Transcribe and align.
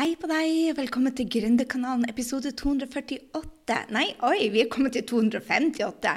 Hei 0.00 0.14
på 0.16 0.30
deg, 0.30 0.70
velkommen 0.78 1.12
til 1.12 1.26
Gründerkanalen 1.28 2.06
episode 2.08 2.54
248. 2.56 3.74
Nei, 3.92 4.06
oi, 4.24 4.46
vi 4.48 4.62
er 4.62 4.70
kommet 4.72 4.94
til 4.96 5.04
258. 5.10 6.14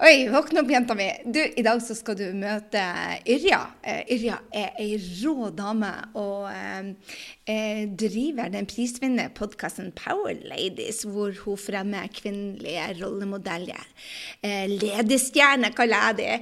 Oi, 0.00 0.14
våkne 0.32 0.62
opp, 0.62 0.70
jenta 0.72 0.94
mi. 0.96 1.10
Du, 1.28 1.36
I 1.36 1.64
dag 1.66 1.82
så 1.84 1.92
skal 1.98 2.16
du 2.16 2.22
møte 2.32 2.80
Yrja. 3.28 3.58
Uh, 3.84 3.98
Yrja 4.14 4.38
er 4.56 4.80
ei 4.80 4.94
rå 5.18 5.50
dame 5.52 5.90
og 6.16 6.46
uh, 6.48 7.82
driver 8.00 8.48
den 8.54 8.70
prisvinnende 8.70 9.28
podkasten 9.36 9.92
Power 9.98 10.40
Ladies, 10.48 11.02
hvor 11.04 11.36
hun 11.42 11.60
fremmer 11.60 12.08
kvinnelige 12.16 12.88
rollemodeller. 13.02 13.84
Uh, 14.40 14.64
ledestjerne, 14.80 15.74
kaller 15.76 16.08
jeg 16.08 16.20
det. 16.22 16.40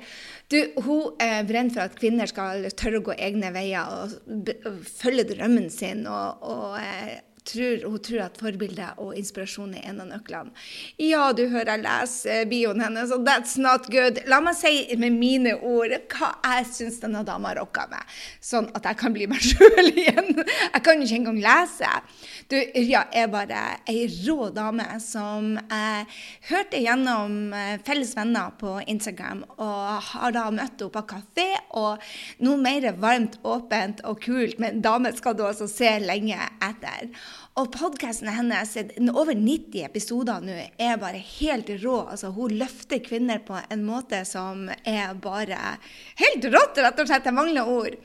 Du, 0.49 0.57
hun 0.81 1.17
brenner 1.49 1.75
for 1.75 1.85
at 1.85 1.97
kvinner 2.01 2.31
skal 2.31 2.71
tørre 2.73 3.03
å 3.03 3.07
gå 3.11 3.17
egne 3.21 3.51
veier 3.53 3.85
og 3.93 4.53
følge 4.89 5.27
drømmen 5.35 5.69
sin 5.73 6.07
og, 6.09 6.41
og 6.41 6.79
tror, 7.49 7.85
hun 7.91 8.03
tror 8.05 8.25
at 8.27 8.39
forbilde 8.41 8.89
og 9.03 9.17
inspirasjon 9.19 9.75
er 9.79 9.89
en 9.91 10.03
av 10.05 10.11
nøklene. 10.11 10.53
Ja, 11.01 11.31
du 11.33 11.45
hører 11.49 11.75
jeg 11.75 11.85
leser 11.85 12.45
bioen 12.51 12.83
hennes, 12.83 13.13
og 13.15 13.25
that's 13.27 13.57
not 13.61 13.89
good. 13.93 14.21
La 14.31 14.41
meg 14.45 14.57
si 14.59 14.97
med 15.01 15.17
mine 15.17 15.55
ord 15.57 15.95
hva 16.13 16.31
jeg 16.45 16.69
syns 16.73 17.01
denne 17.03 17.25
dama 17.27 17.55
rocka 17.59 17.87
med, 17.91 18.17
sånn 18.45 18.71
at 18.79 18.87
jeg 18.89 19.01
kan 19.03 19.17
bli 19.17 19.29
meg 19.31 19.45
sjøl 19.49 19.93
igjen. 19.93 20.43
Jeg 20.45 20.85
kan 20.85 21.01
jo 21.01 21.09
ikke 21.09 21.21
engang 21.23 21.41
lese. 21.45 21.93
Du, 22.49 22.57
Yrja 22.59 23.05
er 23.13 23.31
bare 23.33 23.63
ei 23.91 24.07
rå 24.27 24.51
dame 24.55 24.87
som 25.05 25.55
jeg 25.59 26.07
hørte 26.49 26.81
gjennom 26.81 27.55
eh, 27.57 27.77
felles 27.87 28.15
venner 28.17 28.55
på 28.61 28.79
Instagram, 28.87 29.45
og 29.59 30.13
har 30.13 30.37
da 30.37 30.49
møtt 30.53 30.79
henne 30.79 30.95
på 30.95 31.05
kafé, 31.11 31.49
og 31.77 32.05
noe 32.45 32.61
mer 32.61 32.91
varmt, 33.01 33.39
åpent 33.49 34.01
og 34.09 34.21
kult 34.23 34.59
men 34.59 34.79
en 34.79 34.85
dame 34.85 35.13
skal 35.17 35.37
du 35.37 35.45
også 35.47 35.69
se 35.71 35.91
lenge 36.03 36.39
etter. 36.65 37.09
Og 37.59 37.73
podkasten 37.75 38.29
hennes, 38.31 38.77
over 39.11 39.35
90 39.35 39.83
episoder 39.83 40.45
nå, 40.47 40.55
er 40.79 40.99
bare 41.01 41.19
helt 41.19 41.71
rå. 41.83 41.97
Altså, 42.13 42.31
hun 42.37 42.55
løfter 42.61 43.01
kvinner 43.03 43.41
på 43.43 43.59
en 43.59 43.83
måte 43.87 44.21
som 44.29 44.69
er 44.87 45.17
bare 45.19 45.59
helt 46.21 46.47
rått, 46.53 46.79
rett 46.79 47.03
og 47.03 47.11
slett. 47.11 47.27
Jeg 47.27 47.35
mangler 47.35 47.73
ord. 47.73 47.97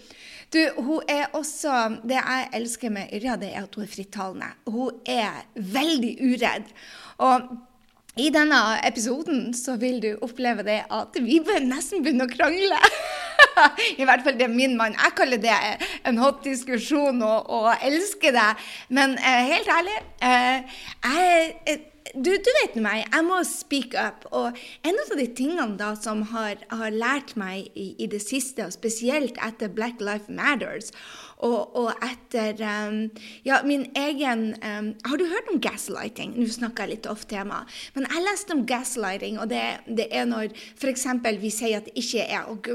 Du, 0.54 0.60
hun 0.86 1.06
er 1.10 1.34
også 1.34 2.00
Det 2.06 2.18
jeg 2.18 2.50
elsker 2.54 2.94
med 2.94 3.14
Yrja, 3.14 3.38
det 3.42 3.52
er 3.54 3.68
at 3.68 3.78
hun 3.78 3.86
er 3.86 3.94
frittalende. 3.94 4.50
Hun 4.66 5.06
er 5.06 5.46
veldig 5.54 6.14
uredd. 6.32 6.74
Og 7.22 7.54
i 8.14 8.28
denne 8.30 8.58
episoden 8.86 9.54
så 9.58 9.74
vil 9.82 9.98
du 10.04 10.12
oppleve 10.22 10.62
det 10.66 10.84
at 10.94 11.16
vi 11.18 11.40
nesten 11.66 12.04
begynner 12.06 12.30
å 12.30 12.34
krangle. 12.34 12.78
I 14.02 14.06
hvert 14.06 14.22
fall 14.26 14.38
det 14.38 14.46
er 14.46 14.54
min 14.54 14.76
mann. 14.78 14.94
Jeg 14.94 15.16
kaller 15.18 15.42
det 15.42 15.56
en 16.06 16.20
hot 16.22 16.44
diskusjon 16.46 17.24
og, 17.26 17.50
og 17.50 17.72
elsker 17.82 18.36
det. 18.36 18.52
Men 18.94 19.18
eh, 19.18 19.50
helt 19.50 19.74
ærlig 19.80 19.98
eh, 20.30 20.78
jeg, 21.08 21.50
eh, 21.66 21.82
du, 22.14 22.30
du, 22.30 22.52
vet 22.60 22.78
meg, 22.84 23.08
jeg 23.08 23.26
må 23.26 23.40
speak 23.50 23.98
up. 23.98 24.28
Og 24.30 24.62
en 24.86 25.02
av 25.08 25.18
de 25.18 25.28
tingene 25.34 25.80
da 25.80 25.94
som 25.98 26.22
har, 26.36 26.62
har 26.70 26.94
lært 26.94 27.34
meg 27.40 27.72
i, 27.74 27.96
i, 27.98 28.10
det 28.12 28.22
siste, 28.22 28.68
og 28.68 28.76
spesielt 28.76 29.40
etter 29.42 29.74
Black 29.74 30.04
Life 30.04 30.30
Matters, 30.30 30.94
og, 31.42 31.76
og 31.76 32.06
etter 32.06 32.60
um, 32.62 33.00
ja, 33.48 33.62
min 33.68 33.86
egen 33.98 34.54
um, 34.64 34.94
Har 35.06 35.20
du 35.20 35.26
hørt 35.28 35.52
om 35.52 35.62
gaslighting? 35.64 36.36
Nå 36.38 36.48
snakker 36.52 36.86
jeg 36.86 36.98
litt 36.98 37.10
off 37.12 37.26
tema. 37.30 37.64
Men 37.98 38.08
jeg 38.10 38.26
leste 38.28 38.56
om 38.56 38.66
gaslighting, 38.70 39.40
og 39.42 39.50
det, 39.52 39.64
det 39.88 40.10
er 40.12 40.28
når 40.30 40.54
f.eks. 40.78 41.08
vi 41.42 41.54
sier 41.54 41.82
at 41.82 41.90
det 41.90 41.98
ikke 42.00 42.28
er 42.28 42.50
og 42.52 42.70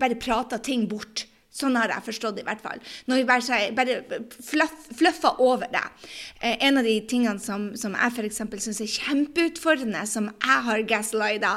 bare 0.00 0.18
prater 0.20 0.62
ting 0.64 0.88
bort. 0.90 1.26
Sånn 1.50 1.74
har 1.74 1.90
jeg 1.90 2.06
forstått 2.06 2.36
det 2.38 2.44
i 2.44 2.46
hvert 2.46 2.62
fall. 2.62 2.82
Når 3.10 3.18
vi 3.18 3.26
bare, 3.26 3.60
bare 3.74 4.20
fluff, 4.38 4.84
fluffer 4.94 5.40
over 5.42 5.66
det. 5.72 5.82
Eh, 6.38 6.54
en 6.68 6.78
av 6.78 6.86
de 6.86 6.94
tingene 7.10 7.42
som, 7.42 7.72
som 7.78 7.96
jeg 7.98 8.14
f.eks. 8.14 8.38
syns 8.66 8.82
er 8.84 8.92
kjempeutfordrende, 8.92 10.04
som 10.06 10.30
jeg 10.30 10.66
har 10.68 10.84
gaslighta, 10.92 11.56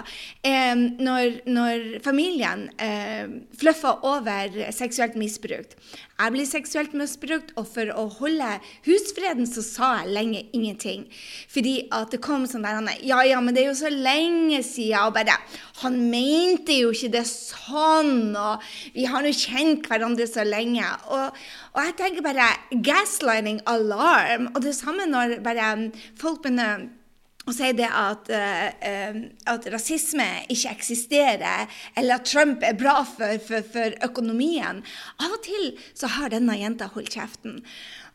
er 0.49 0.73
når, 0.79 1.37
når 1.45 1.85
familien 2.05 2.65
eh, 2.81 3.37
fluffer 3.59 4.01
over 4.09 4.57
seksuelt 4.73 5.19
misbruk. 5.19 5.77
Jeg 6.13 6.31
blir 6.35 6.45
seksuelt 6.45 6.91
misbrukt, 6.93 7.49
og 7.57 7.65
for 7.73 7.89
å 7.89 8.03
holde 8.19 8.49
husfreden 8.85 9.47
så 9.49 9.63
sa 9.65 9.89
jeg 10.03 10.13
lenge 10.13 10.43
ingenting. 10.53 11.07
Fordi 11.49 11.73
at 11.89 12.13
det 12.13 12.21
kom 12.21 12.45
sånn 12.47 12.63
der 12.67 13.01
Ja, 13.01 13.23
ja, 13.25 13.41
men 13.41 13.55
det 13.55 13.63
er 13.63 13.71
jo 13.71 13.79
så 13.81 13.89
lenge 13.89 14.61
siden. 14.63 15.07
Og 15.07 15.15
bare 15.17 15.39
Han 15.81 15.97
mente 16.11 16.77
jo 16.77 16.93
ikke 16.93 17.11
det 17.17 17.25
sånn, 17.27 18.35
og 18.37 18.61
vi 18.93 19.07
har 19.09 19.25
jo 19.25 19.33
kjent 19.33 19.89
hverandre 19.89 20.29
så 20.29 20.45
lenge. 20.45 20.85
Og, 21.09 21.43
og 21.73 21.81
jeg 21.81 21.97
tenker 21.97 22.29
bare 22.29 22.51
gaslighting 22.71 23.63
alarm. 23.65 24.51
Og 24.53 24.61
det 24.61 24.77
samme 24.77 25.09
når 25.09 25.39
bare 25.43 25.89
folk 26.21 26.45
begynner 26.45 26.91
og 27.43 27.55
sier 27.55 27.75
det 27.75 27.89
at, 27.89 28.29
uh, 28.31 29.17
at, 29.51 29.67
rasisme 29.73 30.27
ikke 30.53 30.71
eksisterer, 30.71 31.67
eller 31.99 32.21
at 32.21 32.29
Trump 32.29 32.63
er 32.63 32.77
bra 32.79 33.01
for, 33.07 33.35
for, 33.43 33.65
for, 33.73 33.97
økonomien. 34.05 34.79
Av 35.19 35.35
og 35.35 35.43
til 35.43 35.73
så 35.91 36.11
har 36.15 36.31
denne 36.31 36.55
jenta 36.59 36.87
holdt 36.93 37.17
kjeften. 37.17 37.59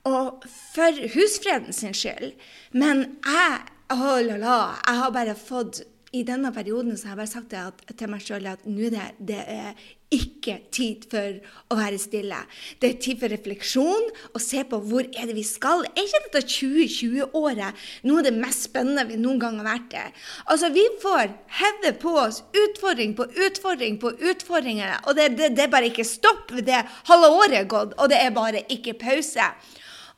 Og 0.08 0.46
for 0.72 1.02
husfreden 1.12 1.76
sin 1.76 1.96
skyld. 1.96 2.32
Men 2.72 3.04
jeg, 3.26 3.60
oh 3.92 4.16
la 4.24 4.40
la, 4.40 4.58
jeg 4.86 5.02
har 5.02 5.14
bare 5.16 5.36
fått 5.36 5.82
i 6.16 6.24
denne 6.24 6.52
perioden 6.54 6.96
så 6.96 7.10
har 7.10 7.16
jeg 7.16 7.20
bare 7.20 7.30
sagt 7.30 7.52
det 7.52 7.96
til 8.00 8.08
meg 8.08 8.24
sjøl 8.24 8.46
at 8.48 8.62
nå 8.68 8.88
det, 8.92 9.04
det 9.20 9.40
er 9.44 9.88
ikke 10.08 10.54
tid 10.72 11.02
for 11.12 11.34
å 11.68 11.76
være 11.76 11.98
stille. 12.00 12.38
Det 12.80 12.88
er 12.88 13.00
tid 13.04 13.18
for 13.20 13.32
refleksjon 13.32 14.06
og 14.30 14.38
se 14.40 14.62
på 14.70 14.78
hvor 14.88 15.04
er 15.04 15.28
det 15.28 15.36
vi 15.36 15.44
skal. 15.44 15.84
Er 15.90 16.06
ikke 16.06 16.22
dette 16.24 16.44
2020-året 16.48 17.82
noe 18.08 18.22
av 18.22 18.28
det 18.28 18.32
mest 18.38 18.70
spennende 18.70 19.04
vi 19.10 19.18
noen 19.20 19.42
gang 19.42 19.58
har 19.60 19.68
vært 19.68 19.98
i? 20.00 20.06
Altså, 20.48 20.72
vi 20.72 20.86
får 21.02 21.34
heve 21.60 21.92
på 22.00 22.14
oss 22.22 22.40
utfordring 22.56 23.12
på 23.18 23.28
utfordring 23.48 24.00
på 24.00 24.14
utfordringer, 24.30 24.96
og 25.04 25.18
det, 25.18 25.34
det 25.36 25.66
er 25.66 25.74
bare 25.76 25.92
ikke 25.92 26.08
stopp. 26.08 26.56
Det 26.56 26.86
halve 27.10 27.34
året 27.34 27.60
er 27.60 27.68
gått, 27.68 27.92
og 28.00 28.08
det 28.08 28.22
er 28.22 28.32
bare 28.32 28.64
ikke 28.72 28.96
pause. 29.02 29.52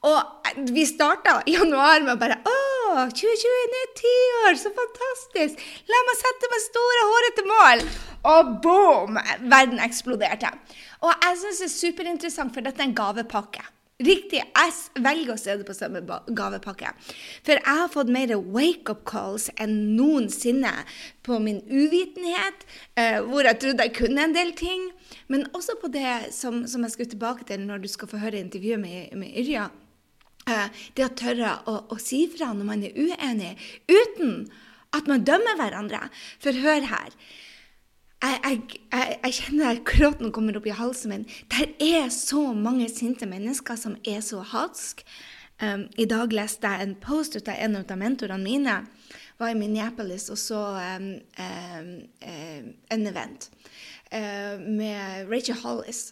Og 0.01 0.61
vi 0.73 0.87
starta 0.89 1.41
januar 1.47 2.01
med 2.07 2.21
bare 2.21 2.39
Å, 2.49 2.55
2020 3.13 3.75
er 3.81 3.91
ti 3.99 4.15
år! 4.45 4.55
Så 4.57 4.73
fantastisk! 4.77 5.61
La 5.91 5.99
meg 6.09 6.21
sette 6.21 6.49
meg 6.53 6.63
store, 6.65 7.03
hårete 7.11 7.45
mål! 7.51 7.83
Og 8.31 8.55
boom! 8.65 9.19
Verden 9.53 9.83
eksploderte. 9.85 10.55
Og 11.05 11.13
jeg 11.13 11.37
syns 11.43 11.61
det 11.61 11.69
er 11.69 11.75
superinteressant, 11.75 12.55
for 12.55 12.65
dette 12.65 12.81
er 12.81 12.89
en 12.89 12.97
gavepakke. 12.97 13.67
Riktig. 14.01 14.41
Jeg 14.41 15.03
velger 15.05 15.35
å 15.35 15.41
se 15.41 15.55
det 15.61 15.67
på 15.69 15.77
samme 15.77 16.01
gavepakke. 16.33 16.95
For 17.45 17.59
jeg 17.59 17.81
har 17.83 17.93
fått 17.93 18.13
mer 18.13 18.33
wake-up 18.39 19.03
calls 19.09 19.51
enn 19.61 19.75
noensinne 19.99 20.73
på 21.27 21.37
min 21.45 21.61
uvitenhet, 21.69 22.65
uh, 22.97 23.21
hvor 23.29 23.45
jeg 23.45 23.61
trodde 23.61 23.85
jeg 23.85 23.97
kunne 24.01 24.25
en 24.25 24.37
del 24.37 24.55
ting. 24.57 24.89
Men 25.29 25.45
også 25.53 25.77
på 25.83 25.93
det 25.93 26.33
som, 26.33 26.63
som 26.65 26.89
jeg 26.89 26.97
skulle 26.97 27.13
tilbake 27.13 27.45
til 27.53 27.69
når 27.69 27.85
du 27.85 27.91
skal 27.93 28.09
få 28.09 28.25
høre 28.25 28.41
intervjuet 28.41 28.81
med, 28.81 29.13
med 29.21 29.37
Yrja. 29.45 29.69
Eh, 30.51 30.83
det 30.97 31.07
å 31.07 31.13
tørre 31.19 31.55
å, 31.71 31.77
å 31.95 32.01
si 32.01 32.25
fra 32.33 32.53
når 32.57 32.67
man 32.67 32.83
er 32.87 32.97
uenig, 32.97 33.55
uten 33.91 34.49
at 34.97 35.07
man 35.11 35.25
dømmer 35.27 35.59
hverandre. 35.61 36.09
For 36.43 36.57
hør 36.65 36.89
her. 36.91 37.15
Jeg, 38.21 38.39
jeg, 38.45 38.81
jeg, 38.93 39.19
jeg 39.25 39.37
kjenner 39.39 39.83
gråten 39.87 40.33
kommer 40.35 40.59
opp 40.59 40.67
i 40.69 40.77
halsen 40.77 41.15
min. 41.15 41.29
Der 41.55 41.71
er 41.81 42.11
så 42.13 42.51
mange 42.53 42.91
sinte 42.93 43.29
mennesker 43.29 43.79
som 43.81 43.97
er 44.05 44.21
så 44.25 44.43
hatske. 44.45 45.07
Um, 45.61 45.87
I 46.01 46.07
dag 46.09 46.33
leste 46.33 46.69
jeg 46.69 46.87
en 46.87 46.95
post 46.97 47.35
ut 47.37 47.49
av 47.53 47.59
en 47.61 47.77
av 47.81 47.97
mentorene 48.01 48.45
mine. 48.45 48.77
Var 49.41 49.53
i 49.53 49.57
Minneapolis 49.57 50.31
og 50.33 50.39
så 50.41 50.61
um, 50.97 51.11
um, 51.37 51.91
en 52.25 53.09
event 53.09 53.49
uh, 54.13 54.57
med 54.57 55.29
Rachel 55.29 55.61
Hollis. 55.61 56.11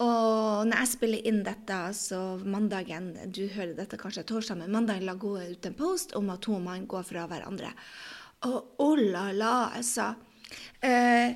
Og 0.00 0.64
når 0.68 0.80
jeg 0.80 0.92
spiller 0.94 1.28
inn 1.28 1.42
dette, 1.44 1.78
så 1.96 2.20
mandagen 2.40 3.12
Du 3.28 3.44
hører 3.52 3.76
dette 3.76 4.00
kanskje 4.00 4.24
torsdag, 4.28 4.62
men 4.62 4.72
mandagen 4.72 5.04
la 5.08 5.16
hun 5.20 5.52
ut 5.52 5.68
en 5.68 5.76
post 5.76 6.16
om 6.16 6.32
at 6.32 6.42
to 6.46 6.56
mann 6.62 6.88
går 6.88 7.04
fra 7.04 7.26
hverandre. 7.28 7.74
Og 8.48 8.80
oh 8.80 8.96
la 8.96 9.28
la, 9.36 9.54
altså. 9.76 10.14
Eh, 10.80 11.34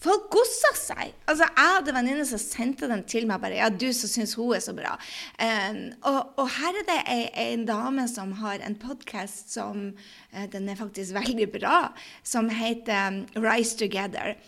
folk 0.00 0.30
gossa 0.32 0.70
seg. 0.78 1.12
Altså, 1.28 1.44
Jeg 1.44 1.74
hadde 1.74 1.94
venninne 1.98 2.24
som 2.24 2.40
sendte 2.40 2.88
den 2.88 3.04
til 3.04 3.28
meg 3.28 3.42
bare 3.42 3.58
Ja, 3.58 3.68
du 3.68 3.90
som 3.92 4.08
syns 4.08 4.32
hun 4.38 4.54
er 4.56 4.64
så 4.64 4.72
bra. 4.72 4.94
Eh, 5.36 5.92
og, 6.08 6.32
og, 6.38 6.48
her 6.56 6.80
er 6.80 6.88
det 6.88 6.98
ei, 7.12 7.20
en 7.52 7.66
dame 7.68 8.08
som 8.08 8.32
har 8.40 8.64
en 8.64 8.78
podkast 8.80 9.52
som 9.52 9.90
eh, 10.32 10.48
Den 10.48 10.72
er 10.72 10.80
faktisk 10.80 11.12
veldig 11.18 11.50
bra, 11.58 11.92
som 12.24 12.48
heter 12.48 13.26
Rise 13.36 13.76
Together. 13.76 14.38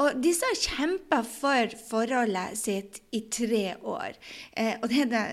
Og 0.00 0.20
disse 0.24 0.48
har 0.48 0.58
kjempa 0.58 1.20
for 1.26 1.76
forholdet 1.90 2.58
sitt 2.58 3.00
i 3.12 3.24
tre 3.32 3.64
år. 3.84 4.16
Eh, 4.56 4.76
og 4.80 4.88
det 4.88 5.00
er 5.04 5.10
det 5.12 5.24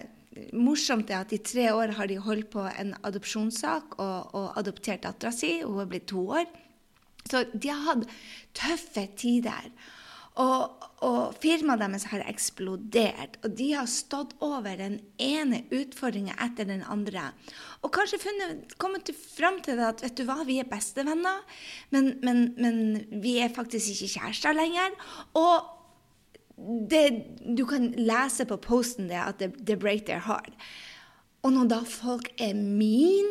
morsomt 0.54 1.10
er 1.10 1.24
at 1.24 1.34
i 1.34 1.42
tre 1.42 1.70
år 1.74 1.96
har 1.98 2.10
de 2.10 2.20
holdt 2.22 2.50
på 2.54 2.66
en 2.68 2.94
adopsjonssak 3.08 3.98
og, 3.98 4.36
og 4.38 4.58
adoptert 4.60 5.06
dattera 5.06 5.32
si. 5.34 5.60
Hun 5.64 5.82
er 5.84 5.92
blitt 5.92 6.10
to 6.12 6.26
år. 6.42 6.46
Så 7.28 7.44
de 7.54 7.72
har 7.72 7.84
hatt 7.88 8.12
tøffe 8.56 9.08
tider. 9.20 9.72
Og, 10.38 10.84
og 11.06 11.38
firmaet 11.42 11.82
deres 11.82 12.06
har 12.12 12.22
eksplodert, 12.30 13.40
og 13.42 13.56
de 13.58 13.72
har 13.74 13.88
stått 13.90 14.36
over 14.46 14.76
den 14.78 15.00
ene 15.22 15.64
utfordringa 15.74 16.36
etter 16.46 16.68
den 16.70 16.84
andre. 16.86 17.32
Og 17.82 17.90
kanskje 17.96 18.22
funnet, 18.22 18.76
kommet 18.78 19.10
fram 19.18 19.58
til 19.66 19.82
at 19.82 20.04
vet 20.06 20.18
du 20.20 20.28
hva, 20.28 20.44
vi 20.46 20.60
er 20.62 20.70
bestevenner, 20.70 21.42
men, 21.96 22.14
men, 22.22 22.52
men 22.58 22.78
vi 23.24 23.40
er 23.42 23.56
faktisk 23.56 23.96
ikke 23.96 24.14
kjærester 24.20 24.58
lenger. 24.58 24.94
Og 25.38 25.74
det, 26.90 27.04
du 27.58 27.66
kan 27.70 27.92
lese 27.98 28.46
på 28.50 28.58
posten 28.62 29.10
det 29.10 29.20
at 29.22 29.42
det 29.42 29.80
break 29.82 30.06
their 30.06 30.22
heart. 30.26 30.54
Og 31.46 31.54
når 31.54 31.70
da 31.72 31.84
folk 31.88 32.30
er 32.42 32.54
min 32.58 33.30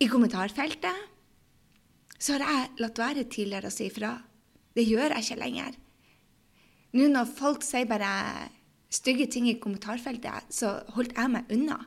i 0.00 0.06
kommentarfeltet, 0.10 1.04
så 2.18 2.38
har 2.38 2.46
jeg 2.46 2.80
latt 2.80 2.98
være 2.98 3.26
tidligere 3.30 3.70
å 3.70 3.74
si 3.74 3.90
ifra. 3.90 4.16
Det 4.76 4.84
gjør 4.84 5.14
jeg 5.14 5.24
ikke 5.24 5.40
lenger. 5.40 5.76
Nå 6.96 7.08
når 7.12 7.28
folk 7.36 7.64
sier 7.64 7.88
bare 7.88 8.10
stygge 8.92 9.26
ting 9.32 9.48
i 9.50 9.58
kommentarfeltet, 9.60 10.52
så 10.52 10.78
holdt 10.96 11.16
jeg 11.16 11.32
meg 11.32 11.52
unna. 11.52 11.80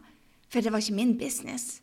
For 0.49 0.65
det 0.65 0.73
var 0.73 0.81
ikke 0.81 0.97
min 0.97 1.15
business. 1.17 1.79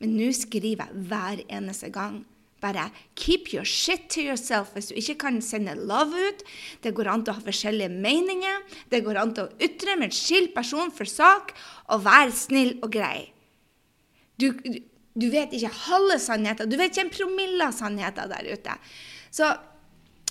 Men 0.00 0.14
nå 0.16 0.30
skriver 0.36 0.84
jeg 0.84 1.06
hver 1.08 1.42
eneste 1.48 1.90
gang. 1.92 2.22
Bare 2.60 2.90
keep 3.16 3.48
your 3.54 3.64
shit 3.64 4.10
to 4.12 4.20
yourself 4.20 4.74
hvis 4.74 4.90
du 4.90 4.98
ikke 5.00 5.16
kan 5.22 5.40
sende 5.44 5.74
love 5.76 6.16
ut. 6.28 6.44
Det 6.84 6.92
går 6.96 7.08
an 7.08 7.24
til 7.24 7.32
å 7.32 7.38
ha 7.38 7.44
forskjellige 7.44 7.92
meninger. 7.92 8.60
Det 8.92 9.00
går 9.04 9.20
an 9.20 9.32
til 9.36 9.48
å 9.48 9.64
ytre 9.64 9.96
en 9.96 10.12
skilt 10.12 10.52
person 10.56 10.92
for 10.92 11.08
sak, 11.08 11.54
og 11.88 12.04
vær 12.04 12.32
snill 12.36 12.76
og 12.84 12.92
grei. 12.92 13.30
Du, 14.40 14.52
du 14.60 15.26
vet 15.32 15.56
ikke 15.56 15.72
halve 15.88 16.20
sannheten. 16.20 16.68
Du 16.68 16.76
vet 16.80 16.92
ikke 16.92 17.08
en 17.08 17.16
promille 17.16 17.64
av 17.64 17.76
sannheten 17.76 18.32
der 18.32 18.52
ute. 18.52 18.76
Så 19.32 19.48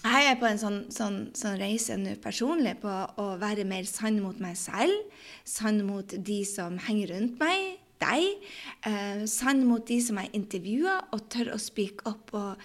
jeg 0.03 0.29
er 0.29 0.37
på 0.39 0.47
en 0.47 0.59
sånn, 0.61 0.79
sånn, 0.93 1.19
sånn 1.35 1.57
reise 1.59 1.97
nå 1.99 2.15
personlig 2.23 2.77
på 2.83 2.91
å 3.19 3.25
være 3.41 3.65
mer 3.67 3.87
sann 3.89 4.21
mot 4.23 4.37
meg 4.39 4.55
selv, 4.59 4.95
sann 5.43 5.81
mot 5.87 6.07
de 6.07 6.39
som 6.47 6.77
henger 6.85 7.15
rundt 7.15 7.39
meg, 7.41 7.79
deg, 7.99 8.45
eh, 8.87 9.25
sann 9.27 9.65
mot 9.67 9.83
de 9.85 9.99
som 10.01 10.19
jeg 10.21 10.31
intervjuer, 10.39 11.09
og 11.11 11.27
tør 11.29 11.51
å 11.55 11.59
speak 11.59 12.05
opp. 12.07 12.33
Og, 12.33 12.57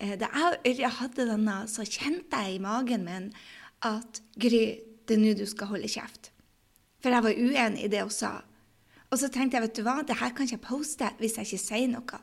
eh, 0.00 0.16
da 0.16 0.28
jeg 0.28 0.44
og 0.50 0.68
Ørja 0.68 0.90
hadde 1.00 1.28
denne, 1.30 1.56
så 1.66 1.86
kjente 1.88 2.36
jeg 2.44 2.56
i 2.56 2.62
magen 2.62 3.04
min 3.04 3.32
at 3.82 4.20
Gry, 4.38 4.80
det 5.06 5.16
er 5.16 5.22
nå 5.22 5.34
du 5.36 5.46
skal 5.46 5.68
holde 5.68 5.88
kjeft. 5.88 6.30
For 7.00 7.10
jeg 7.10 7.22
var 7.22 7.32
uenig 7.32 7.84
i 7.84 7.88
det 7.88 8.02
hun 8.02 8.10
sa. 8.10 8.42
Og 9.10 9.18
så 9.18 9.28
tenkte 9.32 9.58
jeg 9.58 9.62
vet 9.62 9.74
du 9.74 9.82
hva, 9.82 10.02
det 10.06 10.20
her 10.20 10.30
kan 10.30 10.46
ikke 10.46 10.68
poste 10.68 11.08
hvis 11.18 11.36
jeg 11.36 11.48
ikke 11.48 11.64
sier 11.66 11.88
noe. 11.88 12.20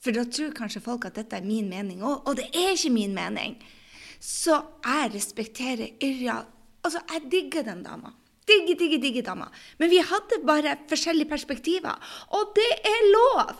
For 0.00 0.12
da 0.12 0.24
tror 0.24 0.54
kanskje 0.56 0.80
folk 0.80 1.04
at 1.04 1.18
dette 1.18 1.36
er 1.36 1.44
min 1.44 1.68
mening 1.68 2.00
òg. 2.00 2.22
Og 2.28 2.36
det 2.36 2.48
er 2.54 2.72
ikke 2.72 2.92
min 2.94 3.14
mening. 3.14 3.58
Så 4.20 4.60
jeg 4.84 5.12
respekterer 5.14 5.96
Yrja. 6.04 6.42
Altså, 6.84 7.00
jeg 7.12 7.30
digger 7.32 7.64
den 7.64 7.82
dama. 7.82 8.12
Digger, 8.48 8.76
digger, 8.76 9.00
digger 9.00 9.22
dama. 9.22 9.48
Men 9.78 9.90
vi 9.90 10.00
hadde 10.04 10.40
bare 10.46 10.76
forskjellige 10.88 11.28
perspektiver. 11.30 11.96
Og 12.36 12.52
det 12.56 12.70
er 12.84 13.10
lov! 13.14 13.54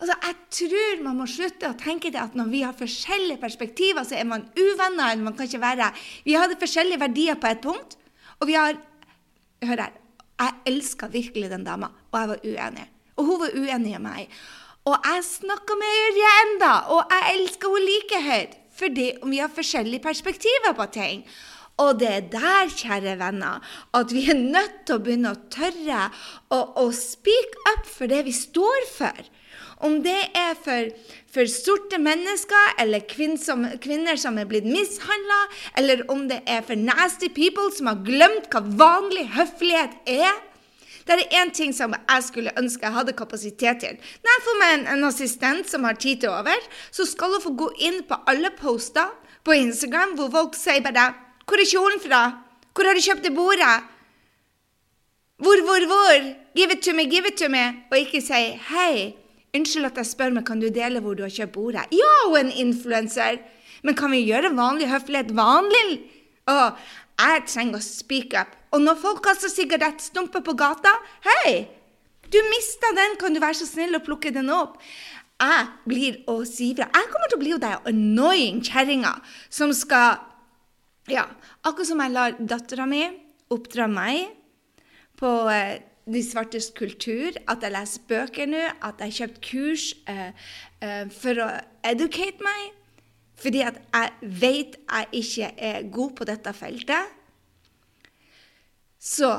Altså, 0.00 0.14
Jeg 0.22 0.36
tror 0.50 1.02
man 1.02 1.18
må 1.18 1.26
slutte 1.26 1.68
å 1.68 1.78
tenke 1.78 2.12
det 2.12 2.20
at 2.22 2.36
når 2.38 2.52
vi 2.52 2.62
har 2.62 2.76
forskjellige 2.76 3.40
perspektiver, 3.40 4.04
så 4.04 4.16
er 4.16 4.24
man 4.24 4.46
uvenner. 4.56 5.12
eller 5.12 5.24
man 5.24 5.36
kan 5.36 5.46
ikke 5.46 5.60
være... 5.60 5.90
Vi 6.24 6.38
hadde 6.38 6.60
forskjellige 6.60 7.00
verdier 7.00 7.34
på 7.34 7.50
et 7.50 7.60
punkt, 7.60 7.98
og 8.38 8.46
vi 8.46 8.54
har 8.54 8.78
Hør 9.60 9.76
her. 9.76 9.92
Jeg 10.40 10.54
elska 10.66 11.06
virkelig 11.12 11.50
den 11.50 11.64
dama, 11.64 11.90
og 12.12 12.20
jeg 12.20 12.28
var 12.28 12.38
uenig. 12.44 12.86
Og 13.16 13.24
hun 13.24 13.40
var 13.42 13.50
uenig 13.52 13.90
med 13.92 14.00
meg. 14.00 14.30
Og 14.88 14.96
jeg 15.04 15.24
snakka 15.26 15.76
med 15.76 15.98
Irja 16.04 16.30
enda, 16.44 16.70
og 16.94 17.12
jeg 17.12 17.34
elsker 17.34 17.74
henne 17.74 17.90
like 17.90 18.20
høyt 18.24 18.59
fordi 18.80 19.12
vi 19.22 19.40
har 19.42 19.52
forskjellige 19.52 20.04
perspektiver 20.04 20.76
på 20.76 20.88
ting. 20.96 21.24
Og 21.80 21.96
det 22.00 22.08
er 22.12 22.24
der, 22.32 22.72
kjære 22.76 23.16
venner, 23.20 23.60
at 23.96 24.12
vi 24.12 24.26
er 24.28 24.36
nødt 24.36 24.82
til 24.84 24.98
å 24.98 25.04
begynne 25.04 25.32
å 25.32 25.42
tørre 25.52 26.08
å, 26.52 26.58
å 26.82 26.90
speak 26.92 27.56
up 27.72 27.86
for 27.88 28.10
det 28.10 28.24
vi 28.26 28.34
står 28.36 28.88
for. 28.92 29.30
Om 29.80 30.02
det 30.04 30.18
er 30.36 30.58
for, 30.60 30.90
for 31.32 31.48
sorte 31.48 31.96
mennesker 32.02 32.74
eller 32.82 33.06
kvinner 33.08 33.40
som, 33.40 33.64
kvinner 33.80 34.20
som 34.20 34.36
er 34.36 34.48
blitt 34.50 34.68
mishandla, 34.68 35.40
eller 35.80 36.04
om 36.12 36.26
det 36.28 36.42
er 36.44 36.60
for 36.66 36.76
nasty 36.76 37.30
people 37.32 37.70
som 37.72 37.88
har 37.88 38.02
glemt 38.04 38.50
hva 38.52 38.60
vanlig 38.60 39.30
høflighet 39.38 39.96
er. 40.04 40.36
Det 41.06 41.16
er 41.16 41.40
én 41.42 41.52
ting 41.54 41.72
som 41.76 41.94
jeg 41.96 42.26
skulle 42.26 42.52
ønske 42.58 42.86
jeg 42.86 42.96
hadde 42.96 43.16
kapasitet 43.16 43.80
til. 43.82 43.96
Når 43.96 44.34
jeg 44.34 44.44
får 44.46 44.58
meg 44.60 44.74
en, 44.74 44.86
en 44.94 45.08
assistent 45.08 45.70
som 45.70 45.84
har 45.84 45.98
tid 46.00 46.20
til 46.22 46.34
over, 46.34 46.68
så 46.90 47.06
skal 47.08 47.36
hun 47.36 47.44
få 47.44 47.54
gå 47.56 47.70
inn 47.88 48.02
på 48.08 48.18
alle 48.30 48.52
poster 48.58 49.10
på 49.44 49.56
Instagram 49.56 50.16
hvor 50.18 50.30
folk 50.30 50.58
sier 50.58 50.82
bare 50.84 51.14
'Hvor 51.46 51.58
er 51.58 51.66
kjolen 51.66 52.00
fra? 52.00 52.22
Hvor 52.74 52.86
har 52.86 52.94
du 52.94 53.00
kjøpt 53.00 53.24
det 53.24 53.34
bordet?' 53.34 53.82
Hvor, 55.40 55.58
hvor, 55.64 55.86
hvor? 55.86 56.20
Give 56.54 56.72
it 56.72 56.82
to 56.82 56.92
me, 56.92 57.04
give 57.10 57.26
it 57.26 57.38
to 57.38 57.48
me. 57.48 57.64
Og 57.90 57.98
ikke 57.98 58.20
si 58.20 58.32
'Hei, 58.68 59.14
unnskyld 59.56 59.84
at 59.84 59.96
jeg 59.96 60.06
spør, 60.06 60.30
men 60.30 60.44
kan 60.44 60.60
du 60.60 60.68
dele 60.68 61.00
hvor 61.00 61.14
du 61.14 61.22
har 61.22 61.30
kjøpt 61.30 61.52
bordet?' 61.52 61.90
Ja, 61.92 62.28
hun 62.28 62.36
er 62.36 62.40
en 62.40 62.52
influenser. 62.52 63.38
Men 63.82 63.94
kan 63.94 64.10
vi 64.10 64.26
gjøre 64.28 64.56
vanlig 64.56 64.88
høflighet 64.88 65.36
vanlig? 65.36 66.00
Å, 66.46 66.76
jeg 67.20 67.42
trenger 67.46 67.80
å 67.80 67.84
speak 67.84 68.36
up. 68.36 68.59
Og 68.70 68.82
når 68.82 68.98
folk 69.02 69.22
kaster 69.24 69.50
sigarettstumper 69.50 70.44
på 70.46 70.54
gata 70.58 70.92
Hei! 71.26 71.68
Du 72.30 72.38
mista 72.46 72.92
den, 72.94 73.16
kan 73.18 73.34
du 73.34 73.40
være 73.42 73.58
så 73.58 73.66
snill 73.66 73.98
å 73.98 74.04
plukke 74.06 74.30
den 74.30 74.52
opp? 74.54 74.76
Jeg 75.40 75.66
blir 75.88 76.18
å 76.30 76.42
si 76.46 76.68
fra. 76.76 76.86
Jeg 76.92 77.08
kommer 77.10 77.30
til 77.30 77.38
å 77.38 77.40
bli 77.40 77.54
den 77.58 77.88
annoying 77.90 78.60
kjerringa 78.62 79.16
som 79.48 79.72
skal 79.74 80.20
Ja, 81.10 81.24
akkurat 81.66 81.88
som 81.88 82.02
jeg 82.04 82.14
lar 82.14 82.36
dattera 82.38 82.86
mi 82.86 83.02
oppdra 83.50 83.88
meg 83.90 84.36
på 85.18 85.30
eh, 85.50 85.80
de 86.06 86.20
svartes 86.22 86.70
kultur, 86.76 87.34
at 87.50 87.64
jeg 87.64 87.74
leser 87.74 88.04
bøker 88.08 88.46
nå, 88.50 88.60
at 88.78 89.00
jeg 89.02 89.10
har 89.10 89.16
kjøpt 89.16 89.40
kurs 89.48 89.86
eh, 90.10 90.30
eh, 90.84 91.08
for 91.10 91.42
å 91.42 91.48
educate 91.90 92.46
meg. 92.46 92.76
Fordi 93.40 93.64
at 93.64 93.80
jeg 93.80 94.32
vet 94.42 94.76
jeg 94.78 95.22
ikke 95.22 95.50
er 95.56 95.90
god 95.92 96.14
på 96.18 96.28
dette 96.28 96.54
feltet. 96.56 97.19
Så 99.00 99.30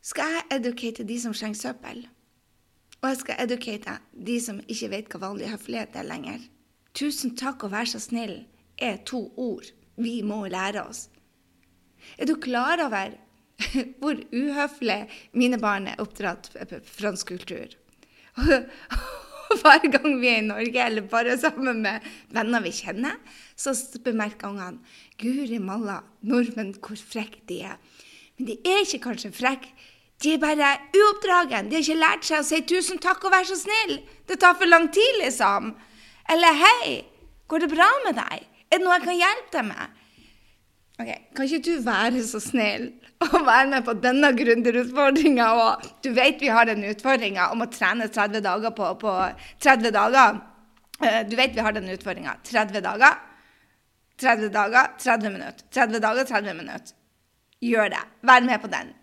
skal 0.00 0.30
jeg 0.32 0.44
educate 0.56 1.04
de 1.04 1.18
som 1.20 1.34
slenger 1.36 1.58
søppel. 1.60 2.06
Og 3.02 3.10
jeg 3.10 3.18
skal 3.20 3.42
educate 3.44 3.98
de 4.26 4.36
som 4.40 4.62
ikke 4.72 4.88
vet 4.88 5.10
hva 5.12 5.20
vanlig 5.26 5.50
høflighet 5.52 5.98
er 6.00 6.08
lenger. 6.08 6.46
Tusen 6.96 7.34
takk 7.36 7.66
og 7.66 7.74
vær 7.74 7.88
så 7.90 8.00
snill 8.00 8.38
er 8.80 9.02
to 9.04 9.26
ord 9.36 9.68
vi 10.00 10.22
må 10.24 10.46
lære 10.48 10.86
oss. 10.88 11.10
Er 12.16 12.24
du 12.24 12.38
klar 12.40 12.80
over 12.86 13.18
hvor 14.00 14.16
uhøflig 14.32 14.98
mine 15.36 15.60
barn 15.60 15.90
er 15.92 16.00
oppdratt 16.00 16.48
fransk 16.88 17.34
kultur? 17.34 17.76
Hver 19.60 19.84
gang 19.92 20.16
vi 20.20 20.28
er 20.32 20.40
i 20.40 20.46
Norge, 20.48 20.80
eller 20.82 21.04
bare 21.08 21.36
sammen 21.38 21.84
med 21.84 22.04
venner 22.34 22.64
vi 22.64 22.72
kjenner, 22.74 23.20
så 23.56 23.76
bemerker 24.04 24.50
ungene 24.50 24.80
Guri 25.20 25.60
malla, 25.62 26.00
nordmenn, 26.26 26.74
hvor 26.82 26.98
frekke 26.98 27.44
de 27.48 27.60
er. 27.68 27.78
Men 28.36 28.48
de 28.50 28.56
er 28.68 28.84
ikke 28.84 29.04
kanskje 29.08 29.32
frekke. 29.32 29.72
De 30.22 30.32
er 30.32 30.40
bare 30.40 30.70
uoppdragen. 30.96 31.68
De 31.68 31.76
har 31.76 31.84
ikke 31.84 32.00
lært 32.00 32.24
seg 32.24 32.40
å 32.40 32.46
si 32.46 32.62
'tusen 32.64 33.00
takk 33.02 33.24
og 33.24 33.32
vær 33.34 33.44
så 33.44 33.56
snill'. 33.60 34.00
Det 34.28 34.40
tar 34.40 34.56
for 34.56 34.68
lang 34.68 34.88
tid, 34.92 35.20
liksom. 35.22 35.74
Eller 36.28 36.52
'hei, 36.62 37.04
går 37.48 37.58
det 37.58 37.74
bra 37.74 37.88
med 38.06 38.16
deg? 38.16 38.46
Er 38.70 38.78
det 38.78 38.84
noe 38.84 38.96
jeg 38.96 39.04
kan 39.04 39.20
hjelpe 39.20 39.52
deg 39.52 39.64
med?' 39.64 40.02
Ok, 40.98 41.10
Kan 41.36 41.44
ikke 41.44 41.64
du 41.64 41.82
være 41.84 42.22
så 42.24 42.40
snill 42.40 42.92
og 43.20 43.46
være 43.46 43.68
med 43.68 43.84
på 43.84 43.92
denne 44.00 44.32
gründerutfordringa? 44.32 45.46
òg? 45.52 45.88
du 46.02 46.10
vet 46.10 46.40
vi 46.40 46.48
har 46.48 46.64
den 46.64 46.84
utfordringa 46.84 47.50
om 47.52 47.60
å 47.60 47.68
trene 47.68 48.08
30 48.08 48.40
dager 48.40 48.70
på, 48.70 48.94
på 48.98 49.12
30 49.60 49.92
dager. 49.92 50.40
Uh, 51.02 51.22
du 51.28 51.36
vet 51.36 51.52
vi 51.52 51.60
har 51.60 51.72
den 51.72 51.90
utfordringa. 51.92 52.38
30 52.42 52.80
dager, 52.80 53.20
30 54.16 54.48
dager, 54.48 54.96
30 54.98 55.30
minutter. 55.30 55.64
30 55.70 56.00
dager, 56.00 56.24
30 56.24 56.54
minutter 56.54 57.05
gjør 57.64 57.92
det. 57.94 58.02
Vær 58.26 58.46
med 58.46 58.62
på 58.62 58.70
den. 58.72 58.94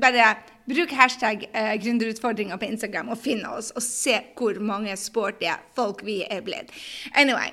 Bare 0.00 0.34
bruk 0.70 0.92
hashtag 0.94 1.48
eh, 1.52 1.74
gründerutfordringer 1.82 2.58
på 2.60 2.68
Instagram 2.68 3.10
og 3.14 3.18
finn 3.18 3.42
oss, 3.48 3.72
og 3.74 3.82
se 3.82 4.20
hvor 4.38 4.60
mange 4.62 4.94
sporty 4.98 5.50
folk 5.74 6.04
vi 6.06 6.20
er 6.22 6.44
blitt. 6.46 6.70
Anyway, 7.18 7.50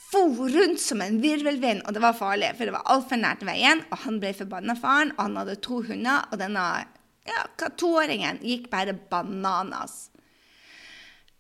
for 0.09 0.49
rundt 0.49 0.81
som 0.81 1.01
en 1.05 1.19
virvelvind, 1.21 1.83
og 1.85 1.93
det 1.93 2.01
var 2.01 2.17
farlig, 2.17 2.53
for 2.57 2.65
det 2.65 2.73
var 2.73 2.87
altfor 2.89 3.19
nært 3.21 3.43
veien, 3.45 3.83
og 3.93 4.01
han 4.05 4.17
ble 4.21 4.33
forbanna 4.33 4.75
faren, 4.79 5.13
og 5.17 5.25
han 5.27 5.37
hadde 5.41 5.59
to 5.65 5.83
hunder, 5.85 6.25
og 6.31 6.41
denne 6.41 6.65
ja, 7.29 7.43
toåringen 7.77 8.41
gikk 8.41 8.69
bare 8.71 8.95
bananas. 9.11 10.07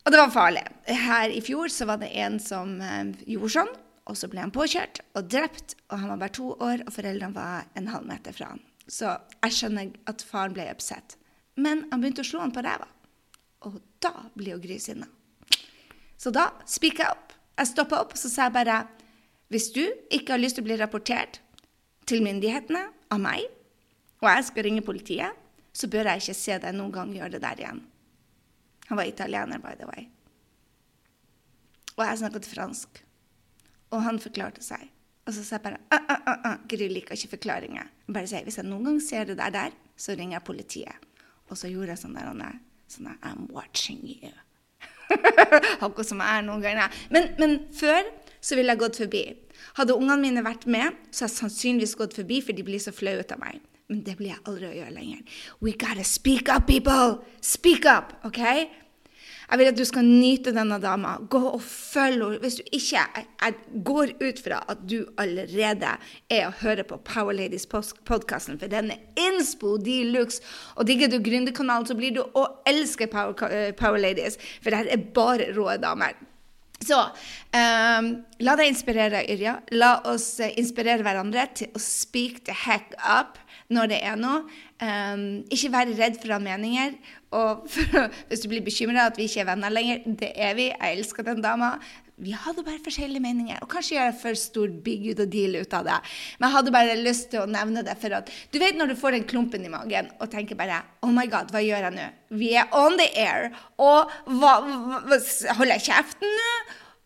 Og 0.05 0.13
det 0.13 0.21
var 0.21 0.33
farlig. 0.33 0.63
Her 0.85 1.33
i 1.33 1.41
fjor 1.43 1.71
så 1.73 1.87
var 1.89 1.99
det 2.01 2.11
en 2.21 2.37
som 2.41 2.77
eh, 2.81 3.11
gjorde 3.29 3.53
sånn, 3.57 3.73
og 4.09 4.17
så 4.17 4.29
ble 4.29 4.41
han 4.41 4.53
påkjørt 4.53 5.01
og 5.17 5.27
drept, 5.29 5.75
og 5.89 6.01
han 6.01 6.13
var 6.13 6.21
bare 6.23 6.37
to 6.37 6.51
år, 6.55 6.85
og 6.85 6.93
foreldrene 6.95 7.35
var 7.35 7.67
en 7.77 7.89
halv 7.93 8.07
meter 8.09 8.33
fra 8.33 8.53
han. 8.53 8.63
Så 8.89 9.11
jeg 9.43 9.53
skjønner 9.53 9.91
at 10.09 10.25
faren 10.25 10.55
ble 10.55 10.65
oppsett. 10.71 11.17
Men 11.59 11.85
han 11.91 12.01
begynte 12.01 12.23
å 12.25 12.29
slå 12.29 12.41
han 12.41 12.53
på 12.55 12.63
ræva. 12.65 12.87
Og 13.67 13.77
da 14.01 14.13
blir 14.33 14.55
jo 14.55 14.61
Gry 14.63 14.79
sinna. 14.81 15.05
Så 16.19 16.33
da 16.35 16.49
speaka 16.67 17.05
jeg 17.05 17.17
opp. 17.17 17.28
Jeg 17.59 17.73
stoppa 17.73 17.99
opp 17.99 18.15
og 18.15 18.21
så 18.21 18.31
sa 18.31 18.47
jeg 18.47 18.55
bare 18.55 18.79
hvis 19.49 19.71
du 19.73 19.81
ikke 20.13 20.35
har 20.35 20.41
lyst 20.41 20.59
til 20.59 20.63
å 20.63 20.69
bli 20.69 20.77
rapportert 20.77 21.39
til 22.09 22.21
myndighetene 22.25 22.83
av 23.09 23.21
meg, 23.21 23.47
og 24.21 24.27
jeg 24.29 24.45
skal 24.45 24.65
ringe 24.67 24.85
politiet, 24.85 25.33
så 25.73 25.89
bør 25.89 26.11
jeg 26.11 26.21
ikke 26.21 26.37
se 26.37 26.57
deg 26.61 26.75
noen 26.77 26.93
gang 26.93 27.11
gjøre 27.15 27.33
det 27.35 27.41
der 27.41 27.63
igjen. 27.63 27.81
Han 28.89 28.99
var 28.99 29.09
italiener, 29.09 29.61
by 29.61 29.73
the 29.79 29.87
way. 29.89 30.07
Og 31.97 32.03
jeg 32.05 32.21
snakket 32.21 32.49
fransk. 32.49 33.01
Og 33.93 34.03
han 34.05 34.21
forklarte 34.21 34.61
seg. 34.65 34.85
Og 35.25 35.33
så 35.35 35.43
sa 35.45 35.57
jeg 35.57 35.65
bare 35.65 35.79
ah, 35.93 36.05
ah, 36.09 36.37
ah, 36.49 36.57
Gry 36.69 36.87
liker 36.89 37.17
ikke 37.17 37.35
forklaringer. 37.35 37.89
Jeg 38.07 38.15
bare 38.15 38.29
sier, 38.29 38.45
Hvis 38.45 38.57
jeg 38.57 38.69
noen 38.69 38.85
gang 38.87 39.01
ser 39.03 39.29
det 39.29 39.37
der, 39.37 39.53
der, 39.53 39.77
så 39.97 40.17
ringer 40.17 40.39
jeg 40.39 40.45
politiet. 40.47 41.09
Og 41.49 41.57
så 41.57 41.69
gjorde 41.69 41.93
jeg 41.93 42.01
sånn 42.01 42.17
der, 42.17 42.61
sånn 42.89 43.09
der 43.11 43.19
I'm 43.25 43.49
watching 43.53 44.01
you. 44.05 44.33
Akkurat 45.85 46.07
som 46.07 46.21
jeg 46.23 46.39
er 46.39 46.45
noen 46.47 46.63
ganger. 46.63 46.99
Men, 47.13 47.31
men 47.41 47.57
før 47.75 48.03
så 48.39 48.57
ville 48.57 48.75
jeg 48.75 48.83
gått 48.83 49.01
forbi. 49.03 49.23
Hadde 49.79 49.97
ungene 49.97 50.21
mine 50.21 50.45
vært 50.45 50.67
med, 50.69 50.95
så 51.11 51.25
hadde 51.25 51.33
jeg 51.33 51.41
sannsynligvis 51.43 51.97
gått 51.99 52.15
forbi, 52.19 52.39
for 52.45 52.55
de 52.55 52.65
blir 52.65 52.81
så 52.83 52.93
flaue 52.95 53.25
av 53.25 53.41
meg. 53.41 53.59
Men 53.89 54.03
det 54.05 54.19
blir 54.19 54.29
jeg 54.35 54.43
aldri 54.45 54.67
å 54.69 54.75
gjøre 54.77 54.93
lenger. 54.93 55.39
We 55.65 55.73
gotta 55.73 56.05
speak 56.05 56.49
up, 56.53 56.67
people! 56.69 57.23
Speak 57.41 57.87
up! 57.89 58.13
ok? 58.27 58.41
Jeg 59.49 59.57
vil 59.57 59.69
at 59.71 59.77
du 59.79 59.85
skal 59.87 60.05
nyte 60.05 60.53
denne 60.53 60.77
dama. 60.81 61.15
Gå 61.29 61.41
og 61.55 61.61
følg 61.65 62.21
henne. 62.21 62.39
Hvis 62.43 62.59
du 62.59 62.63
ikke 62.69 63.01
Jeg 63.41 63.83
går 63.85 64.13
ut 64.21 64.41
fra 64.45 64.61
at 64.69 64.83
du 64.85 65.05
allerede 65.17 65.95
er 66.29 66.47
og 66.47 66.59
hører 66.61 66.83
på 66.83 66.97
Power 66.97 67.33
Ladies-podkasten, 67.33 68.59
for 68.59 68.67
den 68.67 68.91
er 68.91 69.01
innspo 69.17 69.77
de 69.77 70.03
luxe. 70.13 70.43
Og 70.75 70.87
digger 70.87 71.09
du 71.09 71.17
Gründerkanalen, 71.17 71.87
så 71.87 71.97
blir 71.97 72.13
du 72.13 72.21
å 72.21 72.45
elske 72.67 73.07
Power, 73.07 73.33
eh, 73.49 73.71
Power 73.73 73.97
Ladies, 73.97 74.37
for 74.61 74.69
det 74.69 74.83
her 74.83 74.91
er 74.93 75.07
bare 75.13 75.53
rå 75.57 75.69
damer. 75.81 76.13
Så 76.79 76.95
um, 76.95 78.09
la 78.39 78.55
deg 78.55 78.69
inspirere, 78.71 79.25
Yrja. 79.27 79.57
La 79.75 79.97
oss 80.07 80.37
uh, 80.39 80.47
inspirere 80.59 81.03
hverandre 81.03 81.47
til 81.57 81.73
å 81.75 81.81
speak 81.83 82.45
the 82.47 82.55
heck 82.55 82.93
up 83.03 83.41
når 83.73 83.93
det 83.93 84.01
er 84.01 84.17
noe. 84.19 84.43
Um, 84.81 85.23
ikke 85.53 85.71
være 85.73 85.95
redd 85.97 86.19
for 86.19 86.31
å 86.31 86.37
ha 86.37 86.43
meninger. 86.43 86.95
Og 87.37 87.65
for, 87.71 88.05
hvis 88.29 88.43
du 88.43 88.49
blir 88.51 88.65
bekymra 88.65 89.09
at 89.09 89.19
vi 89.19 89.29
ikke 89.29 89.43
er 89.43 89.49
venner 89.51 89.73
lenger, 89.73 90.05
det 90.19 90.31
er 90.35 90.55
vi. 90.57 90.69
Jeg 90.71 90.97
elsker 90.97 91.27
den 91.27 91.43
dama. 91.45 91.75
Vi 92.19 92.33
hadde 92.35 92.65
bare 92.67 92.81
forskjellige 92.83 93.23
meninger. 93.23 93.61
Og 93.63 93.69
kanskje 93.71 93.95
gjør 93.95 94.09
jeg 94.09 94.17
for 94.23 94.39
stor 94.39 94.73
big 94.83 95.05
ut 95.11 95.21
og 95.23 95.29
deal 95.31 95.55
ut 95.61 95.75
av 95.77 95.85
det. 95.87 95.99
Men 96.39 96.49
jeg 96.49 96.55
hadde 96.57 96.73
bare 96.75 96.97
lyst 96.99 97.29
til 97.31 97.45
å 97.45 97.51
nevne 97.51 97.85
det. 97.85 97.95
For 98.01 98.17
at 98.17 98.33
du 98.51 98.59
vet 98.59 98.75
når 98.79 98.91
du 98.91 98.97
får 98.99 99.15
den 99.15 99.29
klumpen 99.29 99.63
i 99.63 99.71
magen 99.71 100.09
og 100.17 100.27
tenker 100.33 100.59
bare 100.59 100.81
Oh 101.05 101.13
my 101.15 101.29
God, 101.31 101.53
hva 101.53 101.63
gjør 101.63 101.87
jeg 101.87 101.95
nå? 101.95 102.09
Vi 102.41 102.51
er 102.59 102.75
on 102.75 102.99
the 102.99 103.07
air. 103.21 103.53
Og 103.77 104.11
hva, 104.41 104.59
hva, 104.65 105.21
holder 105.61 105.77
jeg 105.77 105.87
kjeften 105.91 106.37
nå? 106.41 106.51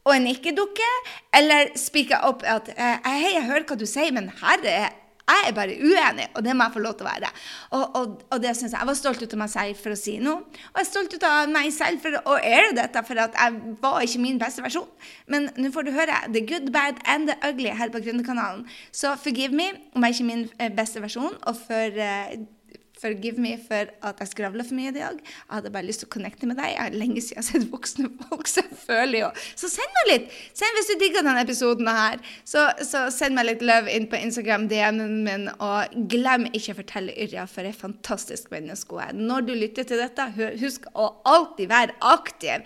Og 0.07 0.15
en 0.15 0.25
ikke-dukke? 0.31 0.89
Eller 1.37 1.75
speaker 1.79 2.25
opp 2.27 2.41
at 2.47 2.73
eh, 2.73 2.97
Hei, 3.05 3.37
jeg 3.37 3.47
hører 3.51 3.69
hva 3.69 3.79
du 3.79 3.85
sier, 3.87 4.11
men 4.15 4.33
herre 4.41 4.89
jeg 5.23 5.49
er 5.49 5.55
bare 5.55 5.75
uenig, 5.79 6.29
og 6.35 6.43
det 6.45 6.53
må 6.55 6.67
jeg 6.67 6.75
få 6.75 6.81
lov 6.83 6.97
til 6.99 7.07
å 7.07 7.09
være. 7.09 7.29
Og, 7.71 7.83
og, 7.99 8.15
og 8.29 8.41
det 8.43 8.55
synes 8.57 8.73
Jeg 8.73 8.83
jeg 8.83 8.89
var 8.89 8.97
stolt 8.99 9.21
ut 9.23 9.33
av 9.33 9.39
meg 9.39 9.51
selv 9.53 9.79
for 9.79 9.95
å 9.95 9.99
si 9.99 10.17
noe. 10.19 10.41
Og 10.43 10.79
jeg 10.81 10.83
er 10.83 10.89
stolt 10.89 11.13
ut 11.15 11.25
av 11.27 11.51
meg 11.51 11.69
selv 11.71 12.01
for 12.03 12.17
å 12.33 12.33
ære 12.35 12.73
dette, 12.75 13.03
for 13.07 13.21
at 13.23 13.37
jeg 13.39 13.75
var 13.83 14.03
ikke 14.03 14.23
min 14.23 14.41
beste 14.41 14.63
versjon. 14.65 14.89
Men 15.31 15.47
nå 15.55 15.71
får 15.71 15.87
du 15.87 15.93
høre 15.95 16.17
the 16.35 16.41
good, 16.49 16.67
bad 16.75 16.99
and 17.07 17.31
the 17.31 17.37
ugly 17.47 17.71
her 17.71 17.93
på 17.93 18.01
Gründerkanalen. 18.03 18.65
Så 18.91 19.13
forgive 19.23 19.55
me 19.55 19.69
om 19.95 20.03
jeg 20.03 20.17
ikke 20.17 20.25
er 20.25 20.29
min 20.33 20.43
eh, 20.59 20.73
beste 20.75 21.03
versjon. 21.03 21.39
Og 21.47 21.55
for 21.61 22.03
uh, 22.03 22.35
Forgive 23.03 23.41
me 23.43 23.57
for 23.59 23.89
at 24.07 24.21
jeg 24.23 24.31
skravla 24.31 24.63
for 24.63 24.77
mye 24.77 24.93
i 24.93 24.95
dag. 24.95 25.17
Jeg 25.19 25.51
hadde 25.51 25.71
bare 25.73 25.87
lyst 25.87 26.03
til 26.03 26.07
å 26.07 26.13
connecte 26.13 26.47
med 26.47 26.55
deg. 26.59 26.71
Jeg 26.71 26.79
har 26.79 26.95
lenge 26.95 27.19
siden 27.19 27.35
jeg 27.35 27.41
har 27.41 27.47
sett 27.49 27.71
voksne 27.73 28.09
folk, 28.23 28.47
selvfølgelig. 28.47 29.23
Så 29.59 29.69
send 29.73 29.97
meg 29.97 30.09
litt! 30.11 30.37
Send 30.55 30.77
Hvis 30.77 30.89
du 30.89 30.93
digger 31.01 31.25
denne 31.25 31.43
episoden 31.43 31.89
her, 31.91 32.21
så, 32.47 32.65
så 32.85 33.05
send 33.13 33.35
meg 33.37 33.49
litt 33.49 33.65
love 33.65 33.91
inn 33.91 34.07
på 34.09 34.17
Instagram, 34.17 34.69
DM-en 34.71 35.19
min, 35.25 35.49
og 35.61 35.93
glem 36.11 36.47
ikke 36.53 36.73
å 36.73 36.79
fortelle 36.79 37.15
Yrja 37.25 37.45
for 37.49 37.67
et 37.67 37.77
fantastisk 37.77 38.49
menneske 38.53 38.95
hun 38.95 39.03
er. 39.03 39.13
Når 39.17 39.47
du 39.49 39.53
lytter 39.57 39.87
til 39.89 40.01
dette, 40.01 40.29
husk 40.61 40.87
å 40.95 41.09
alltid 41.29 41.69
være 41.73 41.97
aktiv. 42.13 42.63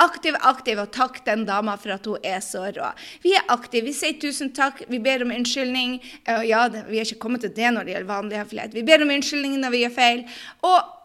Aktiv, 0.00 0.38
aktiv, 0.46 0.80
og 0.80 0.94
takk 0.94 1.20
den 1.26 1.44
dama 1.48 1.74
for 1.80 1.96
at 1.96 2.06
hun 2.08 2.30
er 2.30 2.40
så 2.44 2.64
rå. 2.76 2.92
Vi 3.24 3.34
er 3.36 3.50
aktive. 3.52 3.88
Vi 3.90 3.96
sier 3.96 4.16
tusen 4.22 4.54
takk. 4.56 4.84
Vi 4.88 5.02
ber 5.02 5.26
om 5.26 5.34
unnskyldning. 5.34 5.98
Ja, 6.46 6.64
vi 6.70 7.00
har 7.00 7.08
ikke 7.08 7.20
kommet 7.26 7.44
til 7.44 7.52
det 7.56 7.74
når 7.74 7.86
det 7.86 7.96
gjelder 7.96 8.12
vanlig 8.14 8.40
høflighet. 8.40 8.76
Vi 8.76 8.86
ber 8.86 9.04
om 9.04 9.12
unnskyldning 9.16 9.58
når 9.60 9.74
vi 9.74 9.79
gjør 9.84 9.94
feil. 9.98 10.24
Og 10.66 10.96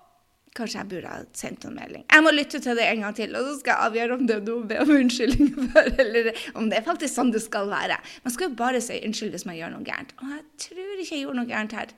kanskje 0.55 0.79
jeg 0.79 0.89
burde 0.93 1.11
ha 1.11 1.23
sendt 1.35 1.65
en 1.67 1.75
melding. 1.75 2.05
Jeg 2.07 2.23
må 2.23 2.31
lytte 2.31 2.61
til 2.63 2.77
det 2.79 2.85
en 2.87 3.03
gang 3.03 3.17
til, 3.17 3.35
og 3.35 3.49
så 3.49 3.57
skal 3.59 3.73
jeg 3.73 3.89
avgjøre 3.89 4.15
om 4.15 4.23
det 4.29 4.37
er 4.37 4.45
noe 4.45 4.61
å 4.61 4.69
be 4.69 4.79
om 4.83 4.93
unnskyldning 4.95 5.51
for, 5.73 5.91
eller 6.05 6.31
om 6.55 6.71
det 6.71 6.79
er 6.79 6.87
faktisk 6.87 7.17
sånn 7.17 7.33
det 7.35 7.43
skal 7.43 7.67
være. 7.71 7.99
Man 8.23 8.35
skal 8.35 8.49
jo 8.49 8.57
bare 8.61 8.81
si 8.83 9.01
unnskyld 9.03 9.35
hvis 9.35 9.47
man 9.49 9.59
gjør 9.59 9.75
noe 9.75 9.85
gærent. 9.87 10.15
Og 10.21 10.31
jeg 10.31 10.43
tror 10.67 10.95
ikke 10.95 11.11
jeg 11.11 11.25
gjorde 11.25 11.39
noe 11.41 11.51
gærent 11.51 11.77
her. 11.79 11.95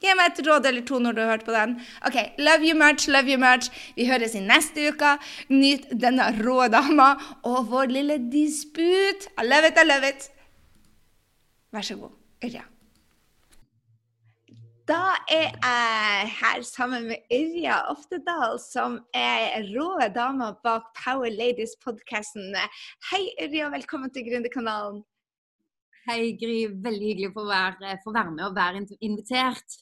Gi 0.00 0.12
meg 0.16 0.30
et 0.30 0.42
råd 0.46 0.66
eller 0.68 0.84
to 0.88 0.98
når 1.04 1.16
du 1.16 1.20
har 1.20 1.30
hørt 1.34 1.44
på 1.44 1.52
den. 1.52 1.74
OK, 2.08 2.16
love 2.40 2.64
you 2.64 2.76
much, 2.76 3.04
love 3.12 3.28
you 3.28 3.40
much. 3.40 3.68
Vi 3.96 4.06
høres 4.08 4.36
i 4.36 4.40
neste 4.44 4.88
uke. 4.92 5.16
Nyt 5.52 5.90
denne 5.92 6.30
rå 6.40 6.70
dama 6.72 7.12
og 7.44 7.68
vår 7.72 7.92
lille 7.92 8.16
disput. 8.32 9.28
I 9.36 9.44
love 9.44 9.68
it, 9.68 9.80
I 9.80 9.88
love 9.88 10.08
it. 10.08 10.30
Vær 11.72 11.84
så 11.84 11.96
god, 12.00 12.16
Yrja. 12.44 12.64
Da 14.90 15.12
er 15.30 15.52
jeg 15.54 16.30
her 16.34 16.62
sammen 16.66 17.04
med 17.12 17.28
Yrja 17.30 17.76
Oftedal, 17.92 18.56
som 18.58 18.96
er 19.14 19.62
rå 19.70 19.92
dama 20.10 20.48
bak 20.64 20.88
Power 20.98 21.30
Ladies-podkasten. 21.30 22.56
Hei, 23.12 23.20
Yrja, 23.44 23.68
velkommen 23.70 24.10
til 24.10 24.24
Gründerkanalen. 24.26 25.04
Hei, 26.08 26.32
Gry. 26.40 26.56
Veldig 26.82 27.06
hyggelig 27.06 27.28
å 27.30 27.36
få 27.36 27.44
være, 27.46 27.92
få 28.02 28.14
være 28.16 28.32
med 28.34 28.44
og 28.48 28.56
være 28.56 28.82
invitert. 28.98 29.76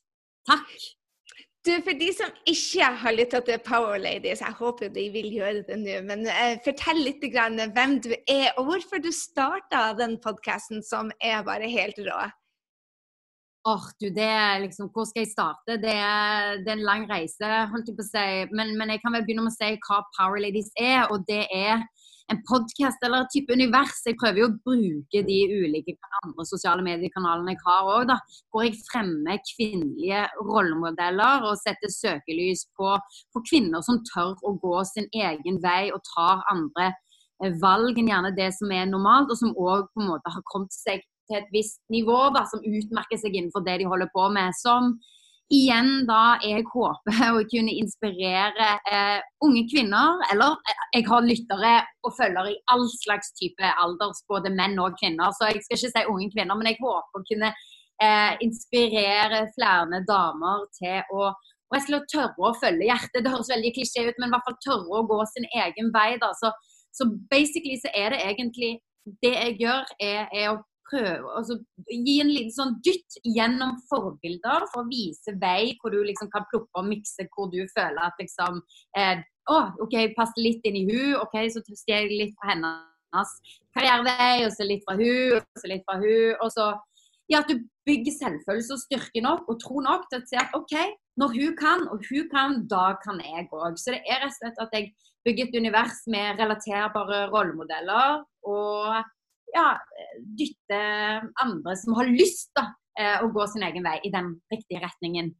Takk. 0.50 0.74
Du, 1.64 1.72
For 1.86 1.96
de 2.02 2.08
som 2.18 2.34
ikke 2.52 2.90
har 3.04 3.16
lytta 3.16 3.40
til 3.46 3.62
Power 3.64 3.96
Ladies, 4.02 4.42
jeg 4.44 4.58
håper 4.58 4.92
de 4.92 5.06
vil 5.14 5.30
gjøre 5.38 5.62
det 5.70 5.78
nå, 5.86 6.02
men 6.10 6.28
uh, 6.28 6.58
fortell 6.66 7.00
litt 7.06 7.24
hvem 7.32 7.96
du 8.04 8.12
er, 8.26 8.50
og 8.58 8.68
hvorfor 8.68 9.00
du 9.00 9.08
starta 9.14 9.86
den 9.96 10.18
podkasten 10.20 10.84
som 10.84 11.08
er 11.16 11.40
bare 11.48 11.70
helt 11.72 11.96
rå. 12.10 12.26
Åh, 13.66 13.74
oh, 13.74 13.86
du, 14.00 14.06
det 14.14 14.24
er 14.24 14.60
liksom 14.62 14.86
Hvor 14.94 15.04
skal 15.08 15.24
jeg 15.24 15.32
starte? 15.32 15.76
Det 15.82 15.90
er, 15.90 16.60
det 16.62 16.70
er 16.70 16.76
en 16.78 16.86
lang 16.86 17.08
reise, 17.10 17.48
holdt 17.72 17.90
jeg 17.90 17.96
på 17.98 18.04
å 18.04 18.10
si. 18.10 18.28
Men, 18.54 18.76
men, 18.78 18.92
jeg 18.94 19.02
kan 19.02 19.16
vel 19.16 19.24
begynne 19.26 19.48
med 19.48 19.54
å 19.54 19.58
si 19.58 19.72
hva 19.88 19.98
Power 20.14 20.38
Ladies 20.40 20.70
er. 20.78 21.08
Og 21.10 21.26
det 21.28 21.42
er 21.54 21.82
en 22.32 22.40
podkast 22.46 23.02
eller 23.04 23.24
et 23.24 23.32
type 23.34 23.52
univers. 23.52 23.98
Jeg 24.06 24.16
prøver 24.20 24.42
jo 24.42 24.48
å 24.50 24.56
bruke 24.62 25.22
de 25.26 25.38
ulike 25.50 25.96
andre 26.22 26.46
sosiale 26.48 26.84
mediekanalene 26.86 27.56
jeg 27.56 27.62
har 27.64 27.90
òg, 27.96 28.14
hvor 28.52 28.66
jeg 28.66 28.78
fremmer 28.86 29.42
kvinnelige 29.50 30.22
rollemodeller 30.38 31.48
og 31.50 31.58
setter 31.60 31.92
søkelys 31.92 32.66
på, 32.78 32.94
på, 33.34 33.44
kvinner 33.50 33.84
som 33.84 34.00
tør 34.12 34.36
å 34.46 34.54
gå 34.62 34.78
sin 34.92 35.10
egen 35.16 35.60
vei 35.64 35.88
og 35.90 36.04
tar 36.12 36.44
andre 36.52 36.92
eh, 37.42 37.54
valg 37.62 37.98
enn 37.98 38.12
gjerne 38.12 38.34
det 38.38 38.52
som 38.56 38.72
er 38.76 38.86
normalt, 38.90 39.32
og 39.32 39.40
som 39.40 39.56
òg 39.56 39.88
på 39.90 40.04
en 40.04 40.12
måte 40.12 40.36
har 40.36 40.46
kommet 40.52 40.76
seg 40.76 41.02
til 41.28 41.38
et 41.40 41.52
visst 41.54 41.82
nivå, 41.92 42.18
da, 42.34 42.46
som 42.50 42.64
utmerker 42.64 43.20
seg 43.20 43.36
innenfor 43.36 43.64
det 43.66 43.78
de 43.82 43.88
holder 43.90 44.10
på 44.14 44.26
med. 44.34 44.56
som 44.58 44.96
igjen 45.48 46.04
da 46.08 46.36
jeg 46.44 46.64
håper 46.68 47.20
å 47.32 47.44
kunne 47.48 47.72
inspirere 47.80 48.68
eh, 48.90 49.20
unge 49.44 49.64
kvinner, 49.70 50.20
eller 50.32 50.56
eh, 50.58 50.82
jeg 50.98 51.06
har 51.08 51.24
lyttere 51.24 51.74
og 52.04 52.14
følgere 52.18 52.52
i 52.52 52.58
all 52.72 52.84
slags 52.92 53.32
type 53.38 53.72
alders, 53.84 54.20
både 54.28 54.52
menn 54.52 54.76
og 54.82 54.98
kvinner. 55.00 55.32
Så 55.36 55.48
jeg 55.48 55.64
skal 55.64 55.78
ikke 55.78 55.92
si 55.94 56.06
unge 56.12 56.30
kvinner, 56.34 56.58
men 56.58 56.72
jeg 56.72 56.80
håper 56.82 57.22
å 57.22 57.28
kunne 57.30 57.52
eh, 57.52 58.34
inspirere 58.44 59.46
flere 59.56 60.02
damer 60.08 60.66
til 60.80 61.14
å 61.16 61.30
og 61.68 61.76
jeg 61.76 61.84
skulle 61.84 62.06
tørre 62.08 62.48
å 62.48 62.56
følge 62.56 62.86
hjertet. 62.88 63.22
Det 63.24 63.32
høres 63.32 63.50
veldig 63.52 63.70
klisjé 63.76 64.06
ut, 64.06 64.16
men 64.16 64.30
i 64.30 64.32
hvert 64.32 64.46
fall 64.46 64.54
tørre 64.64 65.00
å 65.00 65.06
gå 65.10 65.18
sin 65.28 65.44
egen 65.52 65.90
vei. 65.92 66.14
da. 66.22 66.30
Så, 66.40 66.48
så 66.96 67.04
basically 67.28 67.76
så 67.82 67.92
er 67.92 68.14
det 68.14 68.22
egentlig 68.24 68.70
det 69.22 69.34
jeg 69.34 69.58
gjør, 69.60 69.90
er, 70.00 70.22
er 70.32 70.46
å 70.54 70.62
prøve 70.88 71.32
altså, 71.36 71.58
Gi 71.88 72.18
en 72.22 72.32
liten 72.32 72.54
sånn 72.54 72.76
dytt 72.84 73.18
gjennom 73.24 73.76
forbilder 73.90 74.66
for 74.72 74.84
å 74.84 74.88
vise 74.90 75.34
vei 75.40 75.74
hvor 75.80 75.94
du 75.94 76.00
liksom 76.04 76.30
kan 76.34 76.46
plukke 76.50 76.80
og 76.80 76.88
mikse 76.88 77.28
hvor 77.34 77.50
du 77.52 77.60
føler 77.74 78.00
at 78.04 78.18
liksom 78.22 78.62
eh, 78.98 79.22
Å, 79.48 79.58
OK, 79.84 79.94
passer 80.16 80.44
litt 80.44 80.66
inn 80.68 80.76
i 80.76 80.84
hun, 80.90 81.14
OK, 81.22 81.38
så 81.54 81.62
stjeler 81.64 82.10
jeg 82.10 82.18
litt 82.20 82.34
fra 82.36 82.50
hennes 82.52 83.30
karrierevei, 83.72 84.44
og 84.44 84.52
så 84.52 84.66
litt 84.68 84.82
fra 84.84 84.98
hun, 84.98 85.38
og 85.38 85.62
så 85.62 85.70
litt 85.70 85.86
fra 85.88 85.96
hun, 86.02 86.34
og 86.44 86.52
så 86.52 86.66
ja, 87.32 87.40
at 87.40 87.48
du 87.48 87.62
bygger 87.88 88.14
selvfølelse 88.16 88.76
og 88.76 88.82
styrke 88.82 89.22
nok 89.24 89.48
og 89.48 89.60
tro 89.62 89.82
nok 89.84 90.06
til 90.08 90.20
å 90.20 90.28
si 90.28 90.38
at 90.40 90.54
OK, 90.56 90.74
når 91.20 91.34
hun 91.34 91.56
kan, 91.58 91.84
og 91.92 92.04
hun 92.08 92.28
kan, 92.32 92.62
da 92.70 92.94
kan 93.02 93.20
jeg 93.24 93.48
òg. 93.52 93.76
Så 93.80 93.94
det 93.94 94.02
er 94.04 94.22
rett 94.22 94.32
og 94.32 94.38
slett 94.38 94.62
at 94.64 94.76
jeg 94.76 94.90
bygger 95.26 95.48
et 95.48 95.58
univers 95.60 96.00
med 96.12 96.40
relaterbare 96.40 97.26
rollemodeller. 97.32 98.24
og 98.48 99.00
ja, 99.54 99.68
dytte 100.38 100.80
andre 101.42 101.76
som 101.80 101.96
har 101.98 102.10
lyst 102.10 102.50
da, 102.58 102.68
eh, 102.98 103.18
å 103.24 103.30
gå 103.32 103.46
sin 103.48 103.64
egen 103.66 103.86
vei 103.86 103.98
i 104.04 104.12
den 104.14 104.34
riktige 104.52 104.82
retningen. 104.84 105.32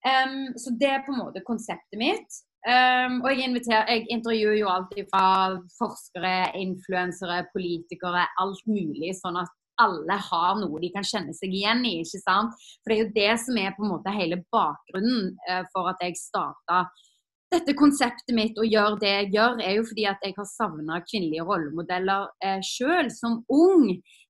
Um, 0.00 0.56
så 0.56 0.72
det 0.80 0.88
er 0.88 1.02
på 1.04 1.12
en 1.12 1.20
måte 1.20 1.42
konseptet 1.44 1.98
mitt. 2.00 2.38
Um, 2.64 3.20
og 3.24 3.32
jeg, 3.32 3.52
jeg, 3.68 4.04
intervjuer 4.12 4.58
jo 4.58 4.68
alltid 4.72 5.08
fra 5.12 5.56
forskere, 5.76 6.52
influensere, 6.60 7.42
politikere, 7.52 8.26
alt 8.40 8.64
mulig. 8.68 9.12
Sånn 9.18 9.38
at 9.40 9.52
alle 9.80 10.16
har 10.28 10.58
noe 10.60 10.80
de 10.80 10.90
kan 10.92 11.04
kjenne 11.06 11.34
seg 11.36 11.52
igjen 11.56 11.84
i. 11.88 11.98
ikke 12.04 12.20
sant? 12.22 12.56
For 12.80 12.92
det 12.92 12.96
er 12.96 13.02
jo 13.02 13.14
det 13.16 13.30
som 13.44 13.60
er 13.60 13.76
på 13.76 13.84
en 13.84 13.92
måte 13.94 14.16
hele 14.16 14.40
bakgrunnen 14.52 15.32
uh, 15.48 15.62
for 15.74 15.92
at 15.92 16.00
jeg 16.04 16.20
starta 16.20 16.86
dette 17.50 17.74
konseptet 17.74 18.30
mitt 18.36 18.58
og 18.62 18.68
gjør 18.70 18.96
det 19.00 19.10
jeg 19.10 19.28
gjør, 19.34 19.60
er 19.64 19.76
jo 19.76 19.84
fordi 19.88 20.04
at 20.06 20.22
jeg 20.22 20.34
har 20.36 20.46
savna 20.46 21.00
kvinnelige 21.02 21.46
rollemodeller 21.46 22.28
eh, 22.46 22.60
sjøl 22.62 23.10
som 23.14 23.40
ung. 23.50 23.86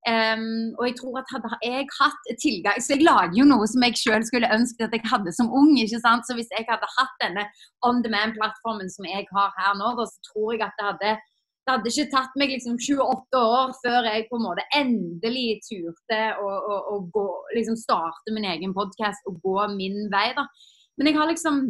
Um, 0.08 0.70
og 0.78 0.86
jeg 0.88 0.94
tror 0.96 1.18
at 1.20 1.28
hadde 1.28 1.48
jeg 1.60 1.84
hatt 1.92 2.28
tilgang 2.40 2.78
Så 2.80 2.94
jeg 2.94 3.02
lager 3.04 3.34
jo 3.36 3.44
noe 3.44 3.66
som 3.68 3.82
jeg 3.84 3.98
sjøl 4.00 4.22
skulle 4.24 4.48
ønsket 4.54 4.86
at 4.86 4.94
jeg 4.96 5.10
hadde 5.10 5.34
som 5.36 5.50
ung. 5.52 5.74
ikke 5.76 6.00
sant? 6.00 6.24
Så 6.24 6.36
hvis 6.38 6.48
jeg 6.54 6.64
hadde 6.70 6.88
hatt 6.94 7.18
denne 7.20 7.44
on 7.84 8.00
demand-plattformen 8.06 8.88
som 8.88 9.04
jeg 9.10 9.28
har 9.28 9.52
her 9.58 9.76
nå, 9.76 9.92
så 10.00 10.30
tror 10.30 10.54
jeg 10.56 10.64
at 10.64 10.80
det 10.80 10.88
hadde 10.88 11.12
det 11.60 11.74
hadde 11.76 11.90
ikke 11.92 12.12
tatt 12.14 12.38
meg 12.40 12.50
liksom 12.54 12.78
28 12.80 13.40
år 13.44 13.74
før 13.82 14.06
jeg 14.08 14.24
på 14.30 14.38
en 14.38 14.46
måte 14.46 14.64
endelig 14.74 15.60
turte 15.68 16.20
å, 16.40 16.48
å, 16.48 16.78
å 16.94 16.96
gå, 17.12 17.26
liksom 17.54 17.76
starte 17.78 18.32
min 18.34 18.48
egen 18.48 18.72
podkast 18.74 19.28
og 19.28 19.36
gå 19.44 19.68
min 19.76 20.08
vei. 20.10 20.30
da. 20.34 20.48
Men 20.96 21.10
jeg 21.10 21.18
har 21.20 21.28
liksom 21.28 21.60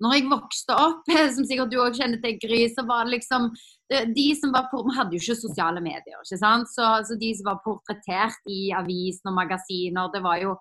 når 0.00 0.16
jeg 0.16 0.30
vokste 0.30 0.76
opp, 0.76 1.04
som 1.36 1.46
sikkert 1.46 1.72
du 1.72 1.78
òg 1.82 1.98
kjenner 1.98 2.20
til, 2.22 2.38
Gry, 2.42 2.64
så 2.72 2.86
var 2.88 3.06
det 3.06 3.18
liksom 3.18 3.50
de 3.90 4.26
som 4.38 4.52
var 4.54 4.68
Vi 4.70 4.94
hadde 4.94 5.16
jo 5.16 5.20
ikke 5.22 5.34
sosiale 5.34 5.80
medier, 5.82 6.18
ikke 6.22 6.38
sant. 6.38 6.68
Så, 6.70 6.86
så, 7.08 7.16
de 7.18 7.30
som 7.34 7.48
var 7.50 7.62
portrettert 7.64 8.38
i 8.46 8.70
avisene 8.76 9.32
og 9.32 9.38
magasiner, 9.40 10.12
det 10.14 10.22
var 10.22 10.38
jo 10.44 10.54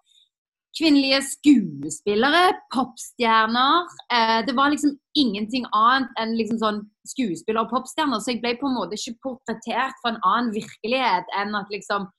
kvinnelige 0.78 1.22
skuespillere, 1.26 2.54
popstjerner. 2.74 3.90
Eh, 4.14 4.40
det 4.48 4.56
var 4.58 4.74
liksom 4.74 4.96
ingenting 5.18 5.66
annet 5.74 6.10
enn 6.22 6.36
liksom 6.38 6.60
sånn 6.62 6.82
skuespillere 7.10 7.66
og 7.66 7.74
popstjerner. 7.74 8.22
Så 8.22 8.34
jeg 8.34 8.42
ble 8.44 8.56
på 8.60 8.70
en 8.70 8.78
måte 8.78 8.98
ikke 8.98 9.18
portrettert 9.26 9.98
for 10.02 10.14
en 10.14 10.22
annen 10.22 10.54
virkelighet 10.56 11.30
enn 11.38 11.58
at 11.58 11.70
liksom 11.74 12.10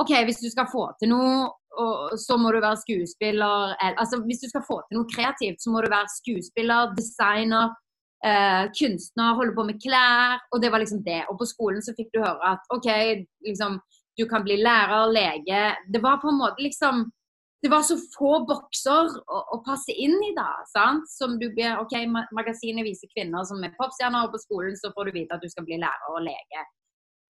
OK, 0.00 0.14
hvis 0.24 0.40
du 0.40 0.48
skal 0.48 0.68
få 0.70 0.86
til 1.00 1.12
noe 1.12 1.50
og 1.78 2.18
så 2.18 2.36
må 2.40 2.50
du 2.52 2.58
være 2.60 2.82
skuespiller 2.82 3.76
altså 4.02 4.18
Hvis 4.26 4.42
du 4.42 4.48
skal 4.50 4.64
få 4.66 4.80
til 4.82 4.98
noe 4.98 5.10
kreativt, 5.14 5.62
så 5.62 5.70
må 5.70 5.82
du 5.84 5.90
være 5.92 6.10
skuespiller, 6.18 6.94
designer, 6.98 7.70
eh, 8.26 8.64
kunstner, 8.78 9.36
holde 9.38 9.54
på 9.54 9.66
med 9.68 9.78
klær. 9.84 10.40
Og 10.52 10.62
det 10.62 10.72
var 10.72 10.82
liksom 10.82 11.04
det. 11.06 11.22
Og 11.30 11.38
på 11.38 11.48
skolen 11.52 11.82
så 11.82 11.94
fikk 11.96 12.10
du 12.14 12.24
høre 12.24 12.52
at 12.54 12.74
OK, 12.74 12.90
liksom, 13.46 13.78
du 14.18 14.26
kan 14.28 14.44
bli 14.44 14.58
lærer, 14.60 15.14
lege. 15.14 15.62
Det 15.92 16.02
var 16.02 16.20
på 16.22 16.28
en 16.32 16.42
måte 16.42 16.66
liksom 16.66 17.08
det 17.62 17.68
var 17.68 17.82
så 17.84 17.96
få 18.14 18.38
bokser 18.48 19.10
å, 19.20 19.38
å 19.54 19.56
passe 19.66 19.92
inn 19.92 20.16
i 20.24 20.30
da. 20.36 20.48
sant? 20.72 21.04
Som 21.12 21.36
du 21.40 21.50
blir, 21.52 21.76
ok, 21.76 21.92
Magasinet 22.32 22.86
viser 22.86 23.10
kvinner 23.12 23.44
som 23.44 23.60
er 23.64 23.74
popstjerner, 23.76 24.24
og 24.24 24.32
på 24.32 24.40
skolen 24.46 24.78
så 24.80 24.88
får 24.94 25.10
du 25.10 25.18
vite 25.18 25.36
at 25.36 25.44
du 25.44 25.50
skal 25.52 25.66
bli 25.68 25.76
lærer 25.82 26.14
og 26.14 26.24
lege. 26.24 26.64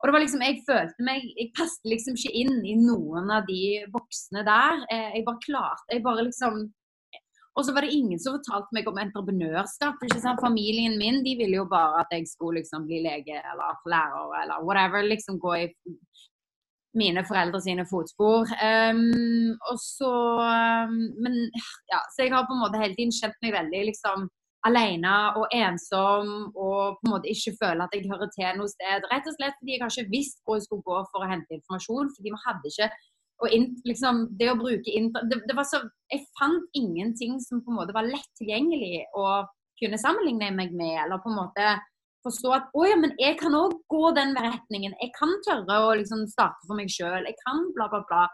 Og 0.00 0.08
det 0.08 0.14
var 0.14 0.22
liksom, 0.24 0.42
Jeg 0.44 0.62
følte 0.68 1.06
meg 1.06 1.24
Jeg 1.36 1.52
passet 1.56 1.88
liksom 1.92 2.18
ikke 2.18 2.36
inn 2.42 2.60
i 2.64 2.76
noen 2.80 3.30
av 3.32 3.48
de 3.48 3.86
boksene 3.92 4.44
der. 4.46 4.84
Eh, 4.92 5.08
jeg 5.18 5.26
bare 5.26 5.44
klarte 5.44 5.96
Jeg 5.96 6.04
bare 6.06 6.26
liksom 6.28 6.62
Og 7.58 7.66
så 7.66 7.74
var 7.76 7.84
det 7.84 7.92
ingen 7.92 8.20
som 8.22 8.38
fortalte 8.38 8.72
meg 8.76 8.88
om 8.88 8.98
entreprenørskap. 9.02 10.00
ikke 10.06 10.20
sant? 10.22 10.40
Familien 10.40 10.96
min 11.00 11.20
de 11.26 11.34
ville 11.36 11.58
jo 11.58 11.66
bare 11.68 12.04
at 12.04 12.12
jeg 12.14 12.28
skulle 12.30 12.62
liksom 12.62 12.86
bli 12.88 13.02
lege 13.04 13.36
eller 13.36 13.80
lærer 13.90 14.36
eller 14.42 14.64
whatever. 14.64 15.02
liksom 15.02 15.40
Gå 15.42 15.54
i 15.58 15.66
mine 16.96 17.24
foreldre 17.26 17.60
sine 17.62 17.84
fotspor. 17.90 18.48
Um, 18.70 19.52
og 19.70 19.78
så 19.82 20.12
um, 20.88 20.96
Men 21.22 21.36
ja, 21.90 22.00
så 22.14 22.24
jeg 22.24 22.32
har 22.34 22.46
på 22.46 22.56
en 22.56 22.62
måte 22.64 22.80
hele 22.80 22.96
tiden 22.96 23.14
kjent 23.14 23.36
meg 23.44 23.54
veldig 23.58 23.82
liksom 23.90 24.30
alene 24.68 25.12
og 25.40 25.54
ensom 25.56 26.32
og 26.50 26.98
på 26.98 27.06
en 27.06 27.12
måte 27.14 27.30
ikke 27.32 27.56
føle 27.62 27.86
at 27.86 27.94
jeg 27.96 28.10
hører 28.10 28.28
til 28.34 28.58
noe 28.58 28.68
sted. 28.72 29.06
Rett 29.12 29.30
og 29.30 29.36
slett 29.36 29.56
fordi 29.60 29.76
jeg 29.76 29.82
har 29.84 29.94
ikke 29.94 30.12
visst 30.12 30.42
hvor 30.44 30.58
jeg 30.58 30.66
skulle 30.66 30.86
gå 30.88 30.98
for 31.12 31.24
å 31.24 31.30
hente 31.30 31.56
informasjon. 31.56 32.12
fordi 32.16 32.34
vi 32.34 32.42
hadde 32.44 32.72
ikke 32.74 32.90
og 33.40 33.54
in, 33.56 33.70
liksom, 33.88 34.26
det 34.36 34.50
å 34.52 34.58
bruke 34.58 34.84
det, 34.84 35.38
det, 35.48 35.54
var 35.56 35.64
så, 35.64 35.80
Jeg 36.12 36.26
fant 36.36 36.66
ingenting 36.76 37.38
som 37.40 37.62
på 37.64 37.72
en 37.72 37.78
måte 37.78 37.94
var 37.96 38.04
lett 38.04 38.28
tilgjengelig 38.36 39.06
å 39.16 39.46
kunne 39.80 40.00
sammenligne 40.00 40.50
meg 40.52 40.74
med. 40.76 40.98
Eller 41.06 41.22
på 41.24 41.32
en 41.32 41.38
måte 41.38 41.70
forstå 42.24 42.52
at 42.52 42.76
å 42.76 42.84
ja, 42.84 42.98
men 43.00 43.14
jeg 43.20 43.38
kan 43.40 43.56
òg 43.56 43.78
gå 43.88 44.10
den 44.16 44.34
retningen. 44.36 44.96
Jeg 45.00 45.12
kan 45.16 45.32
tørre 45.46 45.78
å 45.86 45.96
liksom 45.96 46.26
starte 46.28 46.68
for 46.68 46.76
meg 46.76 46.92
sjøl. 46.92 47.24
Jeg 47.24 47.38
kan 47.40 47.64
bla, 47.76 47.88
bla, 47.92 48.02
bla. 48.10 48.26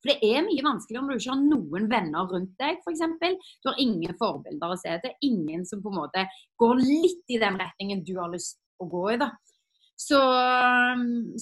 For 0.00 0.08
det 0.08 0.30
er 0.32 0.44
mye 0.46 0.64
vanskeligere 0.64 1.02
om 1.02 1.10
du 1.10 1.16
ikke 1.18 1.34
har 1.34 1.42
noen 1.44 1.88
venner 1.90 2.28
rundt 2.30 2.52
deg, 2.60 2.78
f.eks. 2.80 3.02
Du 3.60 3.68
har 3.68 3.82
ingen 3.82 4.16
forbilder 4.20 4.72
å 4.72 4.78
se 4.80 4.96
til. 5.02 5.16
Ingen 5.28 5.66
som 5.68 5.82
på 5.84 5.92
en 5.92 5.98
måte 6.00 6.24
går 6.60 6.80
litt 6.80 7.34
i 7.34 7.40
den 7.42 7.58
retningen 7.60 8.04
du 8.06 8.14
har 8.16 8.32
lyst 8.32 8.56
å 8.80 8.88
gå 8.88 9.04
i. 9.12 9.18
da. 9.20 9.30
Så, 10.00 10.20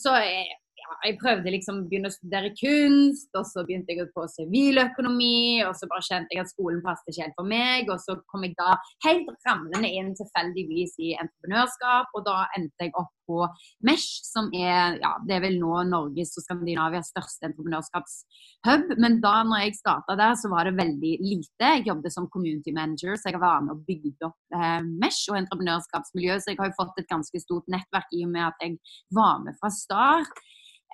så 0.03 0.17
jeg, 0.19 0.59
jeg 1.05 1.19
prøvde 1.21 1.53
liksom 1.53 1.83
å 1.83 1.87
begynne 1.89 2.11
å 2.11 2.15
studere 2.15 2.53
kunst, 2.59 3.29
og 3.37 3.47
så 3.49 3.65
begynte 3.67 3.95
jeg 3.95 4.09
på 4.15 4.25
siviløkonomi, 4.33 5.61
og 5.67 5.75
så 5.79 5.89
bare 5.91 6.07
kjente 6.07 6.35
jeg 6.35 6.45
at 6.45 6.53
skolen 6.53 6.83
passet 6.85 7.13
ikke 7.13 7.27
helt 7.27 7.39
for 7.39 7.51
meg. 7.51 7.93
Og 7.93 8.03
så 8.03 8.19
kom 8.33 8.47
jeg 8.47 8.57
da 8.59 8.75
helt 9.07 9.31
ramlende 9.47 9.91
inn 9.91 10.15
tilfeldigvis 10.19 10.99
i 11.05 11.15
entreprenørskap, 11.19 12.13
og 12.17 12.27
da 12.29 12.43
endte 12.59 12.89
jeg 12.89 12.95
opp 12.99 13.15
på 13.29 13.45
Mesh, 13.85 14.23
som 14.25 14.49
er 14.57 14.97
ja, 15.03 15.13
det 15.29 15.37
er 15.37 15.45
vel 15.45 15.59
nå 15.61 15.83
Norges 15.91 16.33
og 16.39 16.47
Skandinavias 16.47 17.11
største 17.13 17.51
entreprenørskapshub. 17.51 18.95
Men 19.03 19.19
da 19.25 19.35
når 19.47 19.67
jeg 19.67 19.79
starta 19.83 20.17
der, 20.19 20.37
så 20.41 20.51
var 20.53 20.69
det 20.69 20.79
veldig 20.79 21.15
lite. 21.23 21.73
Jeg 21.77 21.87
jobbet 21.91 22.15
som 22.15 22.29
community 22.33 22.73
manager, 22.75 23.19
så 23.21 23.33
jeg 23.33 23.43
var 23.43 23.65
med 23.67 23.77
og 23.77 23.85
bygde 23.89 24.31
opp 24.31 24.57
eh, 24.57 24.81
Mesh 25.03 25.29
og 25.33 25.43
entreprenørskapsmiljø. 25.43 26.39
Så 26.41 26.55
jeg 26.55 26.63
har 26.63 26.73
jo 26.73 26.79
fått 26.81 27.03
et 27.03 27.11
ganske 27.13 27.45
stort 27.45 27.69
nettverk 27.73 28.17
i 28.17 28.25
og 28.25 28.33
med 28.33 28.49
at 28.49 28.65
jeg 28.65 28.79
var 29.15 29.45
med 29.45 29.61
fra 29.61 29.73
start. 29.75 30.41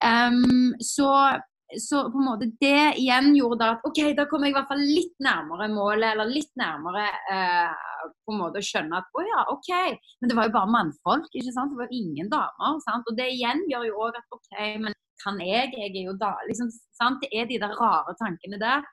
Um, 0.02 0.72
så 0.82 1.10
så 1.80 2.10
på 2.12 2.18
en 2.18 2.26
måte 2.28 2.46
det 2.60 3.00
igjen 3.00 3.32
gjorde 3.34 3.58
da 3.58 3.68
at 3.74 3.86
OK, 3.88 4.00
da 4.14 4.26
kom 4.30 4.44
jeg 4.44 4.52
i 4.52 4.56
hvert 4.56 4.68
fall 4.70 4.82
litt 4.84 5.14
nærmere 5.22 5.66
målet, 5.72 6.12
eller 6.12 6.28
litt 6.30 6.52
nærmere 6.60 7.06
uh, 7.30 8.04
på 8.24 8.34
en 8.34 8.40
måte 8.42 8.60
å 8.60 8.66
skjønne 8.68 9.00
at 9.00 9.08
å 9.16 9.24
ja, 9.26 9.44
OK. 9.50 9.70
Men 10.20 10.30
det 10.30 10.36
var 10.38 10.48
jo 10.48 10.54
bare 10.56 10.74
mannfolk, 10.74 11.30
ikke 11.32 11.54
sant. 11.54 11.72
Det 11.74 11.80
var 11.80 11.94
ingen 11.94 12.28
damer. 12.32 12.76
sant? 12.84 13.08
Og 13.10 13.16
det 13.18 13.30
igjen 13.32 13.64
gjør 13.70 13.88
jo 13.88 14.04
òg 14.06 14.20
at 14.20 14.36
OK, 14.36 14.52
men 14.84 14.94
kan 15.22 15.40
jeg? 15.40 15.72
Jeg 15.78 15.90
er 15.90 16.10
jo 16.10 16.14
da 16.20 16.34
liksom, 16.48 16.70
sant? 16.98 17.22
Det 17.24 17.32
er 17.32 17.48
de 17.50 17.60
der 17.62 17.74
rare 17.80 18.14
tankene 18.20 18.60
der. 18.60 18.84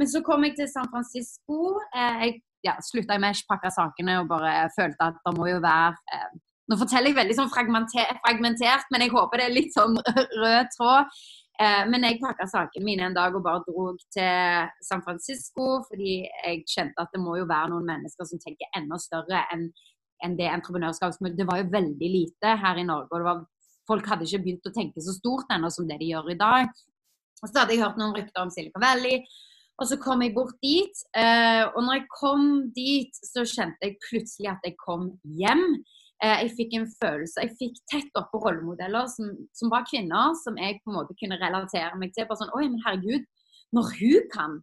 Men 0.00 0.10
så 0.10 0.22
kom 0.26 0.46
jeg 0.46 0.56
til 0.58 0.70
San 0.70 0.88
Francisco. 0.90 1.76
Eh, 1.94 2.24
jeg 2.24 2.40
ja, 2.66 2.74
slutta 2.82 3.18
i 3.18 3.22
Mesh, 3.22 3.44
pakka 3.50 3.70
sakene 3.74 4.16
og 4.22 4.30
bare 4.30 4.64
følte 4.74 5.10
at 5.10 5.20
det 5.26 5.34
må 5.36 5.50
jo 5.50 5.60
være 5.62 5.92
eh, 6.16 6.30
Nå 6.70 6.78
forteller 6.80 7.12
jeg 7.12 7.18
veldig 7.18 7.36
sånn 7.36 7.52
fragmentert, 7.52 8.86
men 8.92 9.04
jeg 9.04 9.12
håper 9.12 9.40
det 9.40 9.48
er 9.48 9.56
litt 9.56 9.74
sånn 9.74 9.98
rød 10.42 10.70
tråd. 10.76 11.16
Eh, 11.62 11.82
men 11.86 12.06
jeg 12.08 12.18
pakka 12.22 12.48
sakene 12.50 12.86
mine 12.86 13.08
en 13.08 13.16
dag 13.16 13.34
og 13.36 13.44
bare 13.44 13.62
dro 13.66 13.90
til 14.10 14.70
San 14.82 15.04
Francisco 15.06 15.84
fordi 15.86 16.24
jeg 16.24 16.64
kjente 16.66 16.98
at 16.98 17.12
det 17.14 17.20
må 17.22 17.36
jo 17.38 17.44
være 17.46 17.70
noen 17.70 17.86
mennesker 17.92 18.26
som 18.26 18.40
tenker 18.42 18.72
enda 18.74 18.98
større 18.98 19.44
enn 19.54 19.68
en 20.24 20.36
det 20.38 20.48
entreprenørskapsmiljøet. 20.48 21.38
Det 21.38 21.46
var 21.48 21.60
jo 21.60 21.70
veldig 21.74 22.10
lite 22.10 22.54
her 22.62 22.80
i 22.80 22.86
Norge. 22.86 23.10
og 23.10 23.20
det 23.20 23.28
var, 23.28 23.42
Folk 23.84 24.06
hadde 24.08 24.24
ikke 24.24 24.44
begynt 24.46 24.68
å 24.70 24.72
tenke 24.72 25.02
så 25.04 25.12
stort 25.12 25.50
ennå 25.52 25.68
som 25.70 25.88
det 25.88 25.98
de 26.00 26.06
gjør 26.08 26.30
i 26.32 26.38
dag. 26.40 26.70
Og 27.42 27.50
så 27.50 27.58
hadde 27.58 27.74
jeg 27.74 27.82
hørt 27.82 27.98
noen 28.00 28.14
rykter 28.16 28.40
om 28.40 28.52
Silicon 28.54 28.80
Valley. 28.80 29.18
Og 29.82 29.90
så 29.90 29.98
kom 30.00 30.22
jeg 30.24 30.32
bort 30.36 30.56
dit. 30.64 31.02
Eh, 31.18 31.64
og 31.66 31.82
når 31.84 31.98
jeg 31.98 32.06
kom 32.14 32.46
dit, 32.72 33.20
så 33.20 33.44
kjente 33.44 33.84
jeg 33.84 33.98
plutselig 34.06 34.52
at 34.54 34.64
jeg 34.64 34.78
kom 34.80 35.10
hjem. 35.42 35.66
Eh, 36.24 36.38
jeg 36.44 36.52
fikk 36.56 36.74
en 36.78 36.86
følelse 37.02 37.42
Jeg 37.42 37.56
fikk 37.58 37.80
tett 37.90 38.20
oppå 38.20 38.40
rollemodeller 38.40 39.08
som, 39.12 39.32
som, 39.56 39.72
var 39.72 39.84
kvinner, 39.90 40.32
som 40.40 40.56
jeg 40.60 40.80
på 40.80 40.92
en 40.92 40.98
måte 41.00 41.16
kunne 41.20 41.40
relatere 41.40 41.98
meg 42.00 42.14
til. 42.14 42.28
Bare 42.28 42.40
sånn 42.40 42.54
Oi, 42.56 42.68
men 42.70 42.80
herregud, 42.86 43.26
når 43.74 43.90
hun 43.98 44.28
kan, 44.32 44.56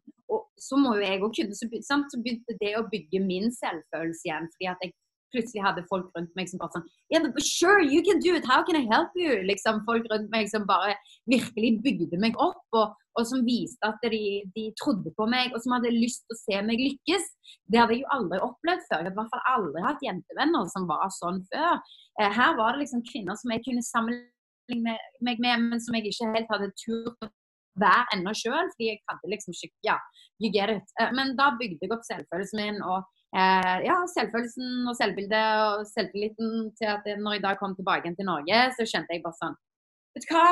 så 0.61 0.79
må 0.79 0.95
jo 0.97 1.05
jeg 1.05 1.21
òg 1.21 1.35
kunne. 1.37 1.57
Så, 1.57 1.67
så 1.85 2.21
begynte 2.23 2.57
det 2.61 2.73
å 2.79 2.87
bygge 2.89 3.21
min 3.25 3.51
selvfølelse 3.53 4.29
igjen. 4.29 4.49
fordi 4.55 4.69
at 4.71 4.85
jeg 4.85 4.95
plutselig 5.33 5.63
hadde 5.63 5.83
folk 5.89 6.09
rundt 6.15 6.33
meg 6.37 6.49
som 6.49 6.61
bare 6.61 6.75
sånn 6.75 6.87
yeah, 7.11 7.27
Sure, 7.41 7.81
you 7.83 8.01
can 8.05 8.19
do 8.23 8.35
it. 8.35 8.45
How 8.47 8.61
can 8.67 8.77
I 8.79 8.85
help 8.91 9.15
you? 9.15 9.41
Liksom 9.47 9.83
Folk 9.87 10.07
rundt 10.11 10.31
meg 10.33 10.49
som 10.51 10.65
bare 10.69 10.95
virkelig 11.29 11.71
bygde 11.85 12.19
meg 12.21 12.37
opp, 12.41 12.63
og, 12.77 12.95
og 13.19 13.27
som 13.27 13.43
viste 13.47 13.87
at 13.87 14.01
de, 14.03 14.41
de, 14.55 14.67
trodde 14.81 15.13
på 15.17 15.27
meg, 15.29 15.51
og 15.55 15.63
som 15.63 15.75
hadde 15.77 15.93
lyst 15.93 16.25
til 16.25 16.35
å 16.35 16.39
se 16.41 16.61
meg 16.67 16.81
lykkes. 16.81 17.27
Det 17.71 17.81
hadde 17.81 17.97
jeg 17.97 18.05
jo 18.05 18.13
aldri 18.17 18.41
opplevd 18.45 18.87
før. 18.87 18.97
Jeg 18.97 19.09
hadde 19.09 19.13
i 19.15 19.19
hvert 19.19 19.35
fall 19.35 19.47
aldri 19.55 19.85
hatt 19.87 20.05
jentevenner 20.07 20.71
som 20.73 20.87
var 20.89 21.13
sånn 21.17 21.41
før. 21.51 21.81
Eh, 22.21 22.31
her 22.39 22.57
var 22.59 22.73
det 22.73 22.85
liksom 22.85 23.05
kvinner 23.11 23.39
som 23.39 23.53
jeg 23.55 23.65
kunne 23.67 23.85
sammenligne 23.87 24.97
meg 25.25 25.43
med, 25.43 25.69
men 25.71 25.83
som 25.83 25.97
jeg 25.97 26.11
ikke 26.11 26.33
helt 26.35 26.51
hadde 26.53 26.73
turt 26.83 27.27
å 27.27 27.31
være 27.79 28.17
ennå 28.17 28.33
sjøl, 28.35 28.67
fordi 28.73 28.91
jeg 28.91 29.01
hadde 29.09 29.31
liksom 29.31 29.55
ikke 29.55 29.87
Ja, 29.87 29.97
you 30.43 30.51
get 30.51 30.69
it. 30.73 30.87
Eh, 30.99 31.11
men 31.15 31.35
da 31.39 31.53
bygde 31.59 31.79
jeg 31.81 31.93
opp 31.95 32.05
selvfølelsen 32.07 32.61
min. 32.61 32.81
og 32.83 33.07
eh, 33.35 33.77
ja, 33.87 33.97
selvfølelsen 34.13 34.87
og 34.91 34.97
selvbildet 34.99 35.65
og 35.65 35.87
selvtilliten 35.89 36.69
til 36.77 36.93
at 36.93 37.07
når 37.19 37.37
jeg 37.37 37.45
da 37.47 37.55
kom 37.59 37.75
tilbake 37.77 38.13
til 38.15 38.29
Norge, 38.29 38.61
så 38.77 38.87
kjente 38.87 39.17
jeg 39.17 39.25
bare 39.25 39.39
sånn 39.39 39.59
Vet 40.11 40.25
du 40.27 40.33
hva? 40.35 40.47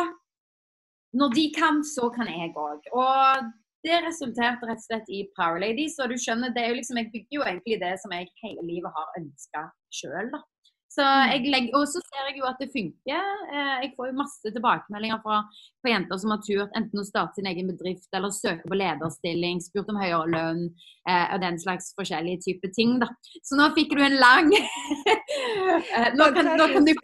Når 1.19 1.33
de 1.35 1.45
kan, 1.51 1.81
så 1.83 2.07
kan 2.13 2.29
jeg 2.31 2.53
òg. 2.55 2.85
Og 2.95 3.49
det 3.83 3.97
resulterte 4.05 4.67
rett 4.67 4.81
og 4.81 4.85
slett 4.85 5.09
i 5.11 5.23
Power 5.35 5.59
Ladies. 5.59 5.97
Og 5.99 6.11
du 6.11 6.15
skjønner, 6.19 6.53
det 6.55 6.63
er 6.63 6.71
jo 6.71 6.77
liksom, 6.79 6.99
jeg 7.01 7.11
bygger 7.13 7.37
jo 7.37 7.45
egentlig 7.47 7.79
det 7.81 7.93
som 7.99 8.13
jeg 8.15 8.29
hele 8.43 8.65
livet 8.67 8.95
har 8.95 9.17
ønska 9.19 9.65
sjøl, 9.99 10.31
da. 10.31 10.41
Så 10.89 11.05
mm. 11.05 11.43
legger, 11.53 11.75
og 11.77 11.85
så 11.87 12.01
ser 12.01 12.29
jeg 12.31 12.39
jo 12.39 12.47
at 12.49 12.61
det 12.61 12.71
funker. 12.73 13.25
Eh, 13.53 13.73
jeg 13.83 13.91
får 13.93 14.09
jo 14.09 14.17
masse 14.17 14.53
tilbakemeldinger 14.55 15.19
fra, 15.21 15.43
fra 15.83 15.91
jenter 15.93 16.21
som 16.21 16.33
har 16.33 16.41
turt 16.45 16.79
enten 16.79 17.01
å 17.01 17.05
starte 17.05 17.37
sin 17.37 17.49
egen 17.51 17.69
bedrift 17.69 18.09
eller 18.17 18.33
søke 18.33 18.65
på 18.65 18.79
lederstilling, 18.79 19.61
spurt 19.61 19.91
om 19.93 19.99
høyere 20.01 20.31
lønn 20.33 20.63
eh, 20.65 21.27
og 21.35 21.43
den 21.45 21.59
slags 21.61 21.91
forskjellige 21.99 22.41
typer 22.47 22.73
ting. 22.73 22.97
da. 23.03 23.11
Så 23.45 23.59
nå 23.59 23.69
fikk 23.77 23.93
du 23.93 24.01
en 24.01 24.17
lang 24.17 24.49
eh, 24.57 26.09
nå, 26.17 26.31
kan, 26.33 26.55
nå 26.57 26.69
kan 26.73 26.89
du 26.89 26.95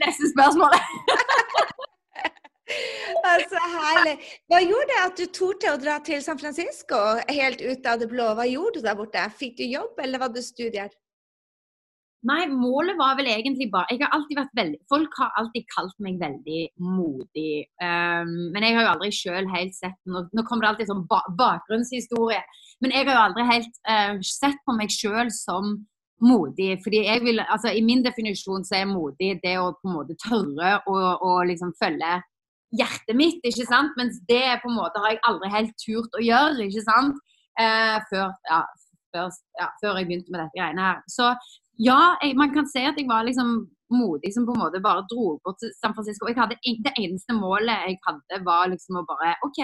neste 0.00 0.32
spørsmål. 0.32 0.78
altså, 3.34 3.66
herlig. 3.76 4.16
Hva 4.48 4.62
gjorde 4.64 4.88
det 4.94 4.98
at 5.02 5.20
du 5.20 5.26
torde 5.42 5.74
å 5.74 5.82
dra 5.84 5.98
til 6.08 6.24
San 6.24 6.40
Francisco 6.40 7.04
helt 7.28 7.60
ut 7.60 7.84
av 7.84 8.00
det 8.00 8.08
blå? 8.08 8.32
Hva 8.38 8.48
gjorde 8.48 8.80
du 8.80 8.88
der 8.88 8.96
borte? 8.96 9.28
Fikk 9.36 9.58
du 9.60 9.66
jobb, 9.68 10.00
eller 10.00 10.24
var 10.24 10.32
det 10.32 10.46
studier? 10.48 10.88
Nei, 12.28 12.42
målet 12.52 12.98
var 13.00 13.14
vel 13.16 13.30
egentlig 13.32 13.70
bare 13.72 13.88
Jeg 13.94 14.02
har 14.02 14.12
alltid 14.12 14.36
vært 14.36 14.58
veldig 14.58 14.78
Folk 14.92 15.14
har 15.16 15.30
alltid 15.40 15.64
kalt 15.72 15.94
meg 16.04 16.18
veldig 16.20 16.64
modig. 16.84 17.64
Um, 17.80 18.34
men 18.52 18.66
jeg 18.66 18.76
har 18.76 18.84
jo 18.84 18.90
aldri 18.90 19.08
sjøl 19.16 19.48
helt 19.54 19.76
sett 19.76 19.96
Nå, 20.04 20.26
nå 20.36 20.44
kommer 20.44 20.66
det 20.66 20.72
alltid 20.74 20.90
sånn 20.90 21.06
ba 21.08 21.22
bakgrunnshistorie. 21.38 22.42
Men 22.84 22.92
jeg 22.92 23.08
har 23.08 23.16
jo 23.16 23.22
aldri 23.22 23.46
helt 23.48 23.80
uh, 23.88 24.20
sett 24.26 24.60
på 24.66 24.76
meg 24.76 24.92
sjøl 24.92 25.32
som 25.32 25.78
modig. 26.20 26.74
fordi 26.84 27.04
jeg 27.06 27.22
vil, 27.24 27.40
altså 27.40 27.72
I 27.72 27.80
min 27.84 28.02
definisjon 28.04 28.64
så 28.68 28.82
er 28.82 28.90
modig 28.90 29.38
det 29.44 29.56
å 29.56 29.70
på 29.78 29.88
en 29.88 29.96
måte 29.96 30.16
tørre 30.20 30.74
å, 30.84 30.98
å 31.24 31.30
liksom 31.48 31.72
følge 31.80 32.18
hjertet 32.76 33.16
mitt, 33.18 33.40
ikke 33.46 33.66
sant. 33.68 33.96
Mens 33.98 34.20
det 34.28 34.60
på 34.62 34.70
en 34.70 34.78
måte 34.78 35.00
har 35.02 35.14
jeg 35.14 35.24
aldri 35.30 35.50
helt 35.54 35.72
turt 35.80 36.18
å 36.18 36.24
gjøre, 36.24 36.68
ikke 36.68 36.84
sant. 36.86 37.18
Uh, 37.58 37.96
før, 38.12 38.30
ja, 38.48 38.60
før, 39.14 39.32
ja, 39.58 39.72
før, 39.82 39.98
jeg 39.98 40.08
begynte 40.10 40.32
med 40.32 40.44
dette 40.44 40.58
greiene 40.58 40.86
her. 40.86 41.02
Så 41.10 41.32
ja, 41.80 42.00
jeg, 42.22 42.36
man 42.38 42.52
kan 42.54 42.68
si 42.68 42.82
at 42.84 42.98
jeg 42.98 43.08
var 43.08 43.24
liksom 43.26 43.62
modig 43.90 44.30
som 44.34 44.46
på 44.46 44.54
en 44.54 44.62
måte 44.62 44.82
bare 44.84 45.06
dro 45.10 45.38
bort 45.44 45.58
til 45.62 45.72
San 45.78 45.94
Francisco. 45.96 46.28
Jeg 46.28 46.38
hadde, 46.38 46.58
det 46.60 46.92
eneste 46.98 47.34
målet 47.36 47.88
jeg 47.88 47.98
hadde, 48.06 48.44
var 48.46 48.70
liksom 48.70 49.00
å 49.00 49.06
bare 49.08 49.32
OK, 49.46 49.62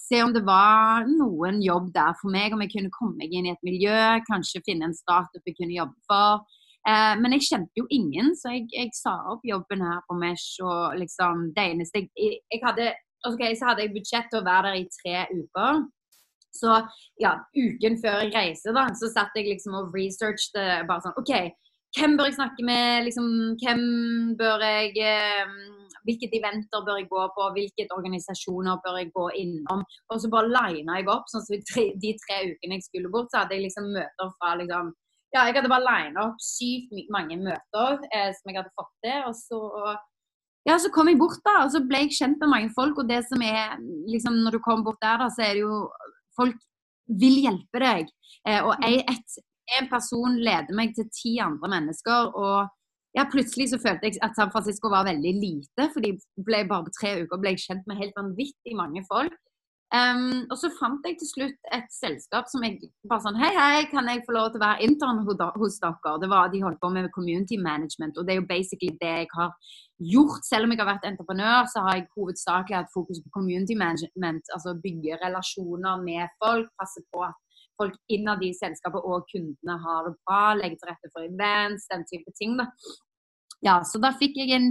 se 0.00 0.22
om 0.24 0.32
det 0.34 0.44
var 0.46 1.08
noen 1.10 1.60
jobb 1.64 1.90
der 1.96 2.14
for 2.20 2.32
meg. 2.32 2.54
Om 2.54 2.64
jeg 2.64 2.72
kunne 2.76 2.94
komme 2.94 3.18
meg 3.20 3.34
inn 3.34 3.50
i 3.50 3.52
et 3.52 3.66
miljø, 3.66 3.98
kanskje 4.30 4.64
finne 4.66 4.88
en 4.88 4.96
startup 4.96 5.44
jeg 5.44 5.58
kunne 5.58 5.76
jobbe 5.76 5.98
for. 6.10 6.46
Eh, 6.88 7.14
men 7.20 7.36
jeg 7.36 7.46
kjente 7.50 7.82
jo 7.82 7.86
ingen, 7.92 8.32
så 8.38 8.54
jeg, 8.54 8.64
jeg, 8.72 8.94
sa 8.96 9.18
opp 9.34 9.44
jobben 9.44 9.84
her 9.84 10.00
på 10.08 10.16
Mesh. 10.22 10.56
Og 10.64 10.98
liksom 11.02 11.50
det 11.56 11.70
eneste 11.74 12.06
jeg, 12.06 12.40
jeg 12.46 12.62
hadde, 12.64 12.92
okay, 13.28 13.56
Så 13.58 13.68
hadde 13.68 13.84
jeg 13.84 13.96
budsjett 13.96 14.30
til 14.32 14.40
å 14.40 14.46
være 14.46 14.70
der 14.70 14.80
i 14.80 14.88
tre 14.96 15.26
uker. 15.34 15.82
Så 16.54 16.76
ja, 17.22 17.36
uken 17.54 17.98
før 18.02 18.24
jeg 18.24 18.34
reiser, 18.34 18.74
da, 18.76 18.88
så 18.98 19.10
satt 19.12 19.36
jeg 19.38 19.48
liksom 19.52 19.76
og 19.78 19.94
researchet 19.94 20.86
bare 20.88 21.04
sånn 21.04 21.18
OK, 21.20 21.34
hvem 21.98 22.16
bør 22.18 22.28
jeg 22.28 22.38
snakke 22.38 22.64
med? 22.66 23.04
Liksom, 23.08 23.28
hvem 23.62 23.84
bør 24.38 24.62
jeg 24.62 24.92
eh, 25.02 25.54
Hvilket 26.06 26.32
eventer 26.38 26.84
bør 26.86 26.96
jeg 26.96 27.10
gå 27.10 27.22
på? 27.36 27.46
Hvilke 27.56 27.84
organisasjoner 27.92 28.78
bør 28.84 29.00
jeg 29.00 29.10
gå 29.12 29.26
innom? 29.42 29.82
Og 30.08 30.20
så 30.22 30.30
bare 30.32 30.48
lina 30.48 31.00
jeg 31.00 31.10
opp. 31.12 31.26
sånn 31.28 31.44
så 31.44 31.58
De 32.04 32.12
tre 32.22 32.38
ukene 32.52 32.78
jeg 32.78 32.86
skulle 32.86 33.10
bort, 33.12 33.28
så 33.32 33.42
hadde 33.42 33.58
jeg 33.58 33.66
liksom 33.66 33.90
møter 33.96 34.30
fra 34.38 34.54
liksom 34.62 34.94
ja, 35.30 35.44
jeg 35.46 35.54
hadde 35.60 35.70
bare 35.70 35.86
lina 35.86 36.24
opp 36.24 36.40
sykt 36.42 37.10
mange 37.14 37.36
møter 37.38 38.00
eh, 38.10 38.30
som 38.34 38.50
jeg 38.50 38.56
hadde 38.58 38.72
fått 38.78 38.94
til. 39.04 39.18
Og 39.28 39.36
så, 39.38 39.60
ja, 40.66 40.78
så 40.82 40.90
kom 40.94 41.10
jeg 41.10 41.20
bort, 41.20 41.38
da, 41.46 41.60
og 41.66 41.70
så 41.74 41.82
ble 41.86 42.00
jeg 42.06 42.16
kjent 42.16 42.40
med 42.42 42.50
mange 42.54 42.72
folk. 42.74 42.98
Og 42.98 43.10
det 43.10 43.20
som 43.28 43.44
er 43.44 43.76
liksom, 44.10 44.40
når 44.42 44.56
du 44.56 44.62
kommer 44.64 44.88
bort 44.88 44.98
der, 45.04 45.20
da, 45.22 45.28
så 45.30 45.44
er 45.46 45.58
det 45.58 45.62
jo 45.66 45.84
folk 46.38 46.58
vil 47.20 47.40
hjelpe 47.44 47.82
deg. 47.82 48.10
Eh, 48.48 48.60
og 48.62 48.84
jeg, 48.84 49.04
et, 49.10 49.40
en 49.78 49.88
person 49.90 50.36
leder 50.38 50.76
meg 50.76 50.94
til 50.96 51.08
ti 51.14 51.36
andre 51.42 51.70
mennesker. 51.74 52.34
og 52.38 52.70
ja, 53.16 53.26
Plutselig 53.30 53.70
så 53.72 53.80
følte 53.82 54.08
jeg 54.10 54.20
at 54.22 54.36
San 54.38 54.52
Francisco 54.54 54.90
var 54.92 55.08
veldig 55.08 55.34
lite, 55.38 55.88
for 55.92 56.04
de 56.04 56.14
ble 56.46 56.64
bare 56.70 56.86
på 56.86 56.96
tre 56.98 57.14
uker 57.24 57.42
ble 57.42 57.54
jeg 57.56 57.64
kjent 57.66 57.88
med 57.90 57.98
helt 58.02 58.18
vanvittig 58.18 58.76
mange 58.78 59.02
folk. 59.10 59.38
Um, 59.90 60.44
og 60.46 60.54
så 60.54 60.68
fant 60.70 61.02
jeg 61.02 61.16
til 61.18 61.26
slutt 61.26 61.70
et 61.74 61.88
selskap 61.90 62.46
som 62.46 62.62
jeg 62.62 62.76
bare 63.10 63.24
sånn 63.24 63.38
Hei, 63.40 63.48
hei, 63.56 63.78
kan 63.90 64.06
jeg 64.06 64.22
få 64.22 64.36
lov 64.36 64.52
til 64.52 64.60
å 64.60 64.62
være 64.62 64.86
intern 64.86 65.24
hos 65.24 65.80
dere? 65.82 66.12
Det 66.22 66.28
var, 66.30 66.52
De 66.52 66.60
holdt 66.62 66.78
på 66.78 66.90
med 66.94 67.08
community 67.16 67.58
management, 67.58 68.14
og 68.14 68.28
det 68.28 68.36
er 68.36 68.38
jo 68.38 68.46
basically 68.46 68.92
det 69.00 69.10
jeg 69.10 69.30
har 69.34 69.50
gjort. 70.12 70.46
Selv 70.46 70.68
om 70.68 70.74
jeg 70.74 70.80
har 70.82 70.90
vært 70.92 71.08
entreprenør, 71.10 71.66
så 71.72 71.82
har 71.86 71.98
jeg 71.98 72.06
hovedsakelig 72.14 72.78
hatt 72.78 72.94
fokus 72.94 73.18
på 73.24 73.34
community 73.34 73.74
management. 73.74 74.46
Altså 74.54 74.78
bygge 74.86 75.18
relasjoner 75.24 76.06
med 76.06 76.38
folk, 76.38 76.70
passe 76.78 77.02
på 77.10 77.26
at 77.26 77.66
folk 77.80 77.98
innad 78.14 78.46
i 78.46 78.54
selskapet 78.54 79.02
og 79.02 79.26
kundene 79.32 79.78
har 79.84 80.06
det 80.06 80.14
bra, 80.22 80.42
legge 80.54 80.78
til 80.78 80.92
rette 80.92 81.10
for 81.10 81.26
events, 81.26 81.90
den 81.90 82.06
type 82.06 82.30
ting. 82.38 82.54
da. 82.62 82.70
Ja, 83.66 83.80
så 83.84 83.98
da 84.00 84.14
fikk 84.16 84.38
jeg 84.40 84.54
en 84.56 84.70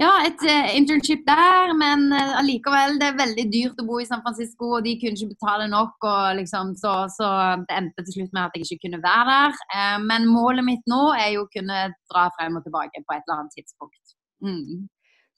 ja, 0.00 0.10
et 0.24 0.40
uh, 0.40 0.70
internship 0.76 1.26
der, 1.26 1.74
men 1.76 2.06
uh, 2.14 2.38
allikevel, 2.40 2.96
det 3.00 3.10
er 3.10 3.18
veldig 3.18 3.44
dyrt 3.52 3.82
å 3.82 3.84
bo 3.86 3.98
i 4.00 4.06
San 4.08 4.22
Francisco, 4.24 4.70
og 4.78 4.86
de 4.86 4.94
kunne 5.00 5.18
ikke 5.18 5.34
betale 5.34 5.66
nok, 5.68 5.98
og 6.08 6.38
liksom, 6.38 6.72
så, 6.80 6.94
så, 7.12 7.28
det 7.66 7.76
endte 7.76 8.06
til 8.06 8.16
slutt 8.16 8.32
med 8.32 8.46
at 8.46 8.56
jeg 8.56 8.64
ikke 8.66 8.88
kunne 8.88 9.02
være 9.04 9.36
der. 9.36 9.60
Uh, 9.74 9.98
men 10.08 10.30
målet 10.32 10.66
mitt 10.66 10.88
nå 10.90 11.02
er 11.18 11.34
jo 11.34 11.44
å 11.44 11.52
kunne 11.52 11.84
dra 11.92 12.26
frem 12.38 12.56
og 12.56 12.64
tilbake 12.64 13.04
på 13.04 13.16
et 13.16 13.24
eller 13.26 13.42
annet 13.42 13.56
tidspunkt. 13.60 14.16
Mm. 14.42 14.88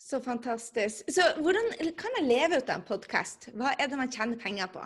Så 0.04 0.20
fantastisk. 0.22 1.02
Så 1.10 1.26
hvordan 1.40 1.70
kan 1.98 2.18
jeg 2.20 2.28
leve 2.28 2.60
ut 2.60 2.68
av 2.68 2.78
en 2.78 2.86
podkast? 2.86 3.50
Hva 3.56 3.74
er 3.74 3.88
det 3.88 3.98
man 3.98 4.12
tjener 4.12 4.38
penger 4.40 4.70
på? 4.70 4.84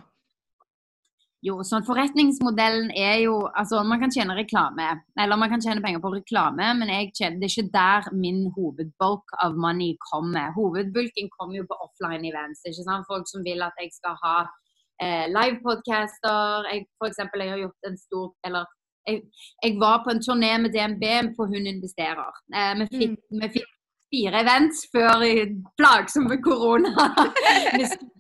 Jo, 1.47 1.61
sånn 1.63 1.85
forretningsmodellen 1.87 2.89
er 2.99 3.21
jo 3.23 3.37
Altså, 3.61 3.85
man 3.87 4.01
kan 4.03 4.11
tjene 4.15 4.35
reklame, 4.35 4.89
eller 5.23 5.39
man 5.39 5.53
kan 5.53 5.63
tjene 5.63 5.83
penger 5.85 6.03
på 6.03 6.11
reklame, 6.17 6.73
men 6.81 6.91
tjener, 7.15 7.39
det 7.39 7.47
er 7.47 7.53
ikke 7.53 7.75
der 7.75 8.09
min 8.25 8.41
hovedbulk 8.57 9.37
av 9.45 9.55
money 9.55 9.95
kommer. 10.11 10.51
Hovedbulken 10.57 11.31
kommer 11.37 11.61
jo 11.61 11.69
på 11.71 11.79
offline 11.87 12.27
events. 12.27 12.65
ikke 12.67 12.87
sant? 12.89 13.07
Folk 13.11 13.31
som 13.31 13.47
vil 13.47 13.63
at 13.63 13.79
jeg 13.79 13.95
skal 13.95 14.19
ha 14.25 14.35
eh, 15.03 15.27
livepodcaster. 15.31 16.69
Jeg, 16.73 16.89
for 16.99 17.11
eksempel, 17.11 17.47
jeg 17.47 17.55
har 17.55 17.65
gjort 17.65 17.91
en 17.91 17.99
stor 18.03 18.29
Eller 18.47 18.67
jeg, 19.09 19.23
jeg 19.63 19.79
var 19.81 20.03
på 20.05 20.13
en 20.13 20.23
turné 20.27 20.53
med 20.59 20.75
DNB 20.75 21.35
på 21.39 21.47
Hun 21.47 21.71
investerer. 21.71 22.35
Eh, 22.51 22.75
vi, 22.83 22.91
fikk, 22.99 23.19
mm. 23.31 23.43
vi 23.45 23.55
fikk 23.61 23.75
fire 24.11 24.43
events 24.43 24.87
før 24.91 25.23
plagsomme 25.79 26.43
korona. 26.43 26.95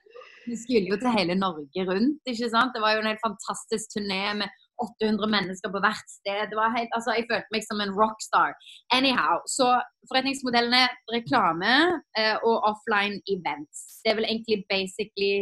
Vi 0.49 0.57
skulle 0.57 0.89
jo 0.93 0.97
til 1.01 1.13
hele 1.19 1.35
Norge 1.37 1.83
rundt, 1.91 2.21
ikke 2.31 2.49
sant. 2.55 2.73
Det 2.75 2.83
var 2.85 2.95
jo 2.95 3.03
en 3.03 3.11
helt 3.11 3.27
fantastisk 3.29 3.87
turné 3.95 4.23
med 4.41 4.49
800 4.85 5.31
mennesker 5.37 5.73
på 5.73 5.83
hvert 5.85 6.11
sted. 6.19 6.41
Det 6.51 6.59
var 6.59 6.77
helt, 6.77 6.93
altså, 6.97 7.11
jeg 7.17 7.27
følte 7.31 7.55
meg 7.55 7.65
som 7.67 7.83
en 7.83 7.95
rockstar. 8.01 8.55
Anyhow, 8.99 9.43
så 9.57 9.67
forretningsmodellene 10.09 10.85
reklame 11.17 11.75
eh, 12.21 12.37
og 12.49 12.57
offline 12.71 13.19
events. 13.35 14.01
Det 14.03 14.13
er 14.13 14.19
vel 14.21 14.31
egentlig 14.31 14.59
basically 14.73 15.35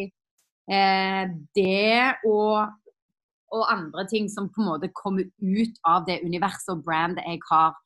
eh, 0.73 1.25
det 1.59 2.27
og, 2.33 2.73
og, 3.55 3.64
andre 3.77 4.07
ting 4.12 4.31
som 4.33 4.51
på 4.51 4.62
en 4.62 4.71
måte 4.73 4.95
kommer 5.03 5.29
ut 5.61 5.83
av 5.92 6.07
det 6.09 6.23
universet 6.25 6.73
og 6.75 6.85
brandet 6.88 7.29
jeg 7.29 7.42
har 7.51 7.77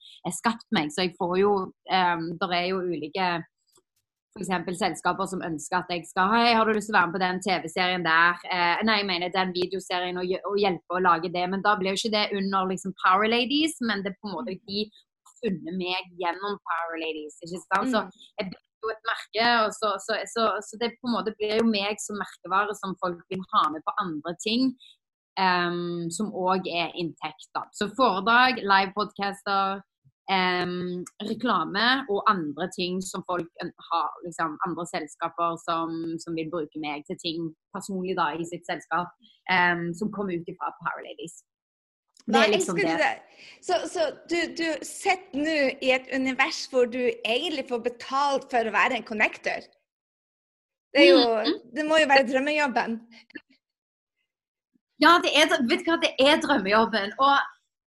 skapt 0.41 0.69
meg. 0.77 0.95
Så 0.95 1.09
jeg 1.09 1.17
får 1.19 1.35
jo 1.43 1.55
eh, 1.91 2.29
Der 2.41 2.59
er 2.61 2.67
jo 2.71 2.85
ulike 2.87 3.33
f.eks. 4.39 4.79
selskaper 4.79 5.27
som 5.27 5.43
ønsker 5.43 5.81
at 5.81 5.91
jeg 5.91 6.07
skal 6.07 6.31
Hei, 6.31 6.55
har 6.55 6.67
du 6.67 6.75
lyst 6.77 6.91
til 6.91 6.95
å 6.95 6.99
være 7.01 7.11
med 7.11 7.17
på 7.17 7.23
den 7.25 7.41
TV-serien 7.47 8.07
der? 8.07 8.39
Eh, 8.47 8.83
nei, 8.87 9.01
jeg 9.01 9.09
mener 9.09 9.33
den 9.35 9.55
videoserien 9.57 10.21
og, 10.21 10.35
og, 10.47 10.57
hjelpe 10.61 10.97
å 10.97 11.03
lage 11.03 11.33
det. 11.35 11.45
Men 11.51 11.65
da 11.67 11.75
blir 11.79 11.95
jo 11.95 12.01
ikke 12.01 12.15
det 12.15 12.27
under 12.39 12.71
liksom 12.71 12.95
Power 13.03 13.27
Ladies, 13.33 13.75
men 13.83 14.05
det 14.05 14.13
er 14.13 14.19
på 14.21 14.31
en 14.31 14.37
måte 14.39 14.55
de 14.55 14.87
har 14.87 15.35
funnet 15.43 15.79
meg 15.81 16.15
gjennom 16.23 16.59
Power 16.71 17.03
Ladies. 17.03 17.41
ikke 17.43 17.63
sant? 17.65 17.91
Så 17.91 18.05
mm. 18.07 18.23
jeg 18.39 18.53
blir 18.53 18.87
jo 18.87 18.95
et 18.95 19.11
merke, 19.11 19.51
og 19.65 19.75
så, 19.77 19.93
så, 20.07 20.23
så, 20.31 20.47
så, 20.69 20.81
det 20.81 20.95
på 21.01 21.11
en 21.11 21.17
måte 21.19 21.35
blir 21.41 21.59
jo 21.59 21.67
meg 21.67 21.99
som 22.03 22.21
merkevare 22.21 22.79
som 22.79 22.95
folk 23.03 23.21
vil 23.33 23.45
ha 23.57 23.67
med 23.75 23.85
på 23.87 23.99
andre 24.05 24.37
ting. 24.47 24.73
Um, 25.41 26.11
som 26.13 26.35
òg 26.37 26.67
er 26.69 26.91
inntekt. 27.01 27.49
da. 27.57 27.63
Så 27.73 27.87
foredrag, 27.97 28.59
livepodcaster, 28.61 29.81
Um, 30.31 31.03
reklame 31.27 31.87
og 32.07 32.21
andre 32.31 32.69
ting 32.77 33.01
som 33.03 33.25
folk 33.27 33.49
har, 33.89 34.11
liksom, 34.23 34.53
andre 34.67 34.85
selskaper 34.87 35.57
som, 35.65 35.97
som, 36.23 36.37
vil 36.39 36.53
bruke 36.53 36.79
meg 36.79 37.03
til 37.09 37.19
ting 37.19 37.49
personlig 37.75 38.15
da, 38.15 38.29
i 38.39 38.47
sitt 38.47 38.63
selskap, 38.69 39.11
um, 39.51 39.89
som 39.99 40.13
kommer 40.15 40.39
ut 40.39 40.53
ifra 40.53 40.71
Power 40.79 41.03
Ladies. 41.09 41.41
Er 42.31 42.47
liksom. 42.53 42.79
Så, 43.61 43.75
så, 43.91 44.07
du, 44.31 44.39
du 44.55 44.67
sitter 44.87 45.41
nå 45.41 45.59
i 45.83 45.91
et 45.97 46.07
univers 46.15 46.63
hvor 46.71 46.87
du 46.87 47.01
egentlig 47.09 47.67
får 47.69 47.85
betalt 47.91 48.51
for 48.53 48.69
å 48.69 48.75
være 48.75 49.01
en 49.01 49.07
connector? 49.09 49.67
Det, 50.95 51.07
jo, 51.07 51.19
mm. 51.19 51.57
det 51.75 51.87
må 51.87 51.99
jo 52.01 52.11
være 52.11 52.27
drømmejobben? 52.29 53.01
Ja, 55.01 55.17
det 55.25 55.33
er, 55.39 55.55
vet 55.71 55.83
du 55.83 55.91
hva, 55.91 55.99
det 56.03 56.13
er 56.21 56.43
drømmejobben. 56.43 57.15
Og 57.19 57.35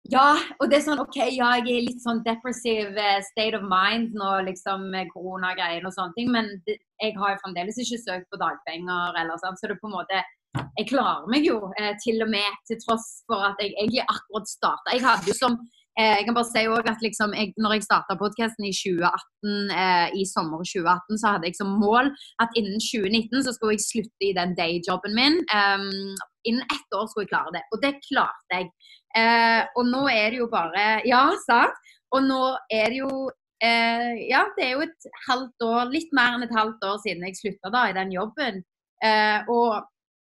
ja, 0.09 0.33
og 0.57 0.69
det 0.71 0.79
er 0.79 0.85
sånn 0.85 1.01
OK, 1.03 1.17
ja, 1.29 1.51
jeg 1.61 1.75
er 1.75 1.83
litt 1.85 2.01
sånn 2.01 2.23
depressive 2.25 2.97
eh, 2.97 3.19
state 3.27 3.57
of 3.59 3.65
mind 3.69 4.15
nå, 4.17 4.31
liksom 4.47 4.87
med 4.93 5.11
koronagreiene 5.13 5.85
og 5.85 5.93
sånne 5.93 6.17
ting, 6.17 6.31
men 6.33 6.49
det, 6.65 6.79
jeg 7.03 7.13
har 7.19 7.35
jo 7.35 7.41
fremdeles 7.43 7.77
ikke 7.83 7.99
søkt 8.01 8.29
på 8.33 8.39
dagpenger 8.41 9.19
eller 9.21 9.37
sånn, 9.43 9.59
så 9.59 9.69
det 9.69 9.77
er 9.77 9.83
på 9.83 9.91
en 9.91 9.99
måte 9.99 10.23
Jeg 10.51 10.89
klarer 10.89 11.29
meg 11.31 11.45
jo 11.47 11.69
eh, 11.79 11.93
til 12.03 12.19
og 12.25 12.31
med 12.33 12.57
til 12.67 12.79
tross 12.81 13.21
for 13.29 13.45
at 13.45 13.61
jeg 13.63 13.71
egentlig 13.71 14.01
akkurat 14.03 14.49
starta. 14.49 14.91
Jeg 14.91 15.05
hadde 15.05 15.29
jo 15.29 15.35
som 15.37 15.55
jeg 15.99 16.23
kan 16.25 16.35
bare 16.37 16.47
si 16.47 16.61
også 16.71 16.93
at 16.93 17.01
liksom, 17.03 17.33
jeg, 17.35 17.51
når 17.59 17.73
jeg 17.75 17.83
starta 17.83 18.15
podkasten 18.19 18.63
i 18.63 18.71
2018, 18.71 19.73
eh, 19.75 20.07
i 20.21 20.23
sommer 20.29 20.63
2018, 20.63 21.19
så 21.19 21.33
hadde 21.33 21.49
jeg 21.49 21.57
som 21.59 21.73
mål 21.83 22.11
at 22.43 22.55
innen 22.59 22.79
2019 22.79 23.43
så 23.43 23.51
skulle 23.55 23.75
jeg 23.75 23.87
slutte 23.89 24.29
i 24.29 24.31
den 24.39 24.55
dayjobben 24.55 25.17
min. 25.19 25.35
Um, 25.51 26.15
innen 26.47 26.63
ett 26.71 26.97
år 26.97 27.05
skulle 27.11 27.27
jeg 27.27 27.33
klare 27.33 27.55
det, 27.57 27.63
og 27.73 27.83
det 27.83 27.93
klarte 28.07 28.55
jeg. 28.55 28.71
Eh, 29.19 29.61
og 29.75 29.83
nå 29.91 30.05
er 30.07 30.31
det 30.31 30.37
jo 30.39 30.47
bare 30.47 31.01
Ja, 31.03 31.25
sant? 31.43 31.75
Og 32.15 32.23
nå 32.23 32.39
er 32.71 32.93
det 32.93 33.01
jo 33.01 33.11
eh, 33.59 34.13
Ja, 34.29 34.45
det 34.55 34.63
er 34.63 34.77
jo 34.77 34.85
et 34.85 35.09
halvt 35.27 35.65
år, 35.67 35.91
litt 35.91 36.13
mer 36.15 36.37
enn 36.37 36.45
et 36.47 36.55
halvt 36.55 36.85
år 36.87 37.01
siden 37.03 37.25
jeg 37.27 37.39
slutta 37.39 37.83
i 37.89 37.97
den 37.97 38.13
jobben. 38.15 38.61
Eh, 39.03 39.49
og 39.51 39.83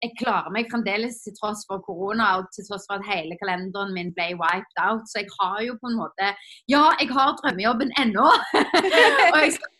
jeg 0.03 0.15
klarer 0.19 0.53
meg 0.53 0.71
fremdeles 0.71 1.21
til 1.23 1.35
tross 1.37 1.63
for 1.69 1.83
korona 1.87 2.33
og 2.39 2.49
til 2.55 2.65
tross 2.67 2.87
for 2.89 2.99
at 2.99 3.07
hele 3.07 3.37
kalenderen 3.41 3.93
min 3.95 4.11
ble 4.17 4.33
wiped 4.39 4.81
out. 4.85 5.05
Så 5.09 5.23
jeg 5.23 5.29
har 5.39 5.61
jo 5.67 5.77
på 5.81 5.91
en 5.91 5.99
måte 6.01 6.33
Ja, 6.73 6.89
jeg 6.99 7.09
har 7.15 7.37
drømmejobben 7.39 7.93
ennå! 8.03 8.27
og 9.33 9.39
jeg 9.39 9.55
skal 9.55 9.73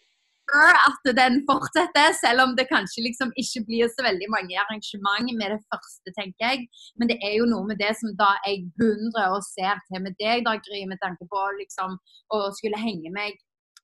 at 0.53 1.05
den 1.21 1.35
fortsetter, 1.49 2.07
selv 2.23 2.39
om 2.45 2.51
det 2.57 2.67
kanskje 2.75 3.05
liksom 3.07 3.29
ikke 3.41 3.63
blir 3.67 3.87
så 3.89 4.01
veldig 4.09 4.29
mange 4.35 4.55
arrangement 4.63 5.29
med 5.39 5.47
det 5.53 5.61
første, 5.71 6.09
tenker 6.19 6.43
jeg. 6.49 6.67
Men 6.97 7.09
det 7.09 7.17
er 7.27 7.33
jo 7.39 7.47
noe 7.49 7.65
med 7.69 7.79
det 7.83 7.93
som 7.99 8.11
da 8.19 8.31
jeg 8.45 8.67
beundrer 8.79 9.33
og 9.37 9.47
ser 9.47 9.79
til 9.87 10.03
med 10.05 10.13
deg, 10.19 10.43
da, 10.47 10.57
Gry, 10.65 10.83
med 10.91 10.99
tanke 11.05 11.25
på 11.31 11.41
liksom 11.61 11.97
å 12.35 12.39
skulle 12.59 12.83
henge 12.85 13.09
meg 13.15 13.39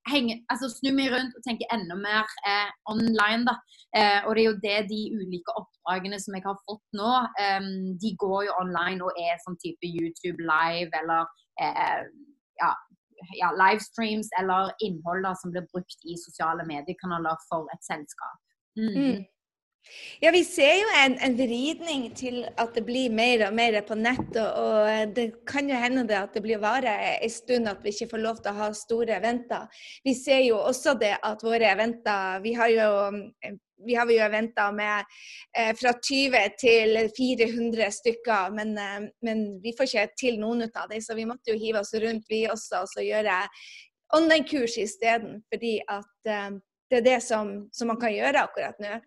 henge, 0.08 0.40
altså 0.52 0.70
Snu 0.72 0.92
meg 0.96 1.12
rundt 1.14 1.36
og 1.38 1.44
tenke 1.46 1.68
enda 1.76 1.98
mer 2.00 2.28
eh, 2.48 2.70
online. 2.94 3.44
da, 3.50 3.56
eh, 3.98 4.20
og 4.26 4.36
det 4.36 4.44
er 4.44 4.48
jo 4.48 4.62
det 4.66 4.78
de 4.92 5.02
ulike 5.20 5.56
oppdragene 5.60 6.20
som 6.24 6.38
jeg 6.38 6.46
har 6.46 6.60
fått 6.70 6.86
nå, 7.00 7.12
eh, 7.44 7.70
de 8.04 8.14
går 8.24 8.46
jo 8.48 8.58
online 8.64 9.04
og 9.06 9.20
er 9.20 9.40
som 9.44 9.58
type 9.64 9.92
YouTube 9.96 10.40
live 10.44 10.92
eller 11.02 11.28
eh, 11.62 12.06
ja, 12.62 12.72
ja, 13.42 13.50
livestreams 13.64 14.30
eller 14.40 14.72
innhold 14.86 15.26
da, 15.28 15.34
som 15.42 15.52
blir 15.54 15.68
brukt 15.74 16.08
i 16.08 16.18
sosiale 16.20 16.66
mediekanaler 16.70 17.38
for 17.50 17.68
et 17.74 17.84
selskap. 17.86 18.40
Mm. 18.80 18.96
Mm. 18.96 19.20
Ja, 20.20 20.32
vi 20.32 20.42
ser 20.44 20.74
jo 20.76 20.90
en, 21.00 21.16
en, 21.24 21.36
vridning 21.38 22.10
til 22.18 22.42
at 22.60 22.76
det 22.76 22.84
blir 22.86 23.14
mer 23.16 23.46
og 23.48 23.56
mer 23.56 23.80
på 23.88 23.96
nett. 23.98 24.36
Og, 24.36 25.14
det 25.16 25.30
kan 25.50 25.70
jo 25.70 25.78
hende 25.80 26.04
det 26.10 26.18
at 26.20 26.36
det 26.36 26.44
blir 26.44 26.62
vare 26.62 26.92
en 27.16 27.32
stund 27.34 27.72
at 27.72 27.82
vi 27.84 27.94
ikke 27.96 28.12
får 28.12 28.24
lov 28.26 28.44
til 28.44 28.52
å 28.52 28.60
ha 28.60 28.70
store 28.76 29.16
eventer. 29.18 29.82
Vi 30.06 30.14
ser 30.18 30.44
jo 30.44 30.60
også 30.60 30.98
det 31.00 31.16
at 31.24 31.44
våre 31.46 31.72
eventer 31.72 32.44
Vi 32.44 32.54
har 32.58 32.76
jo 32.76 32.92
vi 33.86 33.96
har 33.96 34.10
jo 34.12 34.26
venta 34.32 34.72
med 34.76 35.06
eh, 35.58 35.72
fra 35.76 35.94
20 36.04 36.56
til 36.60 36.98
400 37.18 37.92
stykker, 37.96 38.52
men, 38.52 38.74
eh, 38.78 39.06
men, 39.24 39.46
vi 39.64 39.74
får 39.78 39.88
ikke 39.88 40.20
til 40.20 40.40
noen 40.42 40.66
av 40.68 40.90
dem. 40.92 41.02
Så 41.02 41.16
vi 41.16 41.28
måtte 41.30 41.54
jo 41.54 41.60
hive 41.60 41.80
oss 41.80 41.94
rundt, 41.96 42.28
vi 42.30 42.46
også, 42.52 42.84
og 42.84 42.92
så 42.92 43.06
gjøre 43.06 43.38
online-kurs 44.18 44.78
isteden. 44.84 45.40
Fordi 45.54 45.78
at 45.88 46.34
eh, 46.34 46.60
det 46.90 47.02
er 47.02 47.08
det 47.08 47.20
som, 47.24 47.56
som, 47.72 47.92
man 47.94 48.02
kan 48.02 48.14
gjøre 48.14 48.44
akkurat 48.50 48.80
nå. 48.84 49.00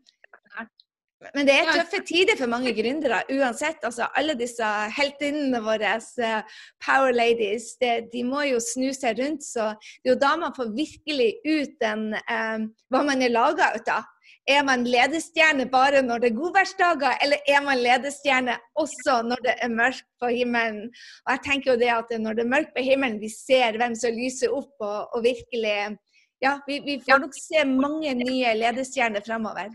Men 1.34 1.46
det 1.46 1.54
er 1.54 1.68
tøffe 1.70 2.00
tider 2.06 2.38
for 2.38 2.50
mange 2.50 2.72
gründere 2.74 3.20
uansett. 3.30 3.82
Altså, 3.86 4.08
alle 4.18 4.34
disse 4.38 4.66
heltinnene 4.96 5.60
våre, 5.62 5.94
eh, 5.98 6.62
power 6.82 7.14
ladies, 7.14 7.76
det, 7.80 8.08
de 8.12 8.24
må 8.26 8.42
jo 8.48 8.58
snu 8.62 8.90
seg 8.96 9.20
rundt. 9.22 9.46
Så 9.46 9.70
det 10.02 10.10
er 10.10 10.14
jo 10.16 10.22
da 10.22 10.32
man 10.40 10.56
får 10.56 10.72
virkelig 10.74 11.30
ut 11.46 11.76
den, 11.82 12.08
eh, 12.18 12.66
hva 12.90 13.04
man 13.06 13.22
er 13.22 13.34
laga 13.34 13.72
ut 13.76 13.88
av. 13.92 14.08
Er 14.50 14.64
man 14.66 14.82
ledestjerne 14.82 15.68
bare 15.70 16.00
når 16.02 16.22
det 16.22 16.30
er 16.32 16.38
godværsdager, 16.40 17.18
eller 17.22 17.38
er 17.46 17.60
man 17.62 17.78
ledestjerne 17.78 18.56
også 18.74 19.20
når 19.22 19.44
det 19.44 19.54
er 19.62 19.70
mørkt 19.70 20.08
på 20.18 20.32
himmelen? 20.34 20.88
Og 21.26 21.36
jeg 21.36 21.42
tenker 21.46 21.72
jo 21.72 21.78
det 21.78 21.92
at 21.94 22.10
når 22.18 22.34
det 22.34 22.42
er 22.42 22.50
mørkt 22.50 22.74
på 22.74 22.82
himmelen, 22.82 23.20
vi 23.22 23.30
ser 23.30 23.78
hvem 23.78 23.94
som 23.94 24.10
lyser 24.10 24.50
opp, 24.50 24.74
og, 24.80 25.14
og 25.14 25.22
virkelig 25.22 25.98
Ja, 26.42 26.56
vi, 26.66 26.80
vi 26.82 26.96
får 26.98 27.20
nok 27.22 27.36
se 27.38 27.62
mange 27.68 28.16
nye 28.18 28.50
ledestjerner 28.58 29.22
fremover. 29.22 29.70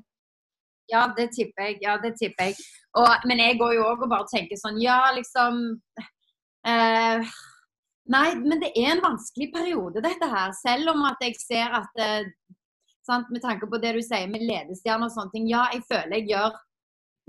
Ja, 0.91 1.03
det 1.17 1.31
tipper 1.35 1.69
jeg. 1.69 1.79
Ja, 1.83 1.97
det 2.03 2.15
tipper 2.19 2.49
jeg. 2.49 2.57
Og, 2.97 3.27
men 3.29 3.41
jeg 3.43 3.59
går 3.59 3.75
jo 3.77 3.85
òg 3.89 4.05
og 4.05 4.11
bare 4.11 4.29
tenker 4.31 4.59
sånn 4.59 4.79
Ja, 4.81 5.01
liksom 5.15 5.61
eh, 6.67 7.35
Nei, 8.07 8.27
men 8.39 8.61
det 8.63 8.71
er 8.79 8.93
en 8.93 9.03
vanskelig 9.03 9.49
periode, 9.51 9.99
dette 9.99 10.29
her. 10.31 10.53
Selv 10.55 10.93
om 10.93 11.01
at 11.09 11.19
jeg 11.25 11.35
ser 11.41 11.73
at 11.75 11.99
eh, 11.99 12.29
sant? 13.07 13.27
Med 13.33 13.43
tanke 13.43 13.67
på 13.67 13.79
det 13.83 13.97
du 13.97 14.01
sier 14.03 14.29
med 14.31 14.45
ledestjerner 14.47 15.09
og 15.09 15.15
sånne 15.15 15.33
ting. 15.35 15.49
Ja, 15.51 15.67
jeg 15.75 15.83
føler 15.89 16.15
jeg 16.19 16.31
gjør 16.31 16.55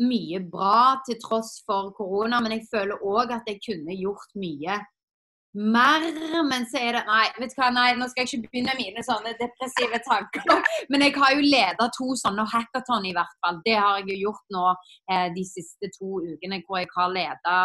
mye 0.07 0.39
bra 0.47 1.01
til 1.07 1.19
tross 1.23 1.57
for 1.67 1.91
korona, 1.97 2.39
men 2.43 2.55
jeg 2.55 2.69
føler 2.71 3.03
òg 3.03 3.35
at 3.35 3.49
jeg 3.51 3.59
kunne 3.65 3.97
gjort 3.99 4.37
mye 4.39 4.79
mer. 5.55 6.05
Men 6.49 6.67
så 6.71 6.81
er 6.81 6.99
det 6.99 7.05
Nei, 7.09 7.25
vet 7.41 7.55
du 7.55 7.61
hva, 7.61 7.71
nei, 7.75 7.89
nå 7.99 8.09
skal 8.11 8.25
jeg 8.25 8.31
ikke 8.31 8.51
begynne 8.53 8.77
mine 8.79 9.05
sånne 9.07 9.35
depressive 9.41 10.01
tanker. 10.07 10.67
Men 10.93 11.07
jeg 11.07 11.17
har 11.17 11.35
jo 11.37 11.45
leda 11.45 11.89
to 11.97 12.13
sånne 12.21 12.47
hackathon, 12.53 13.09
i 13.09 13.15
hvert 13.17 13.35
fall. 13.45 13.61
Det 13.67 13.77
har 13.79 14.01
jeg 14.01 14.13
jo 14.13 14.29
gjort 14.29 14.57
nå 14.57 14.67
eh, 15.13 15.29
de 15.37 15.47
siste 15.49 15.91
to 15.97 16.23
ukene, 16.25 16.63
hvor 16.67 16.83
jeg 16.83 16.93
har 16.95 17.15
leda, 17.15 17.59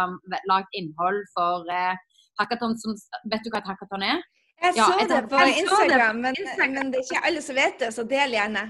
lagd 0.52 0.80
innhold 0.80 1.24
for 1.36 1.69
eh, 1.72 1.93
hackathon 2.41 2.78
som 2.82 2.98
Vet 3.32 3.43
du 3.46 3.52
hva 3.54 3.62
et 3.62 3.69
hackathon 3.74 4.08
er? 4.08 4.24
Jeg 4.63 4.76
så 4.78 4.86
ja, 4.96 5.06
det 5.10 5.24
på 5.28 5.39
Instagram, 5.43 6.19
men, 6.24 6.36
men, 6.72 6.91
det 6.93 7.02
er 7.02 7.08
ikke 7.08 7.24
alle 7.28 7.41
som 7.43 7.58
vet 7.58 7.82
det, 7.82 7.89
så 7.91 8.06
del 8.08 8.36
gjerne. 8.38 8.69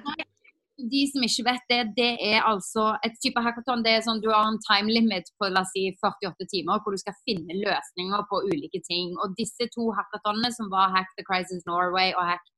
De 0.78 1.02
som 1.12 1.24
ikke 1.26 1.46
vet 1.46 1.66
det, 1.70 1.82
det 1.98 2.12
er 2.26 2.46
altså 2.50 2.94
et 3.06 3.14
type 3.22 3.42
hackathon. 3.46 3.84
Det 3.86 3.94
er 3.94 4.06
sånn 4.06 4.22
Du 4.24 4.30
har 4.32 4.48
en 4.48 4.62
time 4.66 4.90
limit 4.90 5.30
på 5.38 5.50
la 5.52 5.62
oss 5.62 5.74
si 5.76 5.86
48 6.02 6.48
timer 6.50 6.82
hvor 6.82 6.96
du 6.96 7.02
skal 7.02 7.18
finne 7.28 7.60
løsninger 7.60 8.26
på 8.30 8.42
ulike 8.50 8.82
ting. 8.88 9.14
Og 9.22 9.36
disse 9.38 9.70
to 9.76 9.92
hackathonene, 9.94 10.50
som 10.56 10.72
var 10.74 10.94
Hack 10.96 11.14
the 11.20 11.26
Crisis 11.28 11.66
Norway 11.70 12.16
og 12.18 12.26
Hack 12.32 12.50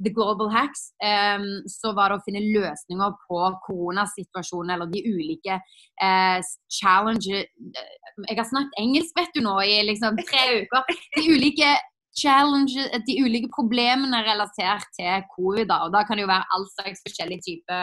The 0.00 0.10
Global 0.16 0.48
Hacks, 0.48 0.90
um, 1.04 1.46
så 1.68 1.92
var 1.92 2.10
det 2.10 2.18
å 2.18 2.24
finne 2.24 2.40
løsninger 2.40 3.16
på 3.26 3.40
koronasituasjonen 3.66 4.72
eller 4.74 4.88
de 4.88 5.02
ulike 5.04 5.58
uh, 5.60 6.38
challenges 6.72 7.44
Jeg 8.24 8.38
har 8.38 8.48
snakket 8.48 8.80
engelsk, 8.80 9.12
vet 9.18 9.36
du 9.36 9.44
nå, 9.44 9.58
i 9.60 9.76
liksom 9.86 10.16
tre 10.24 10.64
uker. 10.64 10.96
De 11.18 11.26
ulike 11.36 11.74
de 13.06 13.16
ulike 13.22 13.50
problemene 13.54 14.22
relatert 14.26 14.86
til 14.98 15.26
covid. 15.34 15.66
Da. 15.70 15.82
Og 15.86 15.94
da 15.94 16.04
kan 16.04 16.18
det 16.18 16.26
jo 16.26 16.32
være 16.32 16.48
all 16.54 16.66
slags 16.74 17.02
forskjellig 17.06 17.40
type 17.46 17.80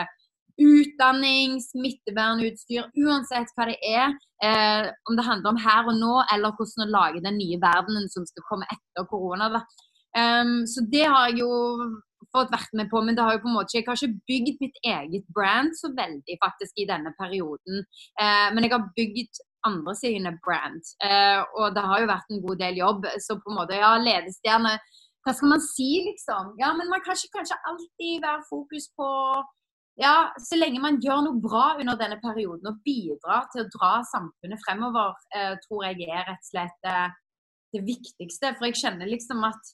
utdanning, 0.58 1.58
smittevernutstyr, 1.62 2.88
uansett 3.04 3.52
hva 3.54 3.68
det 3.70 3.78
er. 3.86 4.16
Eh, 4.42 4.88
om 5.10 5.18
det 5.18 5.26
handler 5.26 5.54
om 5.54 5.60
her 5.62 5.86
og 5.86 5.94
nå, 5.98 6.14
eller 6.34 6.54
hvordan 6.58 6.86
å 6.86 6.90
lage 6.90 7.22
den 7.24 7.38
nye 7.38 7.60
verdenen 7.62 8.10
som 8.10 8.26
skal 8.26 8.46
komme 8.48 8.66
etter 8.74 9.06
korona. 9.10 9.62
Um, 10.18 10.62
så 10.66 10.82
det 10.90 11.04
har 11.06 11.28
jeg 11.28 11.42
jo 11.44 11.52
fått 12.34 12.50
vært 12.52 12.72
med 12.76 12.88
på, 12.90 13.00
men 13.04 13.16
det 13.16 13.24
har 13.24 13.36
jo 13.36 13.42
på 13.44 13.50
en 13.50 13.56
måte 13.58 13.78
ikke, 13.78 13.78
jeg 13.78 13.88
har 13.88 14.00
ikke 14.02 14.30
bygd 14.30 14.62
mitt 14.64 14.78
eget 14.92 15.28
brand 15.36 15.76
så 15.78 15.90
veldig 15.96 16.38
faktisk 16.42 16.80
i 16.82 16.88
denne 16.88 17.12
perioden. 17.20 17.84
Eh, 18.20 18.48
men 18.54 18.66
jeg 18.66 18.74
har 18.74 18.88
bygd 18.98 19.42
andre 19.66 19.94
sine 19.98 20.32
brand, 20.44 20.82
eh, 21.04 21.42
og 21.58 21.74
det 21.74 21.84
har 21.90 22.02
jo 22.02 22.10
vært 22.10 22.32
en 22.32 22.42
god 22.46 22.58
del 22.62 22.80
jobb. 22.80 23.06
Så 23.24 23.38
på 23.40 23.52
en 23.52 23.58
måte, 23.60 23.78
ja, 23.78 23.96
ledestjerne 23.98 24.78
Hva 25.26 25.32
skal 25.34 25.50
man 25.50 25.60
si, 25.60 25.88
liksom? 26.06 26.52
Ja, 26.60 26.70
men 26.78 26.88
man 26.88 27.02
kan 27.04 27.18
ikke 27.18 27.40
kanskje 27.40 27.56
alltid 27.68 28.22
være 28.22 28.46
fokus 28.48 28.86
på 28.96 29.08
ja, 29.98 30.30
så 30.38 30.54
lenge 30.54 30.78
man 30.78 31.00
gjør 31.02 31.24
noe 31.26 31.40
bra 31.42 31.72
under 31.74 31.98
denne 31.98 32.20
perioden 32.22 32.70
og 32.70 32.78
bidrar 32.86 33.48
til 33.50 33.64
å 33.64 33.70
dra 33.74 33.90
samfunnet 34.06 34.62
fremover, 34.62 35.16
eh, 35.34 35.56
tror 35.64 35.88
jeg 35.88 36.06
er 36.06 36.22
rett 36.28 36.44
og 36.44 36.50
slett 36.52 36.86
eh, 36.86 37.16
det 37.74 37.82
viktigste. 37.82 38.52
For 38.54 38.68
jeg 38.68 38.78
kjenner 38.78 39.10
liksom 39.10 39.42
at 39.48 39.72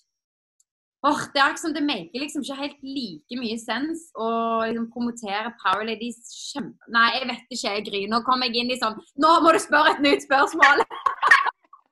Oh, 1.05 1.21
det 1.35 1.41
er 1.43 1.51
liksom, 1.53 1.75
det 1.77 1.83
maker 1.85 2.23
liksom 2.23 2.41
ikke 2.41 2.57
helt 2.57 2.79
like 2.81 3.37
mye 3.37 3.59
sens 3.61 4.07
å 4.17 4.29
liksom, 4.65 4.89
promotere 4.95 5.53
Power 5.61 5.85
Ladies 5.85 6.33
kjempe... 6.33 6.81
Nei, 6.97 7.11
jeg 7.19 7.29
vet 7.29 7.53
ikke, 7.53 7.65
jeg, 7.67 7.85
Gry. 7.91 8.03
Nå 8.09 8.23
kom 8.25 8.45
jeg 8.47 8.57
inn 8.63 8.73
i 8.73 8.81
sånn 8.81 8.97
Nå 9.21 9.35
må 9.45 9.53
du 9.53 9.61
spørre 9.61 9.93
et 9.93 10.05
nytt 10.07 10.25
spørsmål! 10.25 10.81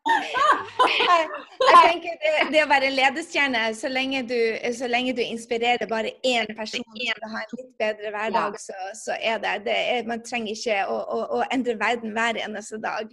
Jeg 1.63 1.77
tenker 1.87 2.17
det, 2.19 2.31
det, 2.51 2.63
å 2.65 2.69
være 2.71 2.89
ledestjerne, 2.91 3.61
så 3.79 3.91
lenge, 3.91 4.23
du, 4.27 4.37
så 4.75 4.89
lenge 4.91 5.15
du 5.15 5.23
inspirerer 5.23 5.87
bare 5.91 6.11
én 6.27 6.49
person 6.59 6.83
til 6.97 7.23
å 7.23 7.31
ha 7.31 7.43
en 7.45 7.55
litt 7.55 7.71
bedre 7.81 8.11
hverdag, 8.15 8.59
så, 8.61 8.75
så 8.99 9.17
er 9.21 9.39
det, 9.43 9.53
det 9.69 9.77
er, 9.95 10.09
Man 10.09 10.25
trenger 10.27 10.57
ikke 10.57 10.81
å, 10.91 10.97
å, 10.99 11.21
å, 11.39 11.43
endre 11.55 11.77
verden 11.81 12.17
hver 12.17 12.41
eneste 12.43 12.81
dag. 12.83 13.13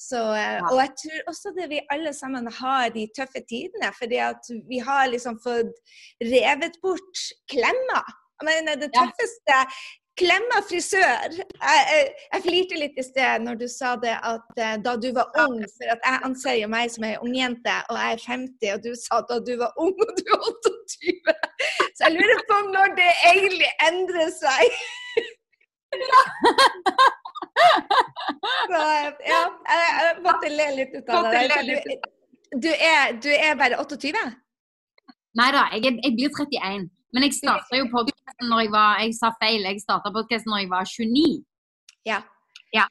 Så, 0.00 0.22
og 0.70 0.80
jeg 0.80 0.94
tror 1.02 1.28
også 1.34 1.52
det 1.58 1.68
vi 1.74 1.82
alle 1.92 2.14
sammen 2.16 2.48
har 2.60 2.88
de 2.96 3.04
tøffe 3.16 3.44
tidene, 3.44 3.92
fordi 3.98 4.22
at 4.24 4.50
vi 4.70 4.80
har 4.84 5.12
liksom 5.12 5.36
fått 5.44 5.76
revet 6.24 6.80
bort 6.84 7.28
klemmer. 7.52 8.16
Men 8.40 8.70
det 8.80 8.88
tøffeste 8.94 9.56
Klemma 10.20 10.60
frisør. 10.68 11.32
Jeg, 11.32 11.84
jeg, 11.90 12.08
jeg, 12.32 12.42
flirte 12.44 12.80
litt 12.80 12.98
i 13.00 13.04
sted 13.04 13.44
når 13.46 13.60
du 13.62 13.66
sa 13.72 13.94
det 14.00 14.12
at 14.16 14.58
uh, 14.60 14.74
da 14.84 14.92
du 15.00 15.08
var 15.16 15.30
ung, 15.46 15.56
for 15.76 15.92
at 15.94 16.04
jeg 16.04 16.22
anser 16.28 16.58
jo 16.60 16.68
meg 16.72 16.92
som 16.92 17.06
ei 17.08 17.14
ungjente, 17.24 17.76
og 17.88 17.96
jeg 17.96 18.16
er 18.16 18.24
50, 18.26 18.66
og 18.74 18.84
du 18.84 18.90
sa 19.00 19.20
da 19.30 19.38
du 19.46 19.54
var 19.62 19.80
ung 19.80 19.94
og 20.04 20.12
du 20.18 20.22
er 20.26 20.44
28. 20.50 21.36
Så 21.96 22.06
jeg 22.06 22.16
lurer 22.18 22.44
på 22.50 22.60
når 22.68 22.94
det 23.00 23.08
egentlig 23.32 23.72
endrer 23.88 24.30
seg. 24.36 24.78
Så 28.70 28.84
ja, 29.26 29.40
jeg, 29.72 30.14
måtte 30.24 30.52
le 30.52 30.68
litt 30.76 30.94
ut 30.96 31.10
av 31.12 31.32
det. 31.32 31.42
Du, 31.66 32.62
du, 32.68 32.70
er, 32.70 33.16
du 33.24 33.30
er 33.32 33.58
bare 33.58 33.80
28? 33.80 34.24
Nei 35.40 35.50
da, 35.54 35.68
jeg, 35.76 35.96
jeg 36.04 36.16
blir 36.18 36.32
31. 36.44 36.88
Men 37.14 37.26
jeg 37.26 37.38
starta 37.40 37.78
jo 37.78 37.88
podkasten 37.92 38.50
når 38.50 38.64
jeg 38.64 38.74
var 38.74 39.00
Jeg 39.04 39.16
sa 39.18 39.32
feil. 39.40 39.64
Jeg 39.66 39.82
starta 39.82 40.12
podkasten 40.14 40.52
når 40.52 40.64
jeg 40.64 40.70
var 40.70 40.92
29. 40.92 41.40
Ja. 42.08 42.20
ja. 42.74 42.86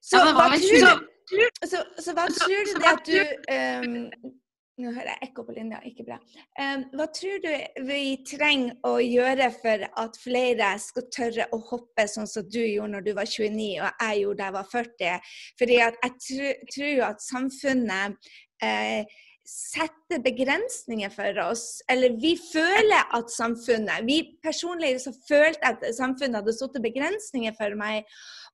Så, 0.00 0.20
ja, 0.20 0.32
hva 0.36 0.48
tror, 0.54 1.52
så, 1.60 1.68
så, 1.68 1.82
så, 1.98 2.14
hva 2.16 2.24
tror 2.32 2.64
du 2.68 2.72
det 2.78 2.90
at 2.94 3.10
du 3.10 3.20
um, 3.58 4.32
Nå 4.74 4.90
hører 4.90 5.12
jeg 5.12 5.28
ekko 5.28 5.44
på 5.46 5.52
linja, 5.54 5.78
ikke 5.86 6.02
bra. 6.02 6.16
Um, 6.58 6.80
hva 6.98 7.04
tror 7.14 7.36
du 7.44 7.84
vi 7.86 7.98
trenger 8.26 8.72
å 8.82 8.96
gjøre 8.98 9.46
for 9.54 9.84
at 10.02 10.16
flere 10.18 10.72
skal 10.82 11.04
tørre 11.14 11.46
å 11.54 11.60
hoppe 11.68 12.08
sånn 12.10 12.26
som 12.26 12.48
du 12.50 12.58
gjorde 12.58 12.90
når 12.96 13.04
du 13.06 13.12
var 13.14 13.30
29 13.30 13.68
og 13.76 14.02
jeg 14.02 14.24
gjorde 14.24 14.40
da 14.40 14.48
jeg 14.48 14.56
var 14.56 14.72
40? 14.72 15.30
Fordi 15.62 15.76
jeg 15.78 16.10
tror 16.74 16.90
jo 16.90 17.06
at 17.06 17.22
samfunnet 17.22 18.32
eh, 18.66 19.14
setter 19.44 20.22
begrensninger 20.24 21.12
for 21.12 21.38
oss. 21.44 21.82
Eller 21.92 22.16
vi 22.20 22.34
føler 22.40 23.10
at 23.16 23.32
samfunnet 23.32 24.06
Vi 24.08 24.18
personlig 24.42 24.96
så 25.04 25.12
følte 25.28 25.74
at 25.74 25.84
samfunnet 25.96 26.40
hadde 26.40 26.56
satt 26.56 26.80
begrensninger 26.82 27.56
for 27.58 27.76
meg. 27.78 28.08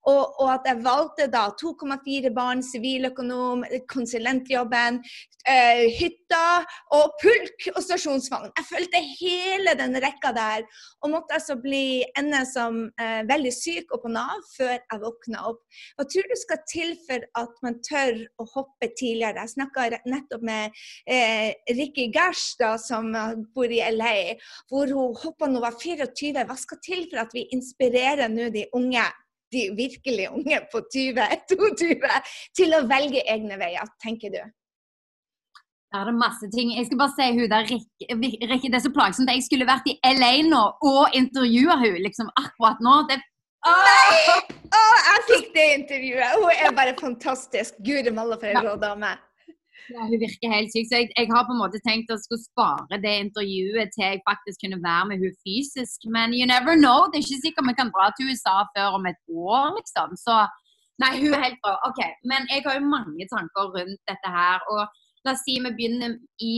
Og, 0.08 0.40
og, 0.40 0.48
at 0.54 0.68
jeg 0.68 0.80
valgte 0.84 1.26
da 1.32 1.48
2,4 1.60 2.32
barn, 2.32 2.62
siviløkonom, 2.64 3.66
konsulentjobben, 3.90 5.00
eh, 5.48 5.82
hytta 5.98 6.62
og 6.96 7.16
pulk 7.20 7.66
og 7.74 7.82
stasjonsvogn. 7.84 8.52
Jeg 8.56 8.68
følte 8.68 9.02
hele 9.20 9.74
den 9.78 9.98
rekka 10.00 10.32
der. 10.36 10.64
Og 11.04 11.12
måtte 11.14 11.36
altså 11.36 11.56
bli 11.60 12.02
ende 12.18 12.42
som 12.48 12.82
eh, 13.00 13.20
veldig 13.28 13.52
syk 13.54 13.92
og 13.94 14.04
på 14.04 14.12
Nav 14.12 14.40
før 14.54 14.76
jeg 14.78 15.02
våkna 15.04 15.44
opp. 15.52 15.62
Hva 15.96 16.08
tror 16.08 16.28
du 16.30 16.36
skal 16.40 16.62
til 16.70 16.96
for 17.06 17.28
at 17.42 17.62
man 17.64 17.80
tør 17.84 18.24
å 18.40 18.48
hoppe 18.54 18.90
tidligere? 18.96 19.44
Jeg 19.44 19.56
snakka 19.56 19.88
nettopp 20.08 20.44
med 20.46 20.80
eh, 21.08 21.52
Ricky 21.76 22.08
Gersh, 22.14 22.56
da, 22.60 22.74
som 22.80 23.12
bor 23.54 23.68
i 23.70 23.82
LA, 23.92 24.36
hvor 24.70 24.88
hun 24.88 25.16
hoppa 25.20 25.48
da 25.48 25.56
hun 25.56 25.64
var 25.64 25.76
24. 25.80 26.44
Hva 26.48 26.56
skal 26.58 26.80
til 26.84 27.06
for 27.10 27.24
at 27.24 27.34
vi 27.36 27.48
inspirerer 27.54 28.30
nå 28.32 28.50
de 28.54 28.66
unge? 28.76 29.08
De 29.54 29.66
virkelig 29.76 30.30
unge 30.30 30.62
på 30.72 30.82
20-22 30.94 31.92
til 32.58 32.76
å 32.76 32.84
velge 32.90 33.24
egne 33.26 33.58
veier, 33.60 33.92
tenker 34.02 34.34
du? 34.34 34.40
Er 35.90 36.06
det 36.06 36.14
masse 36.14 36.46
ting. 36.54 36.70
Jeg 36.76 36.86
skal 36.86 37.00
bare 37.00 37.14
si 37.16 37.26
hun 37.34 37.48
der 37.50 37.66
Rikke, 37.66 38.68
det 38.70 38.78
er 38.78 38.84
så 38.84 38.92
plagsomt. 38.94 39.32
Jeg 39.34 39.42
skulle 39.42 39.66
vært 39.66 39.88
i 39.90 39.96
LA 40.06 40.36
nå 40.46 40.60
og 40.86 41.16
intervjua 41.18 41.80
hun 41.82 41.98
liksom 42.04 42.30
akkurat 42.38 42.78
nå. 42.84 42.94
Det 43.10 43.18
Nei! 43.66 44.36
Å, 44.72 44.82
jeg 45.04 45.24
fikk 45.28 45.48
det 45.52 45.64
intervjuet! 45.80 46.36
Hun 46.38 46.52
er 46.54 46.76
bare 46.76 46.94
fantastisk. 46.96 47.74
Gud 47.84 48.08
malla 48.16 48.38
for 48.40 48.48
en 48.48 48.64
rå 48.64 48.76
dame. 48.80 49.10
Ja, 49.90 50.06
hun 50.06 50.20
virker 50.22 50.52
helt 50.52 50.72
syk. 50.72 50.88
Så 50.88 51.00
jeg, 51.00 51.10
jeg, 51.16 51.28
har 51.32 51.46
på 51.48 51.54
en 51.54 51.62
måte 51.62 51.80
tenkt 51.84 52.12
å 52.12 52.18
skulle 52.20 52.42
spare 52.42 52.98
det 53.02 53.14
intervjuet 53.24 53.92
til 53.94 54.06
jeg 54.06 54.24
faktisk 54.28 54.64
kunne 54.64 54.80
være 54.84 55.08
med 55.10 55.24
hun 55.24 55.38
fysisk. 55.46 56.06
Men 56.16 56.36
you 56.36 56.48
never 56.50 56.76
know. 56.78 57.08
Det 57.08 57.20
er 57.20 57.26
ikke 57.26 57.44
sikkert 57.46 57.70
vi 57.70 57.78
kan 57.80 57.94
dra 57.94 58.10
til 58.16 58.30
USA 58.30 58.56
før 58.74 58.98
om 58.98 59.08
et 59.10 59.20
år, 59.30 59.72
liksom. 59.78 60.14
Så 60.20 60.36
nei, 61.02 61.14
hun 61.22 61.34
er 61.34 61.46
helt 61.48 61.62
bra. 61.64 61.78
OK. 61.88 62.02
Men 62.30 62.46
jeg 62.52 62.66
har 62.66 62.78
jo 62.78 62.92
mange 62.92 63.26
tanker 63.32 63.72
rundt 63.78 64.00
dette 64.10 64.36
her. 64.36 64.62
Og 64.74 64.84
la 65.26 65.34
oss 65.34 65.44
si 65.46 65.58
vi 65.58 65.74
begynner 65.74 66.16
i 66.44 66.54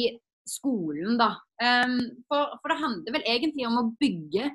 skolen, 0.48 1.16
da. 1.20 1.34
Um, 1.62 1.98
for, 2.28 2.56
for 2.58 2.72
det 2.72 2.82
handler 2.82 3.16
vel 3.16 3.26
egentlig 3.30 3.66
om 3.68 3.78
å 3.78 3.88
bygge 4.02 4.50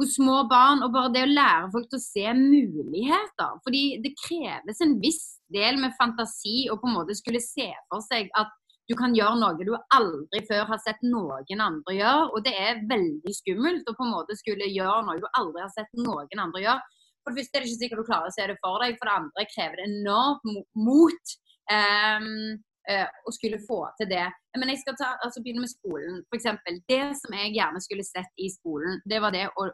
hos 0.00 0.16
små 0.16 0.42
barn, 0.50 0.84
og 0.84 0.94
bare 0.94 1.12
det 1.14 1.26
å 1.26 1.30
lære 1.30 1.72
folk 1.74 1.90
til 1.90 2.00
å 2.00 2.04
se 2.04 2.32
muligheter. 2.38 3.58
Fordi 3.66 3.84
det 4.04 4.16
kreves 4.20 4.80
en 4.84 4.96
viss 5.02 5.22
del 5.52 5.80
med 5.82 5.96
fantasi 5.98 6.68
å 6.72 6.78
på 6.80 6.88
en 6.88 6.96
måte 7.00 7.16
skulle 7.18 7.42
se 7.44 7.68
for 7.90 8.04
seg 8.06 8.32
at 8.40 8.56
du 8.90 8.96
kan 8.98 9.12
gjøre 9.14 9.38
noe 9.38 9.66
du 9.66 9.74
aldri 9.94 10.40
før 10.48 10.64
har 10.66 10.80
sett 10.82 11.02
noen 11.06 11.62
andre 11.62 11.94
gjøre. 11.94 12.30
Og 12.34 12.46
det 12.46 12.54
er 12.58 12.80
veldig 12.90 13.34
skummelt 13.36 13.86
å 13.86 13.94
på 13.94 14.06
en 14.06 14.14
måte 14.16 14.38
skulle 14.38 14.66
gjøre 14.66 15.04
noe 15.06 15.20
du 15.20 15.28
aldri 15.38 15.62
har 15.62 15.70
sett 15.74 15.92
noen 16.00 16.42
andre 16.42 16.64
gjøre. 16.64 16.96
For 17.20 17.30
det 17.30 17.44
første 17.44 17.58
er 17.58 17.62
det 17.62 17.70
ikke 17.70 17.82
sikkert 17.84 18.00
du 18.00 18.08
klarer 18.08 18.32
å 18.32 18.34
se 18.34 18.48
det 18.48 18.56
for 18.64 18.82
deg, 18.82 18.96
for 18.98 19.10
det 19.10 19.18
andre 19.20 19.46
krever 19.52 19.78
det 19.78 19.86
enormt 19.92 20.74
mot. 20.88 21.34
Um, 21.70 22.58
å 22.88 23.32
skulle 23.34 23.60
få 23.68 23.80
til 23.98 24.08
det. 24.10 24.26
Men 24.58 24.72
jeg 24.72 24.80
skal 24.82 24.96
ta, 24.98 25.10
altså 25.24 25.42
begynne 25.42 25.64
med 25.64 25.72
skolen. 25.72 26.20
For 26.30 26.38
eksempel, 26.40 26.80
det 26.90 27.02
som 27.20 27.36
jeg 27.36 27.54
gjerne 27.56 27.82
skulle 27.84 28.06
sett 28.06 28.40
i 28.40 28.48
skolen, 28.52 29.00
det 29.10 29.20
var 29.22 29.34
det 29.34 29.46
å, 29.52 29.66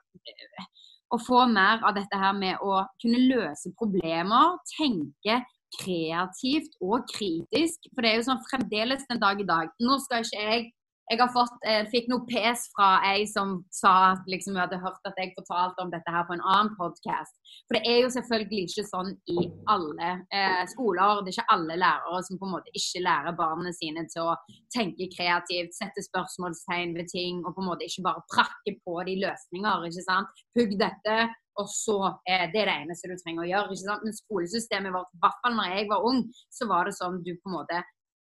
å 1.14 1.20
få 1.22 1.44
mer 1.52 1.84
av 1.86 1.96
dette 1.96 2.20
her 2.20 2.34
med 2.36 2.62
å 2.64 2.82
kunne 3.02 3.22
løse 3.30 3.72
problemer, 3.78 4.58
tenke 4.74 5.40
kreativt 5.80 6.76
og 6.84 7.06
kritisk. 7.14 7.88
For 7.92 8.04
det 8.04 8.10
er 8.10 8.20
jo 8.20 8.28
sånn 8.28 8.44
fremdeles 8.50 9.06
den 9.10 9.22
dag 9.22 9.40
i 9.42 9.48
dag 9.48 9.72
Nå 9.82 9.98
skal 10.04 10.24
ikke 10.24 10.44
jeg 10.44 10.68
jeg 11.06 11.22
fått, 11.30 11.58
eh, 11.66 11.84
fikk 11.86 12.08
noe 12.10 12.26
pes 12.26 12.66
fra 12.74 12.98
ei 13.06 13.26
som 13.30 13.60
sa 13.70 14.16
liksom, 14.26 14.56
hun 14.56 14.62
hadde 14.64 14.80
hørt 14.82 15.06
at 15.06 15.14
jeg 15.20 15.34
fortalte 15.36 15.84
om 15.84 15.90
dette 15.92 16.10
her 16.10 16.24
på 16.26 16.34
en 16.34 16.42
annen 16.42 16.72
podkast. 16.74 17.36
For 17.68 17.78
det 17.78 17.86
er 17.86 18.00
jo 18.02 18.10
selvfølgelig 18.10 18.66
ikke 18.66 18.86
sånn 18.88 19.12
i 19.30 19.46
alle 19.70 20.10
eh, 20.34 20.64
skoler. 20.72 21.22
Det 21.22 21.30
er 21.30 21.38
ikke 21.38 21.54
alle 21.54 21.78
lærere 21.78 22.22
som 22.26 22.40
på 22.40 22.48
en 22.48 22.54
måte 22.56 22.74
ikke 22.74 23.04
lærer 23.06 23.38
barna 23.38 23.72
sine 23.76 24.06
til 24.10 24.32
å 24.32 24.36
tenke 24.74 25.06
kreativt, 25.14 25.78
sette 25.78 26.02
spørsmålstegn 26.08 26.96
ved 26.98 27.10
ting 27.14 27.42
og 27.44 27.54
på 27.54 27.62
en 27.62 27.70
måte 27.70 27.86
ikke 27.86 28.06
bare 28.08 28.26
prakke 28.34 28.76
på 28.82 28.98
de 29.06 29.18
løsninger. 29.22 29.86
ikke 29.86 30.06
sant? 30.10 30.44
Pugg 30.58 30.74
dette, 30.80 31.18
og 31.56 31.70
så 31.70 31.98
eh, 32.26 32.50
Det 32.50 32.64
er 32.64 32.68
det 32.68 32.78
eneste 32.82 33.08
du 33.08 33.16
trenger 33.22 33.46
å 33.46 33.50
gjøre. 33.52 33.78
ikke 33.78 33.86
sant? 33.86 34.04
Men 34.04 34.20
skolesystemet 34.24 34.98
vårt, 34.98 35.14
i 35.14 35.22
hvert 35.22 35.42
fall 35.44 35.54
når 35.54 35.74
jeg 35.78 35.90
var 35.94 36.10
ung, 36.10 36.22
så 36.50 36.66
var 36.66 36.90
det 36.90 36.98
sånn 36.98 37.22
du 37.22 37.36
på 37.38 37.52
en 37.52 37.60
måte 37.60 37.84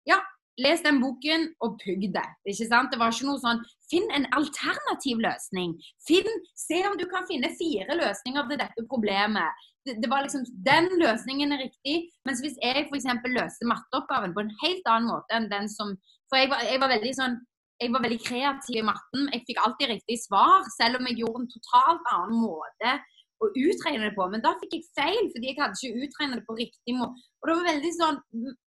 Ja, 0.07 0.21
les 0.61 0.81
den 0.85 0.99
boken 1.01 1.47
og 1.63 1.77
pugg 1.83 2.07
det. 2.13 2.27
ikke 2.49 2.67
sant? 2.69 2.91
Det 2.91 2.99
var 2.99 3.13
ikke 3.13 3.29
noe 3.29 3.41
sånn 3.41 3.63
Finn 3.87 4.07
en 4.11 4.25
alternativ 4.35 5.21
løsning. 5.23 5.77
Finn, 6.07 6.27
Se 6.59 6.81
om 6.89 6.97
du 6.99 7.05
kan 7.07 7.27
finne 7.29 7.53
fire 7.55 7.95
løsninger 7.95 8.49
til 8.49 8.59
dette 8.59 8.85
problemet. 8.91 9.67
Det, 9.87 9.95
det 10.03 10.09
var 10.11 10.25
liksom, 10.25 10.43
Den 10.65 10.89
løsningen 10.99 11.55
er 11.55 11.63
riktig. 11.67 12.09
Mens 12.27 12.41
hvis 12.43 12.57
jeg 12.63 12.87
f.eks. 12.87 13.07
løste 13.31 13.69
matteoppgaven 13.69 14.33
på 14.35 14.43
en 14.43 14.55
helt 14.63 14.89
annen 14.91 15.11
måte 15.13 15.37
enn 15.37 15.51
den 15.53 15.69
som 15.71 15.95
For 16.27 16.41
jeg 16.41 16.51
var, 16.51 16.65
jeg 16.67 16.81
var 16.83 16.91
veldig 16.95 17.13
sånn 17.15 17.37
jeg 17.77 17.93
var 17.93 18.01
veldig 18.01 18.23
kreativ 18.25 18.79
i 18.79 18.85
matten. 18.85 19.27
Jeg 19.35 19.43
fikk 19.45 19.59
alltid 19.61 19.91
riktig 19.91 20.15
svar, 20.23 20.65
selv 20.79 20.97
om 20.97 21.05
jeg 21.05 21.19
gjorde 21.19 21.43
en 21.43 21.51
totalt 21.51 22.07
annen 22.15 22.39
måte 22.41 22.93
å 23.37 23.49
utregne 23.53 24.07
det 24.07 24.15
på. 24.17 24.25
Men 24.33 24.41
da 24.41 24.55
fikk 24.61 24.73
jeg 24.79 24.87
feil, 24.97 25.29
fordi 25.33 25.51
jeg 25.51 25.59
hadde 25.59 25.77
ikke 25.77 26.07
utregnet 26.07 26.41
det 26.41 26.47
på 26.47 26.57
riktig 26.57 26.95
måte. 26.97 27.21
Og 27.37 27.49
det 27.49 27.57
var 27.59 27.69
veldig 27.69 27.93
sånn 27.99 28.19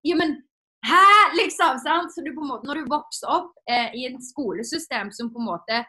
Ja, 0.10 0.18
men 0.18 0.40
Hæ?! 0.86 1.04
Liksom. 1.42 1.80
sant? 1.84 2.14
Så 2.14 2.22
du 2.22 2.32
på 2.36 2.44
en 2.46 2.52
måte, 2.54 2.68
Når 2.68 2.82
du 2.82 2.90
vokser 2.92 3.28
opp 3.32 3.52
eh, 3.70 3.90
i 3.98 4.06
et 4.10 4.22
skolesystem 4.32 5.12
som 5.12 5.32
på 5.34 5.42
en 5.42 5.50
måte 5.52 5.84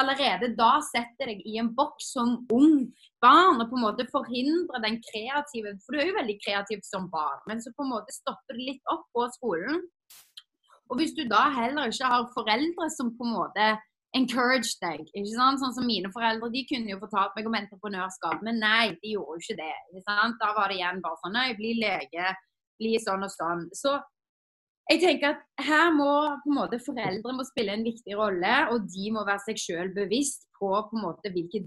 allerede 0.00 0.50
da 0.58 0.80
setter 0.82 1.30
deg 1.30 1.44
i 1.46 1.58
en 1.62 1.70
boks 1.74 2.10
som 2.16 2.32
ung 2.52 2.88
barn, 3.22 3.60
og 3.62 3.68
på 3.70 3.78
en 3.78 3.84
måte 3.86 4.06
forhindrer 4.10 4.82
den 4.82 4.98
kreative 5.04 5.76
For 5.84 5.94
du 5.94 6.00
er 6.00 6.10
jo 6.10 6.18
veldig 6.18 6.38
kreativ 6.44 6.82
som 6.86 7.06
barn, 7.12 7.38
men 7.48 7.62
så 7.62 7.72
på 7.76 7.86
en 7.86 7.94
måte 7.94 8.14
stopper 8.14 8.58
det 8.58 8.66
litt 8.72 8.92
opp 8.92 9.06
på 9.14 9.28
skolen. 9.38 9.84
Og 10.90 10.98
hvis 10.98 11.14
du 11.14 11.22
da 11.30 11.46
heller 11.54 11.90
ikke 11.90 12.10
har 12.10 12.26
foreldre 12.34 12.90
som 12.96 13.14
på 13.14 13.26
en 13.28 13.36
måte 13.36 13.70
encourage 14.18 14.74
deg. 14.82 15.04
ikke 15.14 15.36
sant? 15.36 15.60
Sånn 15.62 15.74
som 15.76 15.86
Mine 15.86 16.10
foreldre 16.14 16.50
de 16.50 16.64
kunne 16.66 16.90
jo 16.90 16.98
fortalt 17.02 17.36
meg 17.36 17.46
om 17.46 17.56
entreprenørskap, 17.60 18.40
men 18.46 18.58
nei, 18.62 18.96
de 19.02 19.12
gjorde 19.14 19.36
jo 19.36 19.44
ikke 19.44 19.60
det. 19.60 19.76
ikke 19.92 20.06
sant? 20.08 20.40
Da 20.42 20.50
var 20.56 20.70
det 20.70 20.80
igjen 20.80 21.02
bare 21.04 21.20
sånn 21.22 21.36
Nei, 21.38 21.50
bli 21.58 21.76
lege, 21.78 22.32
bli 22.80 22.96
sånn 23.02 23.22
og 23.26 23.30
sånn. 23.30 23.68
Så 23.76 23.94
jeg 24.90 25.02
tenker 25.04 25.34
at 25.34 25.66
her 25.66 25.92
må 25.94 26.10
på 26.42 26.50
en 26.50 26.56
måte 26.56 26.80
foreldre 26.82 27.34
må 27.36 27.44
spille 27.46 27.76
en 27.76 27.86
viktig 27.86 28.16
rolle, 28.18 28.54
og 28.72 28.88
de 28.90 29.12
må 29.14 29.22
være 29.26 29.44
seg 29.44 29.60
selv 29.62 29.94
bevisst 29.94 30.48
på, 30.58 30.70
på, 30.72 30.98
en 30.98 31.04
måte 31.04 31.30
hvilke, 31.30 31.62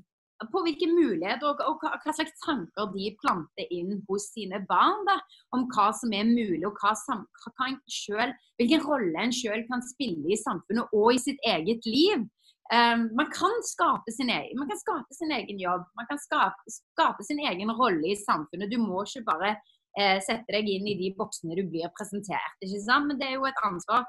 på 0.52 0.64
hvilke 0.66 0.90
muligheter 0.92 1.48
og, 1.48 1.64
og, 1.64 1.80
hva, 2.04 2.16
slags 2.18 2.36
tanker 2.44 2.92
de 2.92 3.14
planter 3.22 3.72
inn 3.72 3.96
hos 4.10 4.28
sine 4.34 4.60
barn. 4.68 5.06
Da, 5.08 5.18
om 5.56 5.68
hva 5.72 5.90
som 5.96 6.12
er 6.16 6.28
mulig, 6.28 6.66
og 6.68 6.76
hva, 6.82 6.94
hva 7.00 7.72
selv, 7.88 8.36
hvilken 8.60 8.84
rolle 8.88 9.28
en 9.28 9.36
selv 9.36 9.68
kan 9.72 9.84
spille 9.94 10.34
i 10.34 10.40
samfunnet 10.44 10.92
og 10.92 11.14
i 11.16 11.22
sitt 11.24 11.40
eget 11.48 11.88
liv. 11.88 12.28
Um, 12.74 13.10
man, 13.16 13.28
kan 13.30 13.52
sin 13.64 14.32
egen, 14.32 14.58
man 14.58 14.70
kan 14.70 14.80
skape 14.80 15.16
sin 15.16 15.32
egen 15.36 15.60
jobb, 15.62 15.84
man 16.00 16.08
kan 16.10 16.20
skape, 16.20 16.72
skape 16.72 17.24
sin 17.28 17.42
egen 17.44 17.72
rolle 17.76 18.08
i 18.08 18.20
samfunnet. 18.20 18.72
Du 18.72 18.80
må 18.82 19.04
ikke 19.04 19.28
bare 19.28 19.58
eh, 20.00 20.20
sette 20.26 20.56
deg 20.56 20.70
inn 20.70 20.88
i 20.90 20.98
de 21.00 21.14
boksene 21.18 21.58
du 21.58 21.64
blir 21.70 21.92
presentert. 21.98 22.58
ikke 22.62 22.82
sant? 22.86 23.10
Men 23.10 23.20
det 23.20 23.30
er 23.30 23.38
jo 23.38 23.50
et 23.50 23.66
ansvar 23.68 24.06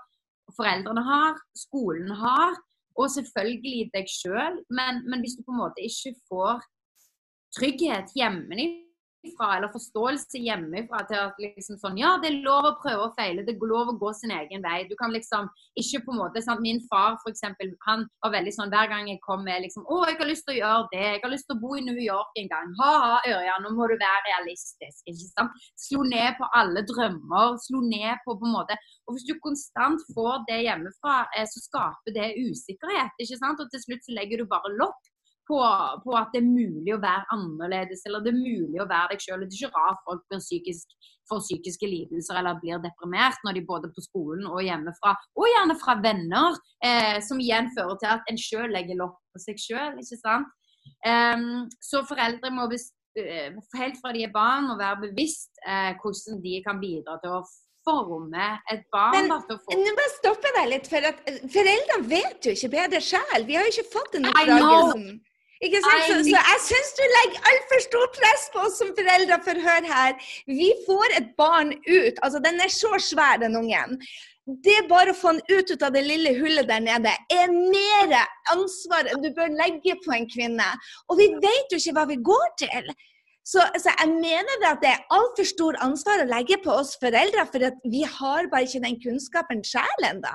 foreldrene 0.53 1.03
har, 1.05 1.39
skolen 1.57 2.13
har, 2.21 2.57
og 3.01 3.11
selvfølgelig 3.11 3.91
deg 3.95 4.11
sjøl. 4.11 4.61
Men, 4.71 5.03
men, 5.09 5.25
hvis 5.25 5.39
du 5.39 5.45
på 5.47 5.55
en 5.55 5.63
måte 5.65 5.85
ikke 5.85 6.15
får 6.29 6.65
trygghet 7.59 8.13
hjemmefra 8.19 8.67
hjemmefra, 9.25 9.57
eller 9.57 9.73
forståelse 9.73 10.39
hjemmefra 10.39 11.05
til 11.09 11.19
at 11.19 11.39
liksom 11.41 11.79
sånn, 11.79 11.99
ja, 11.99 12.17
det 12.21 12.31
er 12.31 12.45
lov 12.45 12.67
å 12.69 12.75
prøve 12.81 13.09
og 13.09 13.15
feile, 13.17 13.45
det 13.45 13.55
er 13.55 13.67
lov 13.67 13.89
å 13.93 13.97
gå 13.99 14.13
sin 14.15 14.31
egen 14.31 14.63
vei. 14.63 14.87
Du 14.89 14.95
kan 14.97 15.13
liksom 15.13 15.49
ikke 15.77 16.05
på 16.05 16.13
en 16.13 16.21
måte 16.21 16.43
sant? 16.43 16.61
Min 16.61 16.81
far 16.91 17.17
for 17.23 17.31
eksempel, 17.31 17.73
han 17.87 18.07
var 18.23 18.35
veldig 18.37 18.53
sånn 18.55 18.73
hver 18.73 18.89
gang 18.89 19.09
jeg 19.09 19.21
kom 19.25 19.45
med 19.45 19.63
liksom, 19.65 19.85
å, 19.87 20.05
jeg 20.09 20.19
har 20.21 20.29
lyst 20.29 20.47
til 20.47 20.57
å 20.57 20.59
gjøre 20.61 20.89
det, 20.93 21.05
jeg 21.05 21.23
har 21.25 21.33
lyst 21.33 21.49
til 21.49 21.57
å 21.57 21.63
bo 21.63 21.75
i 21.77 21.85
New 21.85 22.01
York 22.01 22.41
en 22.41 22.51
gang. 22.53 22.75
Ha-ha, 22.81 23.21
Ørjan, 23.31 23.65
nå 23.65 23.75
må 23.77 23.89
du 23.91 23.97
være 23.97 24.25
realistisk. 24.29 25.01
ikke 25.09 25.31
sant? 25.31 25.65
Slo 25.81 26.05
ned 26.09 26.37
på 26.39 26.49
alle 26.61 26.85
drømmer. 26.89 27.59
Slo 27.65 27.83
ned 27.85 28.21
på 28.25 28.35
på 28.35 28.49
en 28.49 28.55
måte 28.55 28.77
Og 29.07 29.15
hvis 29.15 29.27
du 29.29 29.35
konstant 29.43 30.01
får 30.15 30.45
det 30.49 30.63
hjemmefra, 30.65 31.17
eh, 31.37 31.47
så 31.49 31.61
skaper 31.63 32.15
det 32.17 32.35
usikkerhet. 32.41 33.13
ikke 33.21 33.39
sant? 33.41 33.61
Og 33.61 33.71
til 33.71 33.83
slutt 33.83 34.07
så 34.07 34.17
legger 34.17 34.41
du 34.41 34.49
bare 34.51 34.73
lokk 34.81 35.14
på, 35.49 35.59
på, 36.05 36.15
at 36.19 36.33
det 36.33 36.41
er 36.41 36.49
mulig 36.49 36.95
å 36.95 37.01
være 37.03 37.27
annerledes, 37.35 38.05
eller 38.09 38.25
det 38.25 38.33
er 38.33 38.41
mulig 38.41 38.81
å 38.83 38.89
være 38.89 39.15
deg 39.15 39.25
sjøl. 39.25 39.45
Det 39.45 39.51
er 39.51 39.59
ikke 39.59 39.79
rart 39.79 40.03
folk 40.07 40.25
blir 40.31 40.43
psykisk, 40.43 40.97
får 41.31 41.43
psykiske 41.45 41.89
lidelser 41.89 42.41
eller 42.41 42.61
blir 42.61 42.83
deprimert 42.85 43.41
når 43.47 43.59
de 43.59 43.65
både 43.69 43.91
på 43.95 44.05
skolen 44.05 44.49
og 44.51 44.63
hjemmefra, 44.65 45.15
og 45.37 45.51
gjerne 45.53 45.79
fra 45.81 45.97
venner, 46.05 46.61
eh, 46.85 47.19
som 47.25 47.41
igjen 47.41 47.71
fører 47.77 48.01
til 48.01 48.13
at 48.17 48.31
en 48.31 48.41
sjøl 48.41 48.73
legger 48.73 49.01
lopp 49.01 49.21
på 49.35 49.45
seg 49.45 49.61
sjøl. 49.61 49.99
Um, 51.05 51.65
så 51.85 52.03
foreldre 52.09 52.51
må 52.53 52.67
eh, 52.73 53.53
helt 53.79 54.01
fra 54.01 54.13
de 54.17 54.25
er 54.27 54.33
barn, 54.33 54.69
må 54.69 54.79
være 54.81 55.09
bevisst 55.09 55.53
eh, 55.65 55.93
hvordan 56.01 56.41
de 56.45 56.59
kan 56.65 56.81
bidra 56.81 57.19
til 57.23 57.39
å 57.39 57.45
forme 57.85 58.49
et 58.73 58.85
barn. 58.93 59.15
Men 59.17 59.29
nå 59.29 59.95
må 59.97 60.07
jeg 60.07 60.55
deg 60.57 60.69
litt, 60.73 60.91
for 60.91 61.11
at 61.11 61.23
eh, 61.29 61.41
foreldrene 61.53 62.11
vet 62.11 62.49
jo 62.49 62.57
ikke 62.57 62.73
bedre 62.73 63.01
sjøl. 63.05 63.47
Vi 63.49 63.59
har 63.59 63.67
jo 63.67 63.75
ikke 63.75 63.93
fått 63.93 64.19
en 64.19 64.29
oppdragelsen. 64.31 65.09
Ikke 65.63 65.81
sant? 65.85 66.05
Så, 66.09 66.19
så 66.27 66.43
jeg 66.51 66.61
syns 66.67 66.93
du 66.99 67.03
legger 67.07 67.49
altfor 67.53 67.83
stort 67.87 68.19
press 68.19 68.47
på 68.53 68.63
oss 68.67 68.79
som 68.81 68.93
foreldre. 68.99 69.41
For 69.47 69.65
hør 69.67 69.89
her, 69.91 70.29
vi 70.51 70.71
får 70.87 71.19
et 71.21 71.33
barn 71.41 71.75
ut. 71.87 72.23
Altså, 72.27 72.43
den 72.45 72.61
er 72.61 72.73
så 72.73 72.95
svær, 72.99 73.41
den 73.43 73.57
ungen. 73.61 73.99
Det 74.45 74.77
bare 74.91 75.15
å 75.15 75.17
få 75.17 75.33
den 75.39 75.45
ut, 75.49 75.71
ut 75.73 75.85
av 75.87 75.95
det 75.95 76.03
lille 76.05 76.35
hullet 76.37 76.69
der 76.69 76.83
nede 76.85 77.15
er 77.33 77.53
mer 77.55 78.13
ansvar 78.53 79.09
enn 79.09 79.23
du 79.25 79.31
bør 79.37 79.55
legge 79.57 79.97
på 80.05 80.13
en 80.13 80.29
kvinne. 80.29 80.67
Og 81.09 81.21
vi 81.23 81.31
vet 81.41 81.73
jo 81.73 81.81
ikke 81.81 81.95
hva 81.97 82.05
vi 82.11 82.21
går 82.29 82.51
til. 82.67 82.93
Så, 83.45 83.61
så 83.81 83.93
jeg 83.93 84.11
mener 84.13 84.61
det 84.61 84.69
at 84.69 84.83
det 84.83 84.91
er 84.91 85.07
altfor 85.13 85.49
stor 85.49 85.79
ansvar 85.85 86.23
å 86.23 86.29
legge 86.29 86.59
på 86.65 86.73
oss 86.73 86.95
foreldre, 87.01 87.45
for 87.53 87.65
vi 87.93 88.05
har 88.09 88.51
bare 88.53 88.69
ikke 88.69 88.85
den 88.85 89.01
kunnskapen 89.01 89.65
sjæl 89.65 90.09
ennå. 90.11 90.33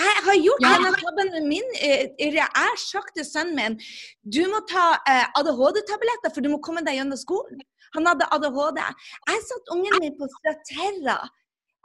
Jeg 0.00 0.22
har 0.26 0.38
gjort 0.44 0.64
ja. 0.64 0.92
tabben 1.00 1.48
min. 1.48 1.74
Eh, 1.80 2.06
jeg 2.20 2.46
har 2.46 2.78
sagt 2.80 3.16
til 3.16 3.26
sønnen 3.26 3.56
min 3.56 3.76
du 4.22 4.42
må 4.52 4.62
ta 4.68 4.92
eh, 5.08 5.26
ADHD-tabletter, 5.40 6.32
for 6.34 6.44
du 6.44 6.50
må 6.52 6.60
komme 6.64 6.84
deg 6.86 7.00
gjennom 7.00 7.18
skolen. 7.20 7.60
Han 7.96 8.06
hadde 8.06 8.28
ADHD. 8.34 8.80
Jeg 9.30 9.44
satte 9.48 9.76
ungen 9.76 10.00
min 10.02 10.16
på 10.18 10.28
Straterra. 10.38 11.18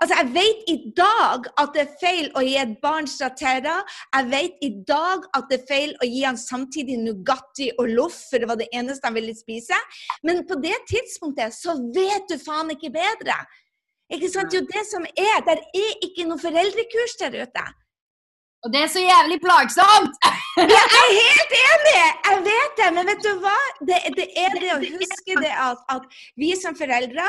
Altså, 0.03 0.15
Jeg 0.19 0.33
vet 0.35 0.63
i 0.67 0.77
dag 0.97 1.47
at 1.61 1.69
det 1.73 1.81
er 1.85 1.93
feil 2.01 2.25
å 2.35 2.43
gi 2.43 2.55
et 2.59 2.73
barn 2.83 3.07
Straterra. 3.07 3.77
Jeg 4.13 4.29
vet 4.33 4.65
i 4.67 4.71
dag 4.87 5.23
at 5.37 5.47
det 5.49 5.61
er 5.61 5.69
feil 5.69 5.93
å 6.03 6.09
gi 6.09 6.25
han 6.27 6.39
samtidig 6.39 6.97
Nugatti 6.99 7.69
og 7.79 7.93
Loff, 7.95 8.17
for 8.29 8.43
det 8.43 8.49
var 8.51 8.59
det 8.59 8.67
eneste 8.75 9.07
han 9.07 9.15
ville 9.15 9.35
spise. 9.37 9.79
Men 10.27 10.43
på 10.49 10.59
det 10.61 10.75
tidspunktet 10.91 11.55
så 11.55 11.77
vet 11.95 12.27
du 12.29 12.35
faen 12.43 12.75
ikke 12.75 12.91
bedre. 12.93 13.39
Ikke 14.13 14.29
sant? 14.29 14.53
Jo, 14.53 14.61
det 14.67 14.83
som 14.91 15.07
er, 15.15 15.39
Der 15.47 15.63
er 15.63 16.05
ikke 16.05 16.27
noe 16.27 16.43
foreldrekurs 16.43 17.17
der 17.23 17.39
ute. 17.41 17.65
Og 18.65 18.71
det 18.73 18.79
er 18.81 18.87
så 18.89 19.01
jævlig 19.01 19.35
plagsomt! 19.43 20.15
jeg 20.75 20.85
er 20.99 21.09
helt 21.21 21.51
enig! 21.57 21.97
Jeg 22.27 22.37
vet 22.47 22.79
det. 22.79 22.87
Men 22.95 23.09
vet 23.11 23.21
du 23.21 23.29
hva? 23.43 23.57
Det, 23.89 23.99
det 24.17 24.25
er 24.41 24.55
det 24.57 24.71
å 24.73 24.79
huske 24.81 25.35
det 25.43 25.51
at, 25.53 25.83
at, 25.93 26.07
vi 26.41 26.49
som 26.57 26.77
foreldre 26.77 27.27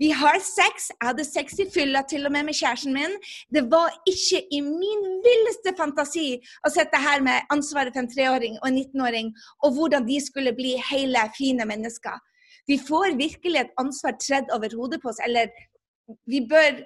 vi 0.00 0.08
har 0.16 0.38
sex. 0.40 0.88
Jeg 0.94 1.10
hadde 1.10 1.26
sex 1.28 1.58
i 1.60 1.66
fylla 1.74 2.04
til 2.08 2.24
og 2.24 2.32
med 2.32 2.46
med 2.48 2.56
kjæresten 2.56 2.96
min. 2.96 3.18
Det 3.52 3.66
var 3.68 3.92
ikke 4.08 4.40
i 4.54 4.62
min 4.64 5.04
villeste 5.26 5.74
fantasi 5.76 6.28
å 6.64 6.72
sitte 6.72 7.02
her 7.02 7.20
med 7.26 7.52
ansvaret 7.52 7.92
for 7.92 8.06
en 8.06 8.12
treåring 8.14 8.56
og 8.62 8.70
en 8.70 8.78
19-åring, 8.80 9.32
og 9.66 9.74
hvordan 9.76 10.06
de 10.08 10.20
skulle 10.24 10.54
bli 10.56 10.76
hele, 10.88 11.26
fine 11.36 11.66
mennesker. 11.68 12.16
Vi 12.70 12.78
får 12.80 13.18
virkelig 13.18 13.60
et 13.66 13.76
ansvar 13.82 14.16
tredd 14.22 14.48
over 14.56 14.72
hodet 14.78 15.02
på 15.02 15.12
oss. 15.12 15.20
Eller 15.26 15.52
vi 16.30 16.46
bør 16.48 16.80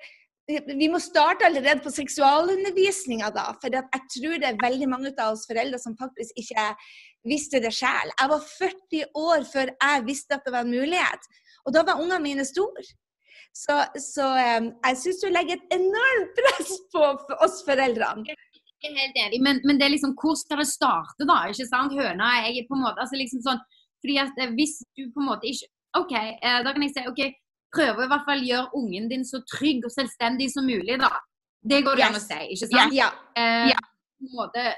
vi 0.51 0.89
må 0.91 0.99
starte 0.99 1.47
allerede 1.47 1.85
på 1.85 1.93
seksualundervisninga 1.95 3.31
da. 3.35 3.45
For 3.63 3.73
jeg 3.73 4.09
tror 4.17 4.41
det 4.43 4.49
er 4.49 4.63
veldig 4.63 4.89
mange 4.91 5.13
av 5.15 5.37
oss 5.37 5.47
foreldre 5.49 5.79
som 5.79 5.95
faktisk 5.99 6.39
ikke 6.43 6.67
visste 7.29 7.61
det 7.63 7.71
sjøl. 7.77 8.11
Jeg 8.19 8.33
var 8.33 8.49
40 8.49 9.05
år 9.23 9.47
før 9.53 9.73
jeg 9.77 10.07
visste 10.09 10.37
at 10.37 10.45
det 10.47 10.55
var 10.55 10.67
en 10.67 10.75
mulighet. 10.75 11.31
Og 11.67 11.77
da 11.77 11.85
var 11.87 12.03
ungene 12.03 12.23
mine 12.25 12.47
store. 12.49 12.85
Så, 13.53 13.77
så 14.01 14.27
um, 14.33 14.71
jeg 14.81 14.99
syns 14.99 15.21
du 15.21 15.29
legger 15.29 15.61
et 15.61 15.77
enormt 15.77 16.33
press 16.39 16.73
på 16.95 17.05
oss 17.45 17.61
foreldrene. 17.67 18.25
Jeg 18.83 18.91
er 18.91 18.99
helt 18.99 19.19
enig, 19.21 19.39
men, 19.45 19.61
men, 19.63 19.79
det 19.79 19.87
er 19.87 19.93
liksom, 19.95 20.17
hvor 20.19 20.35
skal 20.35 20.59
det 20.59 20.67
starte, 20.67 21.27
da? 21.29 21.45
ikke 21.53 21.69
sant? 21.69 21.95
Høna 21.95 22.33
er 22.41 22.65
på 22.67 22.75
en 22.75 22.83
måte, 22.83 22.99
altså 23.05 23.21
liksom 23.21 23.45
sånn, 23.45 23.61
fordi 24.03 24.17
at 24.19 24.41
eh, 24.43 24.51
Hvis 24.57 24.81
du 24.99 25.05
på 25.15 25.23
en 25.23 25.29
måte 25.29 25.47
ikke 25.47 25.69
OK, 26.01 26.15
eh, 26.19 26.59
da 26.65 26.73
kan 26.73 26.83
jeg 26.83 26.95
si 26.97 27.05
OK, 27.07 27.21
prøve 27.75 28.03
å 28.03 28.07
i 28.07 28.11
hvert 28.13 28.27
fall 28.29 28.47
gjøre 28.47 28.79
ungen 28.79 29.11
din 29.11 29.27
så 29.27 29.43
trygg 29.49 29.87
og 29.89 29.95
selvstendig 29.95 30.51
som 30.53 30.67
mulig, 30.69 30.99
da. 31.01 31.13
Det 31.63 31.83
går 31.87 31.99
det 31.99 32.07
an 32.09 32.19
å 32.19 32.23
si, 32.23 32.41
ikke 32.55 32.69
sant? 32.73 32.95
Ja. 32.97 33.13
Eh, 33.39 33.71
ja. 33.71 33.79
måte 34.35 34.73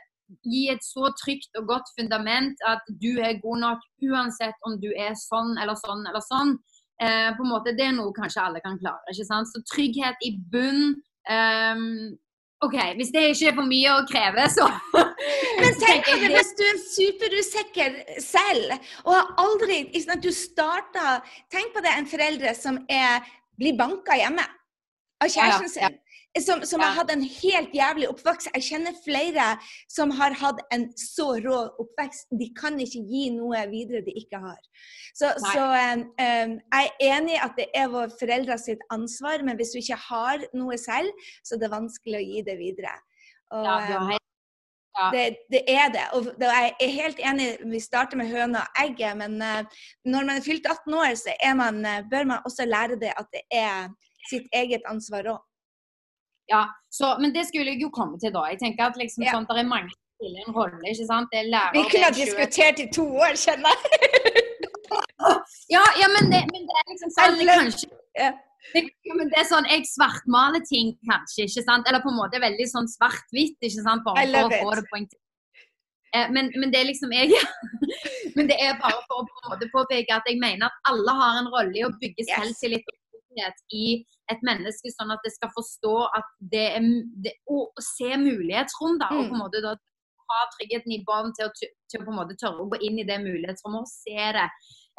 gi 0.45 0.67
et 0.73 0.85
så 0.85 1.11
trygt 1.19 1.57
og 1.61 1.69
godt 1.69 1.91
fundament 1.99 2.61
at 2.69 2.85
du 3.01 3.19
er 3.21 3.41
god 3.43 3.61
nok 3.61 3.83
uansett 4.05 4.69
om 4.69 4.79
du 4.81 4.91
er 4.93 5.13
sånn 5.19 5.55
eller 5.61 5.77
sånn 5.81 6.05
eller 6.09 6.25
sånn. 6.25 6.57
Eh, 7.03 7.31
på 7.37 7.45
en 7.45 7.51
måte, 7.51 7.75
Det 7.77 7.89
er 7.89 7.97
noe 7.97 8.13
kanskje 8.15 8.43
alle 8.43 8.61
kan 8.65 8.79
klare. 8.79 9.03
ikke 9.11 9.27
sant? 9.27 9.49
Så 9.49 9.63
trygghet 9.75 10.17
i 10.23 10.37
bunn. 10.51 10.95
Um, 11.25 12.17
OK, 12.65 12.77
hvis 12.99 13.13
det 13.13 13.23
ikke 13.33 13.51
er 13.51 13.57
for 13.59 13.69
mye 13.69 13.93
å 13.93 14.05
kreve, 14.09 14.49
så 14.53 14.69
Men 15.61 15.79
tenk 15.81 16.09
deg 16.09 16.27
hvis 16.33 16.53
du 16.59 16.65
er 16.67 16.81
superusikker 16.83 17.97
selv 18.23 18.75
og 19.05 19.13
har 19.15 19.33
aldri 19.45 19.81
ikke 19.99 20.19
Du 20.25 20.31
starta 20.35 21.19
Tenk 21.53 21.75
på 21.75 21.83
det, 21.85 21.93
en 21.93 22.09
foreldre 22.09 22.55
som 22.57 22.81
er, 22.89 23.25
blir 23.61 23.77
banka 23.79 24.17
hjemme 24.19 24.45
av 25.23 25.31
kjæresten 25.31 25.71
sin 25.71 25.99
som, 26.43 26.63
som 26.67 26.81
ja. 26.81 26.87
har 26.87 26.97
hatt 26.99 27.13
en 27.15 27.23
helt 27.23 27.75
jævlig 27.75 28.09
oppvekst. 28.11 28.51
Jeg 28.57 28.67
kjenner 28.67 28.97
flere 29.05 29.47
som 29.93 30.11
har 30.19 30.35
hatt 30.41 30.59
en 30.75 30.89
så 30.99 31.29
rå 31.45 31.61
oppvekst. 31.83 32.33
De 32.41 32.49
kan 32.59 32.79
ikke 32.83 33.05
gi 33.07 33.29
noe 33.37 33.61
videre 33.71 34.03
de 34.07 34.17
ikke 34.19 34.41
har. 34.43 34.59
Så, 35.15 35.31
så 35.39 35.69
um, 35.71 36.05
jeg 36.19 36.91
er 36.91 37.15
enig 37.15 37.37
i 37.37 37.43
at 37.45 37.55
det 37.59 37.69
er 37.79 37.93
våre 37.93 38.11
foreldre 38.19 38.59
sitt 38.59 38.83
ansvar, 38.95 39.47
men 39.47 39.61
hvis 39.61 39.77
du 39.77 39.81
ikke 39.83 40.01
har 40.09 40.43
noe 40.59 40.79
selv, 40.81 41.31
så 41.47 41.55
er 41.55 41.65
det 41.65 41.73
vanskelig 41.77 42.19
å 42.19 42.27
gi 42.27 42.45
det 42.51 42.59
videre. 42.59 42.99
Og, 43.55 43.71
ja, 43.71 43.79
ja. 44.99 45.09
Det, 45.11 45.23
det, 45.51 45.63
er 45.71 45.89
det. 45.91 46.05
Og 46.15 46.29
jeg 46.43 46.75
er 46.83 46.93
helt 46.99 47.23
enig, 47.31 47.49
vi 47.71 47.81
starter 47.83 48.19
med 48.19 48.31
høna 48.31 48.63
og 48.63 48.83
egget, 48.83 49.15
men 49.23 49.39
uh, 49.39 49.81
når 50.07 50.27
man 50.27 50.39
er 50.39 50.47
fylt 50.47 50.67
18 50.67 50.99
år, 50.99 51.15
så 51.19 51.39
man, 51.63 51.83
uh, 51.87 52.03
bør 52.11 52.27
man 52.35 52.47
også 52.47 52.67
lære 52.67 52.99
det 52.99 53.15
at 53.15 53.31
det 53.35 53.47
er 53.55 53.91
sitt 54.31 54.51
eget 54.55 54.83
ansvar 54.91 55.37
òg. 55.37 55.43
Ja, 56.51 56.65
så, 56.93 57.17
men 57.21 57.33
det 57.35 57.47
skulle 57.49 57.73
jeg 57.73 57.83
jo 57.83 57.91
komme 57.91 58.19
til 58.21 58.33
da. 58.35 58.47
Jeg 58.53 58.61
tenker 58.61 58.91
at 58.91 58.99
liksom, 59.01 59.25
ja. 59.25 59.35
sånn, 59.37 59.47
det 59.49 59.63
er 59.63 59.69
mange 59.69 59.91
som 59.93 60.01
spiller 60.19 60.47
en 60.47 60.57
rolle. 60.57 60.83
ikke 60.91 61.07
sant? 61.09 61.31
Det 61.33 61.41
er 61.41 61.51
lærer, 61.55 61.77
Vi 61.77 61.85
kunne 61.93 62.09
ha 62.11 62.17
diskutert 62.17 62.83
i 62.85 62.89
to 62.93 63.07
år, 63.25 63.39
kjenner 63.41 63.73
jeg. 63.73 64.43
ja, 65.77 65.85
ja, 66.03 66.09
men 66.17 66.33
det, 66.33 66.43
men 66.53 66.69
det 66.69 66.81
er 66.81 66.91
liksom 66.93 67.15
sånn 67.17 67.39
det 67.41 67.49
kanskje, 67.49 67.89
det, 68.75 68.83
men 69.17 69.31
det 69.33 69.39
er 69.41 69.47
sånn, 69.49 69.67
Jeg 69.73 69.89
svartmaler 69.89 70.63
ting 70.69 70.95
kanskje, 71.09 71.49
ikke 71.49 71.65
sant? 71.65 71.89
Eller 71.89 72.05
på 72.05 72.13
en 72.13 72.21
måte 72.21 72.41
veldig 72.43 72.67
sånn 72.71 72.89
svart-hvitt, 72.93 73.59
ikke 73.61 73.85
sant? 73.85 74.05
Bare 74.07 74.27
for 74.29 74.49
å 74.49 74.61
få 74.61 74.81
det 74.81 74.89
poengtert. 74.93 75.21
Eh, 76.15 76.29
men, 76.31 76.51
men, 76.55 76.71
det 76.71 76.81
er 76.81 76.91
liksom 76.93 77.13
jeg 77.15 77.33
Men 78.37 78.47
det 78.51 78.59
er 78.63 78.77
bare 78.83 79.01
for 79.09 79.25
å 79.25 79.71
påpeke 79.73 80.15
at 80.15 80.29
jeg 80.31 80.39
mener 80.43 80.69
at 80.69 80.91
alle 80.91 81.15
har 81.19 81.41
en 81.41 81.51
rolle 81.51 81.75
i 81.79 81.87
å 81.87 81.91
bygge 82.01 82.27
selvtillit 82.29 82.87
og 82.87 82.99
trygghet 82.99 83.65
i 83.75 83.87
et 84.33 84.45
menneske, 84.47 84.93
sånn 84.95 85.13
at 85.13 85.25
det 85.25 85.35
skal 85.35 85.51
forstå 85.53 85.97
at 86.19 86.31
det 86.53 86.69
er 86.79 86.87
det, 87.25 87.35
Å 87.51 87.67
se 87.83 88.15
mulighetsrom, 88.21 88.97
da. 89.03 89.11
Og 89.13 89.27
på 89.29 89.35
en 89.35 89.37
mm. 89.37 89.43
måte 89.43 89.65
da 89.65 89.75
ha 90.31 90.47
tryggheten 90.55 90.95
i 90.95 91.03
bånd 91.07 91.35
til, 91.37 91.51
til, 91.59 92.01
å 92.01 92.07
på 92.07 92.13
en 92.15 92.21
måte 92.23 92.37
tørre 92.41 92.65
å 92.65 92.71
gå 92.73 92.81
inn 92.87 93.01
i 93.01 93.07
det 93.09 93.19
mulighetsrommet 93.23 93.85
og 93.85 93.91
se 93.91 94.31
det. 94.39 94.47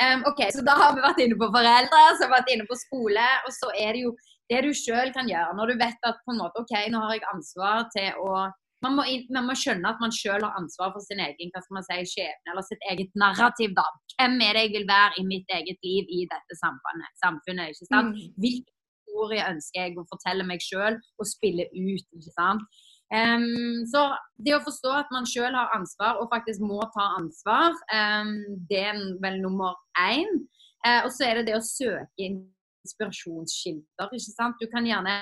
Um, 0.04 0.26
ok, 0.30 0.44
så 0.54 0.66
Da 0.68 0.76
har 0.78 0.94
vi 0.96 1.06
vært 1.06 1.24
inne 1.24 1.40
på 1.40 1.50
foreldre, 1.56 2.04
så 2.14 2.26
har 2.26 2.30
vi 2.30 2.36
vært 2.36 2.54
inne 2.54 2.68
på 2.70 2.78
skole. 2.80 3.26
Og 3.48 3.56
så 3.56 3.72
er 3.80 3.96
det 3.96 4.06
jo 4.06 4.14
det 4.52 4.62
du 4.68 4.72
sjøl 4.78 5.12
kan 5.16 5.32
gjøre. 5.32 5.58
Når 5.58 5.72
du 5.72 5.82
vet 5.82 6.08
at 6.12 6.22
på 6.22 6.36
en 6.36 6.44
måte, 6.44 6.62
ok, 6.62 6.76
nå 6.94 7.02
har 7.08 7.18
jeg 7.18 7.28
ansvar 7.34 7.90
til 7.96 8.22
å 8.22 8.46
man 8.84 8.98
må, 9.00 9.06
man 9.34 9.48
må, 9.48 9.56
skjønne 9.58 9.90
at 9.90 10.02
man 10.04 10.12
sjøl 10.14 10.44
har 10.44 10.58
ansvar 10.60 10.92
for 10.94 11.02
sin 11.02 11.22
egen 11.24 11.50
hva 11.54 11.62
skal 11.64 11.78
man 11.80 11.86
si, 11.88 11.96
skjebne, 12.12 12.52
eller 12.52 12.66
sitt 12.68 12.84
eget 12.92 13.16
narrativ. 13.18 13.72
da. 13.78 13.86
Hvem 14.14 14.36
er 14.46 14.58
det 14.58 14.66
jeg 14.66 14.74
vil 14.76 14.88
være 14.92 15.22
i 15.22 15.26
mitt 15.26 15.54
eget 15.58 15.88
liv 15.88 16.12
i 16.18 16.26
dette 16.30 16.58
samfunnet? 16.60 17.16
samfunnet 17.24 17.74
ikke 17.74 17.88
sant? 17.88 18.14
Mm. 18.14 18.36
Hvilke 18.44 18.75
historie 19.16 19.46
ønsker 19.48 19.82
jeg 19.82 19.96
å 19.98 20.06
fortelle 20.10 20.46
meg 20.48 20.62
sjøl 20.64 20.98
og 21.20 21.28
spille 21.28 21.68
ut. 21.72 22.06
ikke 22.16 22.34
sant? 22.34 22.62
Um, 23.14 23.86
så 23.86 24.16
det 24.42 24.56
å 24.56 24.64
forstå 24.66 24.92
at 24.92 25.12
man 25.14 25.28
sjøl 25.30 25.54
har 25.54 25.72
ansvar 25.76 26.18
og 26.20 26.32
faktisk 26.34 26.64
må 26.66 26.82
ta 26.96 27.16
ansvar, 27.20 27.72
um, 27.94 28.36
det 28.70 28.82
er 28.90 29.00
vel 29.22 29.42
nummer 29.44 29.78
én. 30.02 30.28
Uh, 30.86 31.06
og 31.06 31.12
så 31.14 31.30
er 31.30 31.40
det 31.40 31.48
det 31.52 31.58
å 31.58 31.64
søke 31.64 32.28
inspirasjonskilder. 32.28 34.12
ikke 34.12 34.34
sant? 34.34 34.60
Du 34.60 34.68
kan 34.72 34.86
gjerne 34.86 35.16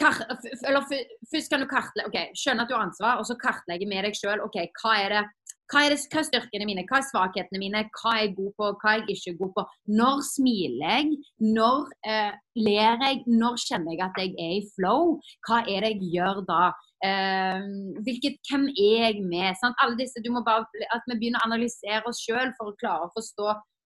eller 0.00 0.80
Først 1.28 1.50
kan 1.52 1.60
du 1.60 1.66
kartlegge, 1.68 2.08
ok, 2.08 2.36
skjønne 2.38 2.64
at 2.64 2.70
du 2.70 2.72
har 2.72 2.86
ansvar, 2.86 3.18
og 3.20 3.26
så 3.28 3.34
kartlegge 3.36 3.84
med 3.88 4.06
deg 4.06 4.16
sjøl. 4.16 4.40
Okay, 4.46 4.70
hva 4.80 4.94
er 4.96 5.12
det 5.12 5.24
hva 5.70 5.84
er, 5.86 5.94
det, 5.94 6.00
hva 6.10 6.20
er, 6.20 6.26
styrkene 6.26 6.66
mine, 6.66 6.84
hva 6.88 6.98
er 6.98 7.06
svakhetene 7.06 7.60
mine, 7.62 7.84
hva 7.94 8.14
er 8.16 8.24
jeg 8.24 8.34
god 8.38 8.52
på, 8.58 8.68
hva 8.82 8.92
er 8.92 9.02
jeg 9.04 9.16
ikke 9.18 9.36
god 9.38 9.52
på. 9.56 9.64
Når 10.00 10.22
smiler 10.26 10.94
jeg, 10.96 11.18
når 11.46 11.90
eh, 12.10 12.38
ler 12.58 13.04
jeg, 13.06 13.22
når 13.30 13.58
kjenner 13.64 13.94
jeg 13.94 14.04
at 14.06 14.20
jeg 14.22 14.34
er 14.34 14.54
i 14.58 14.68
flow? 14.74 15.16
Hva 15.46 15.62
er 15.62 15.86
det 15.86 15.92
jeg 15.94 16.12
gjør 16.16 16.42
da? 16.48 16.60
Eh, 17.06 17.68
hvilket, 18.06 18.40
hvem 18.50 18.68
er 18.74 19.06
jeg 19.06 19.24
med? 19.24 19.50
Sant? 19.62 19.78
Alle 19.84 19.98
disse, 20.00 20.22
du 20.24 20.32
må 20.34 20.42
bare, 20.46 20.66
At 20.94 21.06
vi 21.06 21.18
begynner 21.20 21.42
å 21.42 21.50
analysere 21.50 22.02
oss 22.10 22.22
sjøl 22.24 22.54
for 22.58 22.72
å 22.72 22.78
klare 22.80 23.06
å 23.06 23.14
forstå 23.14 23.54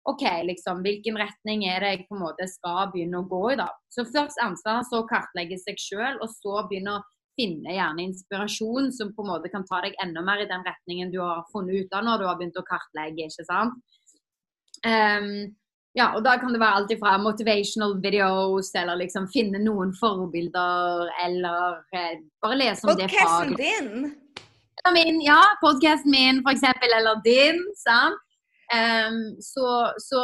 OK, 0.09 0.23
liksom, 0.49 0.81
hvilken 0.81 1.19
retning 1.21 1.67
er 1.69 1.83
det 1.85 1.91
jeg 1.93 2.05
på 2.09 2.17
en 2.17 2.23
måte 2.23 2.47
skal 2.49 2.89
begynne 2.93 3.21
å 3.21 3.27
gå 3.29 3.43
i. 3.53 3.57
da. 3.61 3.69
Så 3.93 4.07
først 4.09 4.41
ansvar, 4.43 4.81
så 4.89 5.03
kartlegge 5.09 5.59
seg 5.61 5.77
sjøl, 5.79 6.17
og 6.25 6.31
så 6.33 6.63
begynne 6.71 6.97
å 6.97 7.03
finne 7.41 7.73
gjerne 7.73 8.05
inspirasjon 8.05 8.91
som 8.93 9.15
på 9.17 9.25
en 9.25 9.31
måte 9.33 9.51
kan 9.53 9.65
ta 9.69 9.81
deg 9.85 9.97
enda 10.05 10.21
mer 10.25 10.43
i 10.45 10.49
den 10.51 10.67
retningen 10.67 11.13
du 11.13 11.23
har 11.23 11.47
funnet 11.55 11.87
ut 11.87 11.97
av 11.97 12.05
når 12.05 12.21
du 12.21 12.29
har 12.29 12.37
begynt 12.37 12.61
å 12.61 12.67
kartlegge. 12.69 13.31
ikke 13.31 13.49
sant? 13.49 13.81
Um, 14.85 15.57
ja, 15.99 16.13
og 16.15 16.23
Da 16.25 16.37
kan 16.39 16.53
det 16.55 16.61
være 16.63 16.79
alt 16.79 16.93
fra 17.01 17.17
motivational 17.19 17.97
videos, 18.03 18.71
eller 18.79 19.01
liksom 19.01 19.27
finne 19.33 19.59
noen 19.59 19.91
forbilder, 19.99 21.11
eller 21.25 21.81
eh, 21.97 22.21
bare 22.43 22.59
lese 22.61 22.87
om 22.87 22.95
det 22.95 23.11
faget. 23.11 23.27
Podkasten 23.27 23.57
din? 23.59 24.13
Min, 24.95 25.21
ja, 25.21 25.41
podkasten 25.61 26.15
min 26.15 26.43
for 26.45 26.55
eksempel, 26.55 26.95
eller 26.97 27.19
din. 27.25 27.59
sant? 27.83 28.23
Um, 28.71 29.35
så, 29.43 29.93
så, 29.99 30.21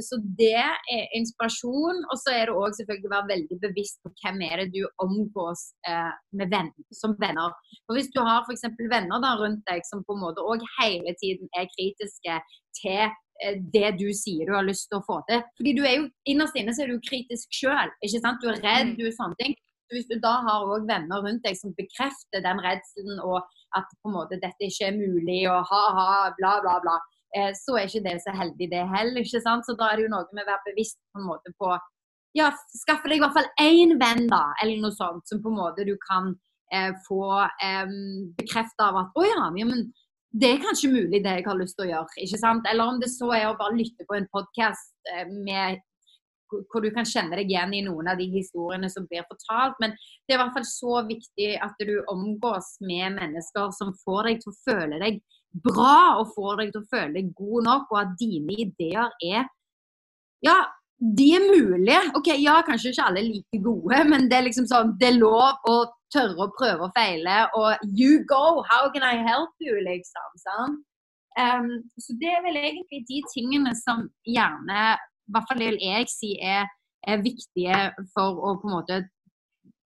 så, 0.00 0.16
det 0.38 0.54
er 0.54 1.06
inspirasjon. 1.18 2.04
Og 2.12 2.20
så 2.22 2.34
er 2.36 2.46
det 2.46 2.54
òg 2.54 2.76
selvfølgelig 2.78 3.10
å 3.10 3.14
være 3.16 3.30
veldig 3.32 3.58
bevisst 3.64 3.98
på 4.04 4.12
hvem 4.20 4.44
er 4.46 4.62
det 4.62 4.68
du 4.76 4.84
omgås 5.02 5.64
uh, 5.90 6.12
med 6.38 6.52
venn, 6.54 6.70
som 6.94 7.16
venner. 7.18 7.56
For 7.86 7.98
Hvis 7.98 8.12
du 8.14 8.20
har 8.22 8.46
f.eks. 8.46 8.68
venner 8.78 9.24
da 9.24 9.34
rundt 9.40 9.64
deg 9.66 9.82
som 9.88 10.04
på 10.06 10.14
en 10.14 10.22
måte 10.28 10.46
òg 10.46 10.62
hele 10.78 11.16
tiden 11.18 11.50
er 11.58 11.66
kritiske 11.74 12.38
til 12.78 13.02
uh, 13.10 13.58
det 13.74 13.96
du 13.98 14.06
sier 14.14 14.46
du 14.46 14.54
har 14.54 14.68
lyst 14.68 14.86
til 14.92 15.00
å 15.02 15.06
få 15.08 15.18
til. 15.30 15.42
Fordi 15.58 15.74
du 15.74 15.82
er 15.82 15.98
jo, 15.98 16.06
Innerst 16.30 16.60
inne 16.60 16.76
så 16.76 16.86
er 16.86 16.94
du 16.94 17.02
kritisk 17.02 17.50
sjøl. 17.50 17.90
Du 17.98 18.46
er 18.52 18.62
redd, 18.62 18.94
mm. 18.94 18.96
du 19.00 19.08
er 19.10 19.18
sånne 19.18 19.42
ting. 19.42 19.58
Hvis 19.90 20.06
du 20.06 20.18
da 20.22 20.38
har 20.44 20.70
òg 20.70 20.86
venner 20.86 21.24
rundt 21.24 21.42
deg 21.42 21.56
som 21.58 21.74
bekrefter 21.74 22.44
den 22.44 22.58
redselen 22.62 23.18
og 23.24 23.40
at 23.74 23.88
på 24.04 24.10
en 24.10 24.20
måte 24.20 24.36
dette 24.38 24.68
ikke 24.68 24.92
er 24.92 24.98
mulig 25.00 25.46
og 25.48 25.64
ha-ha, 25.66 26.34
bla, 26.38 26.58
bla, 26.62 26.78
bla 26.84 26.98
Eh, 27.00 27.17
så 27.58 27.74
er 27.76 27.86
ikke 27.88 28.04
det 28.06 28.14
så 28.24 28.32
heldig, 28.32 28.70
det 28.72 28.82
heller. 28.88 29.20
ikke 29.20 29.42
sant? 29.44 29.66
Så 29.66 29.74
da 29.76 29.90
er 29.90 29.98
det 29.98 30.06
jo 30.06 30.12
noe 30.14 30.24
med 30.32 30.46
å 30.46 30.48
være 30.48 30.70
bevisst 30.70 30.96
på 31.12 31.20
en 31.20 31.26
måte 31.28 31.52
på 31.60 31.72
ja, 32.36 32.50
Skaffe 32.72 33.08
deg 33.08 33.18
i 33.18 33.22
hvert 33.22 33.36
fall 33.36 33.48
én 33.62 33.96
venn, 34.00 34.26
da, 34.30 34.42
eller 34.62 34.82
noe 34.82 34.94
sånt, 34.96 35.24
som 35.28 35.40
på 35.42 35.52
en 35.52 35.58
måte 35.58 35.86
du 35.88 35.94
kan 36.02 36.32
eh, 36.74 36.92
få 37.06 37.22
eh, 37.64 37.90
bekrefta 38.38 38.90
av 38.90 39.02
at 39.02 39.18
å 39.18 39.26
ja, 39.26 39.48
men 39.56 39.88
det 40.38 40.52
er 40.52 40.62
kanskje 40.62 40.92
mulig 40.92 41.22
det 41.24 41.38
jeg 41.38 41.46
har 41.46 41.58
lyst 41.58 41.78
til 41.78 41.86
å 41.86 41.90
gjøre. 41.92 42.22
ikke 42.24 42.40
sant? 42.40 42.66
Eller 42.70 42.92
om 42.92 42.98
det 43.00 43.10
så 43.12 43.30
er 43.34 43.48
å 43.48 43.58
bare 43.58 43.78
lytte 43.78 44.06
på 44.08 44.18
en 44.18 44.28
podkast 44.32 45.14
eh, 45.14 45.28
med 45.28 45.84
hvor 46.48 46.80
du 46.80 46.88
kan 46.94 47.04
kjenne 47.04 47.36
deg 47.36 47.50
igjen 47.52 47.74
i 47.76 47.82
noen 47.84 48.06
av 48.08 48.20
de 48.20 48.24
historiene 48.32 48.88
som 48.92 49.04
blir 49.08 49.26
fortalt. 49.28 49.76
Men 49.82 49.92
det 49.92 50.32
er 50.32 50.38
i 50.38 50.42
hvert 50.42 50.54
fall 50.56 50.68
så 50.68 51.02
viktig 51.08 51.50
at 51.64 51.76
du 51.84 51.98
omgås 52.08 52.76
med 52.88 53.18
mennesker 53.18 53.72
som 53.76 53.92
får 54.04 54.30
deg 54.30 54.40
til 54.44 54.52
å 54.52 54.58
føle 54.62 55.00
deg 55.02 55.20
bra 55.64 56.18
og 56.20 56.32
får 56.34 56.60
deg 56.60 56.72
til 56.72 56.82
å 56.82 56.88
føle 56.90 57.14
deg 57.16 57.30
god 57.36 57.68
nok, 57.68 57.86
og 57.92 58.00
at 58.02 58.18
dine 58.20 58.58
ideer 58.66 59.14
er 59.24 59.46
Ja, 60.44 60.58
de 60.98 61.24
er 61.34 61.44
mulige. 61.46 61.98
Ok, 62.14 62.28
ja, 62.38 62.60
kanskje 62.66 62.92
ikke 62.92 63.06
alle 63.06 63.22
er 63.22 63.26
like 63.26 63.58
gode, 63.62 63.98
men 64.06 64.28
det 64.30 64.38
er 64.38 64.46
liksom 64.46 64.68
sånn, 64.70 64.92
det 65.00 65.12
er 65.12 65.18
lov 65.18 65.66
å 65.70 65.76
tørre 66.14 66.46
å 66.46 66.52
prøve 66.54 66.86
og 66.88 66.94
feile. 66.94 67.40
Og 67.58 67.90
you 67.98 68.22
go, 68.30 68.62
how 68.70 68.86
can 68.94 69.06
I 69.06 69.18
help 69.22 69.50
you, 69.62 69.76
liksom. 69.82 70.38
sånn. 70.44 70.78
Um, 71.38 71.68
så 72.02 72.16
det 72.18 72.32
er 72.34 72.42
vel 72.42 72.58
egentlig 72.58 73.04
de 73.06 73.20
tingene 73.30 73.74
som 73.78 74.08
gjerne, 74.26 74.96
i 74.98 75.34
hvert 75.34 75.46
fall 75.50 75.60
det 75.60 75.70
vil 75.70 75.84
jeg 75.84 76.10
si, 76.10 76.32
er, 76.42 76.66
er 77.06 77.22
viktige 77.22 77.78
for 78.14 78.40
å 78.42 78.56
på 78.58 78.66
en 78.66 78.74
måte 78.74 78.98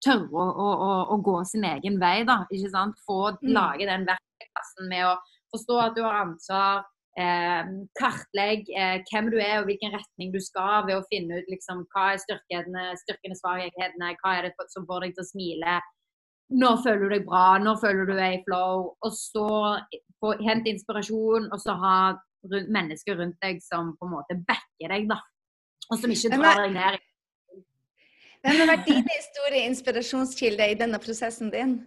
tørre 0.03 0.27
å, 0.27 0.47
å, 0.65 0.89
å, 1.13 1.17
gå 1.23 1.37
sin 1.47 1.63
egen 1.67 2.01
vei. 2.01 2.21
da, 2.27 2.41
ikke 2.51 2.71
sant? 2.73 2.99
Få 3.07 3.31
mm. 3.37 3.51
lage 3.55 3.87
den 3.87 4.05
verktøykassen 4.09 4.91
med 4.91 5.07
å 5.07 5.15
Forstå 5.53 5.79
at 5.83 5.97
du 5.97 6.03
har 6.05 6.21
ansvar. 6.25 6.85
Eh, 7.17 7.69
kartlegg 7.97 8.67
eh, 8.77 8.99
hvem 9.09 9.31
du 9.33 9.39
er 9.41 9.55
og 9.57 9.65
hvilken 9.65 9.95
retning 9.95 10.29
du 10.35 10.37
skal 10.43 10.83
ved 10.85 10.99
å 10.99 11.05
finne 11.09 11.39
ut 11.39 11.47
liksom, 11.49 11.79
hva 11.89 12.11
er 12.13 12.19
styrkene, 12.21 12.83
styrkene 13.01 13.37
svakhetene, 13.39 14.11
hva 14.19 14.33
er 14.37 14.45
det 14.45 14.67
som 14.69 14.85
får 14.85 15.07
deg 15.07 15.15
til 15.17 15.25
å 15.25 15.31
smile. 15.31 15.79
Når 16.61 16.77
føler 16.83 17.01
du 17.01 17.15
deg 17.15 17.25
bra, 17.25 17.47
når 17.63 17.81
føler 17.81 18.05
du 18.07 18.13
deg 18.13 18.37
i 18.37 18.43
flow. 18.45 18.85
Og 19.01 19.17
så 19.17 19.47
hent 20.45 20.69
inspirasjon, 20.69 21.49
og 21.49 21.59
så 21.63 21.75
ha 21.81 21.97
rundt, 22.53 22.71
mennesker 22.71 23.17
rundt 23.19 23.41
deg 23.43 23.59
som 23.65 23.95
på 23.97 24.07
en 24.07 24.13
måte 24.13 24.37
backer 24.47 24.93
deg, 24.93 25.09
da. 25.09 25.17
Og 25.89 25.99
som 25.99 26.13
ikke 26.13 26.37
drar 26.37 26.63
deg 26.67 26.77
ned. 26.77 27.03
Hvem 28.45 28.61
har 28.61 28.69
vært 28.69 28.87
dine 28.87 29.21
store 29.25 29.65
inspirasjonskilder 29.71 30.71
i 30.71 30.79
denne 30.79 31.01
prosessen 31.01 31.49
din? 31.51 31.79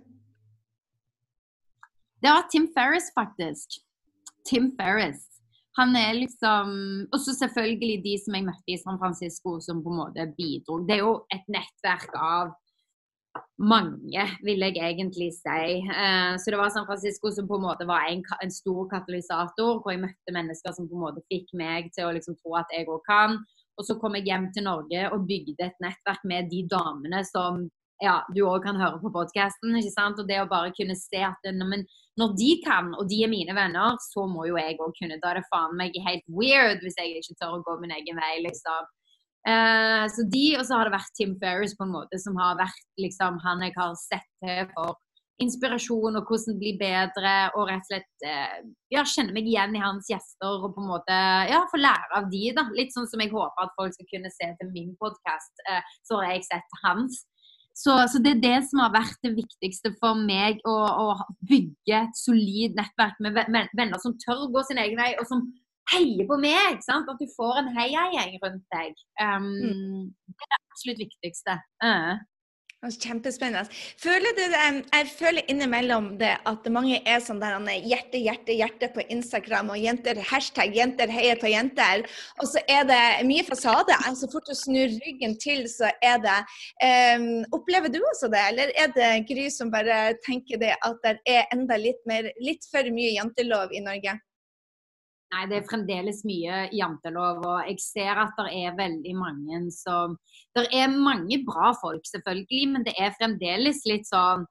Det 2.22 2.28
var 2.28 2.48
Tim 2.52 2.68
Ferris, 2.76 3.08
faktisk. 3.16 3.80
Tim 4.48 4.70
Ferris. 4.78 5.26
Han 5.78 5.96
er 5.96 6.12
liksom 6.18 6.72
Og 7.12 7.20
så 7.20 7.32
selvfølgelig 7.38 8.02
de 8.04 8.14
som 8.24 8.34
jeg 8.36 8.48
møtte 8.48 8.74
i 8.74 8.80
San 8.80 8.98
Francisco, 9.02 9.60
som 9.60 9.84
på 9.84 9.92
en 9.92 10.00
måte 10.02 10.32
bidro. 10.38 10.82
Det 10.86 10.98
er 10.98 11.04
jo 11.04 11.14
et 11.34 11.46
nettverk 11.48 12.12
av 12.16 12.52
mange, 13.62 14.22
vil 14.42 14.64
jeg 14.64 14.80
egentlig 14.82 15.30
si. 15.36 15.64
Eh, 15.78 16.34
så 16.40 16.50
det 16.50 16.58
var 16.58 16.72
San 16.74 16.86
Francisco 16.88 17.30
som 17.30 17.48
på 17.48 17.60
en 17.60 17.66
måte 17.68 17.86
var 17.86 18.08
en, 18.08 18.24
en, 18.42 18.50
stor 18.50 18.88
katalysator, 18.90 19.80
hvor 19.80 19.94
jeg 19.94 20.02
møtte 20.02 20.34
mennesker 20.34 20.74
som 20.74 20.88
på 20.88 20.96
en 20.98 21.04
måte 21.04 21.22
fikk 21.30 21.52
meg 21.54 21.92
til 21.94 22.08
å 22.08 22.14
liksom 22.16 22.38
tro 22.40 22.56
at 22.58 22.72
jeg 22.74 22.88
òg 22.90 23.04
kan. 23.06 23.38
Og 23.78 23.86
så 23.86 23.96
kom 24.00 24.16
jeg 24.18 24.26
hjem 24.28 24.48
til 24.54 24.66
Norge 24.66 25.04
og 25.14 25.28
bygde 25.28 25.68
et 25.68 25.84
nettverk 25.84 26.24
med 26.28 26.50
de 26.50 26.64
damene 26.72 27.22
som 27.28 27.68
ja, 28.00 28.18
du 28.34 28.42
òg 28.48 28.64
kan 28.64 28.80
høre 28.80 28.98
på 29.02 29.12
podkasten. 29.12 29.76
Og 29.76 30.26
det 30.28 30.40
å 30.40 30.48
bare 30.50 30.74
kunne 30.76 30.96
se 30.98 31.22
at 31.24 31.50
men, 31.54 31.84
når 32.20 32.36
de 32.38 32.50
kan, 32.64 32.92
og 33.00 33.08
de 33.10 33.22
er 33.24 33.32
mine 33.32 33.56
venner, 33.56 33.98
så 34.12 34.26
må 34.30 34.46
jo 34.48 34.58
jeg 34.60 34.78
òg 34.78 34.94
kunne. 34.98 35.18
Da 35.22 35.32
er 35.32 35.40
det 35.40 35.50
faen 35.50 35.76
meg 35.78 35.96
helt 36.06 36.26
weird 36.36 36.82
hvis 36.84 36.98
jeg 37.00 37.20
ikke 37.20 37.38
tør 37.40 37.58
å 37.58 37.62
gå 37.66 37.76
min 37.82 37.94
egen 37.96 38.20
vei, 38.20 38.34
liksom. 38.46 38.88
Uh, 39.40 40.04
så 40.12 40.26
de, 40.28 40.46
og 40.58 40.66
så 40.68 40.76
har 40.76 40.88
det 40.88 40.98
vært 40.98 41.14
Tim 41.16 41.30
Ferris 41.40 41.72
på 41.76 41.86
en 41.86 41.94
måte, 41.94 42.18
som 42.20 42.36
har 42.36 42.58
vært 42.58 42.82
liksom 43.00 43.38
han 43.40 43.62
jeg 43.64 43.72
har 43.78 43.94
sett 43.96 44.28
til 44.44 44.66
for 44.74 44.98
inspirasjon 45.40 46.18
og 46.18 46.28
hvordan 46.28 46.58
bli 46.60 46.74
bedre, 46.76 47.32
og 47.56 47.70
rett 47.70 47.86
og 47.86 47.88
slett 47.88 48.26
uh, 48.28 48.58
ja, 48.92 49.04
kjenne 49.08 49.32
meg 49.32 49.48
igjen 49.48 49.78
i 49.78 49.80
hans 49.80 50.10
gjester 50.12 50.66
og 50.66 50.74
på 50.76 50.84
en 50.84 50.90
måte 50.90 51.16
ja, 51.48 51.62
få 51.72 51.80
lære 51.80 52.20
av 52.20 52.28
de, 52.32 52.42
da. 52.56 52.66
Litt 52.76 52.92
sånn 52.92 53.08
som 53.08 53.24
jeg 53.24 53.32
håper 53.32 53.64
at 53.64 53.76
folk 53.78 53.96
skal 53.96 54.10
kunne 54.12 54.32
se 54.34 54.50
til 54.60 54.72
min 54.74 54.92
podkast, 55.00 55.64
eh, 55.70 55.96
så 56.04 56.20
har 56.20 56.34
jeg 56.34 56.48
sett 56.50 56.80
hans. 56.84 57.22
Så, 57.80 57.94
så, 58.12 58.20
det 58.20 58.34
er 58.34 58.42
det 58.42 58.58
som 58.68 58.82
har 58.84 58.92
vært 58.92 59.16
det 59.24 59.32
viktigste 59.38 59.94
for 60.02 60.18
meg, 60.18 60.60
å, 60.68 60.74
å 60.74 61.06
bygge 61.48 62.02
et 62.02 62.18
solid 62.18 62.76
nettverk 62.76 63.16
med 63.24 63.38
venner 63.40 64.02
som 64.02 64.18
tør 64.20 64.44
å 64.44 64.50
gå 64.52 64.64
sin 64.68 64.80
egen 64.82 65.00
vei, 65.00 65.14
og 65.16 65.28
som 65.30 65.46
heier 65.94 66.26
på 66.28 66.36
meg. 66.42 66.82
Sant? 66.84 67.08
At 67.08 67.20
du 67.20 67.30
får 67.32 67.62
en 67.62 67.70
heiagjeng 67.78 68.36
rundt 68.42 68.66
deg. 68.74 69.00
Um, 69.22 69.48
mm. 69.48 70.04
Det 70.28 70.44
er 70.44 70.52
det 70.52 70.60
absolutt 70.60 71.02
viktigste. 71.06 71.56
Uh. 71.84 72.20
Kjempespennende. 72.80 73.68
Føler 74.00 74.32
du 74.32 74.40
jeg 74.40 75.08
føler 75.12 75.44
innimellom 75.52 76.14
det 76.20 76.30
at 76.48 76.68
mange 76.72 77.02
er 77.04 77.18
sånn 77.20 77.42
der 77.42 77.58
hjerte, 77.84 78.16
hjerte, 78.16 78.54
hjerte 78.56 78.88
på 78.94 79.04
Instagram 79.12 79.74
og 79.74 79.82
jenter, 79.82 80.16
hashtag 80.30 80.72
'jenter 80.72 81.12
heier 81.12 81.36
på 81.36 81.50
jenter'. 81.52 82.06
Og 82.40 82.48
så 82.48 82.62
er 82.64 82.88
det 82.88 83.02
mye 83.28 83.44
fasade. 83.44 83.92
Så 84.16 84.30
fort 84.32 84.48
du 84.48 84.56
snur 84.56 84.88
ryggen 85.04 85.36
til, 85.36 85.68
så 85.68 85.92
er 86.00 86.24
det 86.24 86.38
um, 87.20 87.44
Opplever 87.52 87.92
du 87.92 88.00
også 88.00 88.32
det, 88.32 88.40
eller 88.48 88.72
er 88.72 88.88
det 88.96 89.12
Gry 89.28 89.50
som 89.52 89.68
bare 89.70 90.16
tenker 90.24 90.56
det 90.56 90.72
at 90.80 91.04
det 91.04 91.18
er 91.28 91.52
enda 91.52 91.76
litt, 91.76 92.00
mer, 92.08 92.32
litt 92.40 92.64
for 92.72 92.88
mye 92.88 93.12
jantelov 93.12 93.76
i 93.76 93.84
Norge? 93.84 94.16
Nei, 95.30 95.44
det 95.46 95.60
er 95.60 95.66
fremdeles 95.68 96.24
mye 96.26 96.64
jantelov. 96.74 97.44
Og 97.46 97.68
jeg 97.68 97.82
ser 97.84 98.18
at 98.18 98.38
det 98.38 98.62
er 98.64 98.78
veldig 98.78 99.12
mange 99.18 99.60
som 99.74 100.16
Det 100.56 100.66
er 100.74 100.90
mange 100.90 101.38
bra 101.46 101.70
folk, 101.78 102.02
selvfølgelig, 102.08 102.64
men 102.72 102.86
det 102.86 102.96
er 102.98 103.14
fremdeles 103.18 103.84
litt 103.86 104.08
sånn 104.10 104.48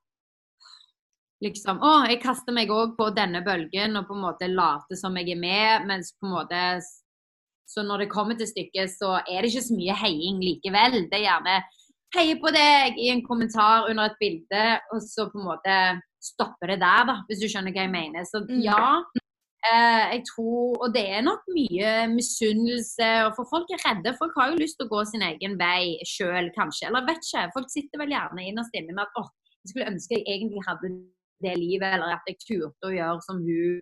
Liksom 1.39 1.77
Å, 1.79 1.91
jeg 2.11 2.19
kaster 2.19 2.51
meg 2.51 2.71
òg 2.71 2.97
på 2.97 3.05
denne 3.15 3.39
bølgen 3.45 3.95
og 3.95 4.09
på 4.09 4.15
en 4.15 4.25
måte 4.25 4.49
later 4.51 4.97
som 4.99 5.15
jeg 5.15 5.37
er 5.37 5.39
med, 5.39 5.85
mens 5.87 6.11
på 6.19 6.27
en 6.27 6.33
måte 6.35 6.63
Så 7.69 7.83
når 7.87 8.03
det 8.03 8.11
kommer 8.11 8.35
til 8.35 8.49
stykket, 8.49 8.91
så 8.91 9.19
er 9.21 9.39
det 9.39 9.51
ikke 9.51 9.67
så 9.67 9.77
mye 9.77 9.95
heiing 10.01 10.41
likevel. 10.43 11.03
Det 11.07 11.19
er 11.19 11.27
gjerne 11.27 11.59
heier 12.15 12.39
på 12.41 12.51
deg 12.55 12.97
i 12.97 13.11
en 13.13 13.21
kommentar 13.21 13.87
under 13.89 14.09
et 14.09 14.19
bilde, 14.19 14.63
og 14.89 15.03
så 15.05 15.27
på 15.29 15.37
en 15.37 15.49
måte 15.51 15.75
stopper 16.19 16.73
det 16.73 16.79
der, 16.81 17.03
da, 17.07 17.15
hvis 17.27 17.43
du 17.43 17.47
skjønner 17.47 17.75
hva 17.75 17.85
jeg 17.85 17.93
mener. 17.93 18.25
Så 18.27 18.41
mm. 18.41 18.55
ja, 18.65 18.97
jeg 19.59 20.21
tror, 20.29 20.77
og 20.85 20.93
det 20.95 21.03
er 21.17 21.25
nok 21.25 21.43
mye 21.51 21.91
misunnelse. 22.13 23.09
For 23.35 23.49
folk 23.51 23.71
er 23.75 23.83
redde. 23.83 24.15
Folk 24.19 24.37
har 24.39 24.53
jo 24.53 24.61
lyst 24.61 24.79
til 24.79 24.87
å 24.87 24.93
gå 24.93 25.03
sin 25.09 25.25
egen 25.25 25.57
vei 25.59 25.99
sjøl, 26.07 26.47
kanskje. 26.55 26.87
Eller 26.87 27.07
vet 27.09 27.19
ikke. 27.25 27.49
Folk 27.57 27.71
sitter 27.73 28.03
vel 28.03 28.15
gjerne 28.15 28.47
innerst 28.47 28.77
inne 28.79 28.95
med 28.95 29.03
at 29.03 29.19
åh, 29.19 29.29
jeg 29.63 29.73
skulle 29.73 29.91
ønske 29.91 30.15
jeg 30.15 30.27
egentlig 30.27 30.63
hadde 30.67 30.93
det 31.43 31.55
livet, 31.59 31.91
eller 31.91 32.15
at 32.15 32.27
jeg 32.27 32.39
turte 32.45 32.87
å 32.89 32.95
gjøre 32.95 33.23
som 33.25 33.41
hun. 33.43 33.79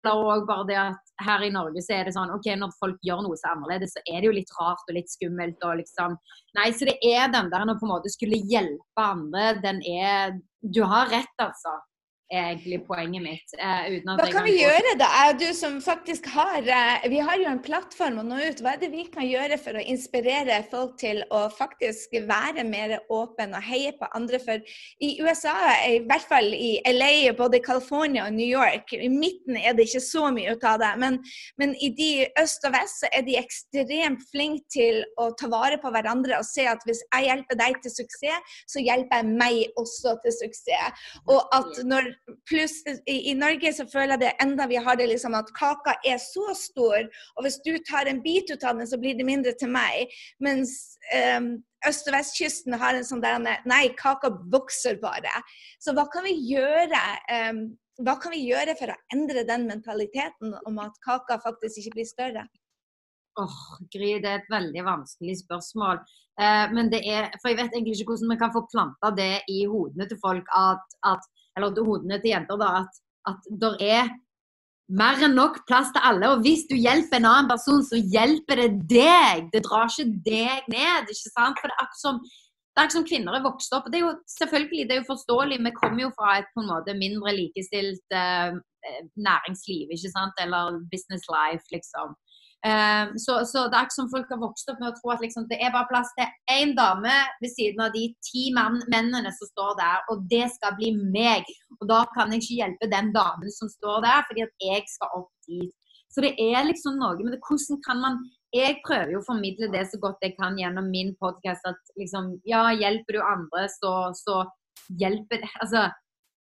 Eller 0.00 0.30
òg 0.32 0.46
bare 0.48 0.66
det 0.68 0.78
at 0.80 1.10
her 1.26 1.42
i 1.44 1.52
Norge 1.52 1.82
så 1.84 1.98
er 1.98 2.08
det 2.08 2.14
sånn 2.16 2.32
OK, 2.32 2.46
når 2.56 2.72
folk 2.80 3.02
gjør 3.04 3.20
noe 3.26 3.36
så 3.36 3.50
annerledes, 3.52 3.92
så 3.92 4.02
er 4.08 4.22
det 4.22 4.30
jo 4.30 4.36
litt 4.38 4.54
rart 4.56 4.86
og 4.88 4.96
litt 4.96 5.12
skummelt 5.12 5.66
og 5.66 5.76
liksom 5.82 6.16
Nei, 6.56 6.70
så 6.72 6.88
det 6.88 6.96
er 7.04 7.28
den 7.34 7.50
der 7.52 7.66
å 7.68 7.76
på 7.76 7.84
en 7.84 7.92
måte 7.92 8.12
skulle 8.12 8.40
hjelpe 8.48 9.04
andre, 9.04 9.52
den 9.60 9.82
er 9.84 10.38
Du 10.64 10.80
har 10.88 11.12
rett, 11.12 11.36
altså 11.42 11.76
egentlig 12.30 12.78
poenget 12.86 13.22
mitt. 13.24 13.54
Uh, 13.58 13.98
hva 14.06 14.26
kan 14.30 14.46
vi 14.46 14.54
gjøre 14.60 14.94
da? 15.00 15.08
Du 15.38 15.48
som 15.56 15.80
faktisk 15.82 16.28
har 16.30 16.62
uh, 16.62 17.08
Vi 17.10 17.18
har 17.18 17.38
jo 17.40 17.48
en 17.50 17.62
plattform 17.62 18.20
å 18.22 18.24
nå 18.26 18.38
ut. 18.46 18.62
Hva 18.62 18.76
er 18.76 18.82
det 18.84 18.90
vi 18.94 19.06
kan 19.10 19.26
gjøre 19.26 19.58
for 19.60 19.76
å 19.76 19.82
inspirere 19.82 20.60
folk 20.70 20.96
til 21.00 21.22
å 21.34 21.42
faktisk 21.52 22.14
være 22.28 22.64
mer 22.68 22.98
åpen 23.10 23.56
og 23.56 23.66
heie 23.66 23.92
på 23.98 24.08
andre? 24.16 24.40
For 24.42 24.62
i 25.02 25.10
USA, 25.22 25.56
i 25.88 25.98
hvert 26.06 26.28
fall 26.30 26.52
i 26.54 26.72
LA, 26.86 27.32
både 27.38 27.62
California 27.64 28.28
og 28.28 28.36
New 28.38 28.48
York, 28.48 28.94
i 28.94 29.10
midten 29.10 29.58
er 29.58 29.74
det 29.74 29.88
ikke 29.88 30.04
så 30.04 30.30
mye 30.34 30.54
ut 30.54 30.66
av 30.66 30.78
det. 30.82 30.92
Men, 31.02 31.18
men 31.58 31.74
i 31.82 31.90
de 31.98 32.10
øst 32.40 32.66
og 32.68 32.76
vest 32.76 33.02
så 33.02 33.10
er 33.16 33.26
de 33.26 33.38
ekstremt 33.40 34.22
flinke 34.30 34.70
til 34.70 35.02
å 35.18 35.30
ta 35.38 35.48
vare 35.50 35.80
på 35.82 35.90
hverandre 35.90 36.38
og 36.38 36.46
se 36.46 36.66
at 36.68 36.82
hvis 36.86 37.02
jeg 37.08 37.26
hjelper 37.26 37.58
deg 37.58 37.78
til 37.82 37.94
suksess, 37.94 38.56
så 38.70 38.82
hjelper 38.82 39.22
jeg 39.22 39.38
meg 39.40 39.80
også 39.80 40.14
til 40.22 40.34
suksess. 40.36 41.06
Og 41.30 41.40
at 41.56 41.80
når 41.86 42.12
Pluss 42.46 42.76
i, 42.86 43.16
i, 43.30 43.34
Norge 43.34 43.72
så 43.74 43.86
føler 43.90 44.14
jeg 44.14 44.22
det 44.22 44.30
enda 44.44 44.66
vi 44.70 44.78
har 44.78 44.98
det 44.98 45.08
liksom 45.10 45.34
at 45.34 45.50
kaka 45.56 45.96
er 46.06 46.20
så 46.22 46.52
stor, 46.54 47.08
og 47.36 47.42
hvis 47.46 47.58
du 47.64 47.72
tar 47.88 48.10
en 48.10 48.22
bit 48.22 48.52
ut 48.52 48.64
av 48.64 48.78
den, 48.78 48.86
så 48.86 49.00
blir 49.00 49.18
det 49.18 49.26
mindre 49.26 49.54
til 49.58 49.72
meg. 49.72 50.12
Mens 50.38 50.76
um, 51.10 51.52
øst- 51.88 52.06
og 52.06 52.14
vestkysten 52.14 52.78
har 52.78 52.94
en 52.94 53.06
sånn 53.06 53.24
der 53.24 53.42
Nei, 53.66 53.82
kaka 53.98 54.30
vokser 54.52 55.00
bare. 55.02 55.42
Så 55.82 55.96
hva 55.96 56.06
kan 56.12 56.26
vi 56.28 56.36
gjøre? 56.52 57.02
Um, 57.50 57.64
hva 58.04 58.16
kan 58.20 58.32
vi 58.32 58.46
gjøre 58.46 58.76
for 58.78 58.92
å 58.92 59.00
endre 59.14 59.44
den 59.48 59.66
mentaliteten 59.68 60.54
om 60.68 60.80
at 60.80 60.96
kaka 61.04 61.40
faktisk 61.42 61.82
ikke 61.82 61.98
blir 61.98 62.08
større? 62.08 62.46
Åh, 63.38 63.44
oh, 63.46 63.84
Gry, 63.92 64.16
det 64.22 64.30
er 64.30 64.40
et 64.40 64.50
veldig 64.52 64.82
vanskelig 64.86 65.36
spørsmål. 65.44 66.00
Eh, 66.40 66.72
men 66.74 66.90
det 66.92 67.00
er, 67.06 67.28
for 67.40 67.52
Jeg 67.52 67.58
vet 67.60 67.76
egentlig 67.76 68.00
ikke 68.00 68.14
hvordan 68.14 68.32
vi 68.32 68.40
kan 68.40 68.54
få 68.54 68.64
planta 68.72 69.10
det 69.16 69.34
i 69.48 69.60
hodene 69.70 70.06
til 70.08 70.18
folk 70.22 70.48
at, 70.56 70.82
at 71.12 71.28
eller 71.56 71.72
til 71.74 71.86
hodene 71.86 72.20
til 72.20 72.34
jenter, 72.34 72.60
da, 72.60 72.72
at, 72.82 73.00
at 73.30 73.48
det 73.62 73.72
er 73.84 74.10
mer 74.90 75.22
enn 75.22 75.36
nok 75.38 75.60
plass 75.68 75.92
til 75.94 76.04
alle. 76.06 76.32
Og 76.34 76.44
hvis 76.44 76.66
du 76.70 76.76
hjelper 76.78 77.20
en 77.20 77.28
annen 77.30 77.50
person, 77.50 77.82
så 77.86 77.98
hjelper 77.98 78.64
det 78.64 78.70
deg. 78.90 79.50
Det 79.54 79.64
drar 79.66 79.90
ikke 79.90 80.22
deg 80.26 80.70
ned. 80.72 81.10
ikke 81.10 81.34
sant? 81.34 81.60
For 81.60 81.70
det 81.70 81.76
er 81.76 81.84
akkurat 81.84 82.00
som, 82.02 82.18
som 82.96 83.06
kvinner 83.06 83.38
er 83.38 83.46
vokst 83.46 83.76
opp. 83.76 83.90
Det 83.90 84.00
er 84.00 84.06
jo 84.08 84.16
selvfølgelig, 84.38 84.88
det 84.88 84.96
er 84.96 85.02
jo 85.02 85.12
forståelig. 85.12 85.60
Vi 85.66 85.76
kommer 85.78 86.06
jo 86.06 86.10
fra 86.16 86.40
et 86.40 86.50
på 86.54 86.64
en 86.64 86.72
måte 86.72 86.96
mindre 86.98 87.36
likestilt 87.38 88.18
uh, 88.18 88.58
næringsliv, 89.30 89.94
ikke 89.94 90.12
sant? 90.16 90.42
Eller 90.42 90.80
business 90.92 91.28
life, 91.30 91.66
liksom. 91.74 92.16
Uh, 92.60 93.16
så, 93.16 93.38
så, 93.48 93.64
det 93.72 93.78
er 93.78 93.86
ikke 93.86 93.96
som 93.96 94.08
folk 94.12 94.28
har 94.28 94.40
vokst 94.42 94.68
opp 94.68 94.80
med 94.82 94.90
å 94.90 94.96
tro 94.98 95.12
at 95.14 95.22
liksom, 95.24 95.46
det 95.48 95.56
er 95.64 95.72
bare 95.72 95.88
plass 95.88 96.10
til 96.18 96.28
én 96.52 96.74
dame 96.76 97.14
ved 97.40 97.52
siden 97.54 97.80
av 97.86 97.94
de 97.94 98.02
ti 98.26 98.50
mennene 98.52 99.32
som 99.32 99.48
står 99.48 99.78
der, 99.78 100.02
og 100.12 100.26
det 100.28 100.44
skal 100.58 100.76
bli 100.76 100.90
meg. 101.00 101.48
Og 101.78 101.88
da 101.88 102.02
kan 102.12 102.34
jeg 102.34 102.44
ikke 102.44 102.58
hjelpe 102.58 102.90
den 102.92 103.14
damen 103.16 103.54
som 103.54 103.70
står 103.72 104.04
der, 104.04 104.26
fordi 104.28 104.44
at 104.44 104.66
jeg 104.66 104.84
skal 104.92 105.22
opp 105.22 105.32
dit. 105.48 105.72
Så 106.10 106.24
det 106.24 106.34
er 106.42 106.66
liksom 106.66 106.98
noe 107.00 107.16
med 107.22 107.36
det. 107.36 107.42
Hvordan 107.46 107.80
kan 107.86 108.00
man 108.02 108.20
Jeg 108.50 108.80
prøver 108.82 109.12
jo 109.14 109.20
å 109.20 109.28
formidle 109.28 109.68
det 109.70 109.84
så 109.86 109.98
godt 110.02 110.24
jeg 110.26 110.34
kan 110.34 110.56
gjennom 110.58 110.88
min 110.90 111.12
podkast 111.22 111.68
at 111.70 111.92
liksom 112.00 112.32
Ja, 112.50 112.64
hjelper 112.74 113.14
du 113.14 113.20
andre, 113.22 113.68
så, 113.70 114.10
så 114.18 114.40
hjelper 114.98 115.38
det 115.44 115.50
Altså 115.62 115.86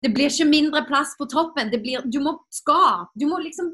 det 0.03 0.11
blir 0.11 0.27
ikke 0.27 0.49
mindre 0.49 0.81
plass 0.83 1.13
på 1.15 1.29
toppen. 1.31 1.69
Det 1.71 1.79
blir, 1.79 2.03
du 2.11 2.19
må 2.19 2.33
skape. 2.51 3.13
Du 3.15 3.23
må 3.29 3.37
liksom 3.39 3.69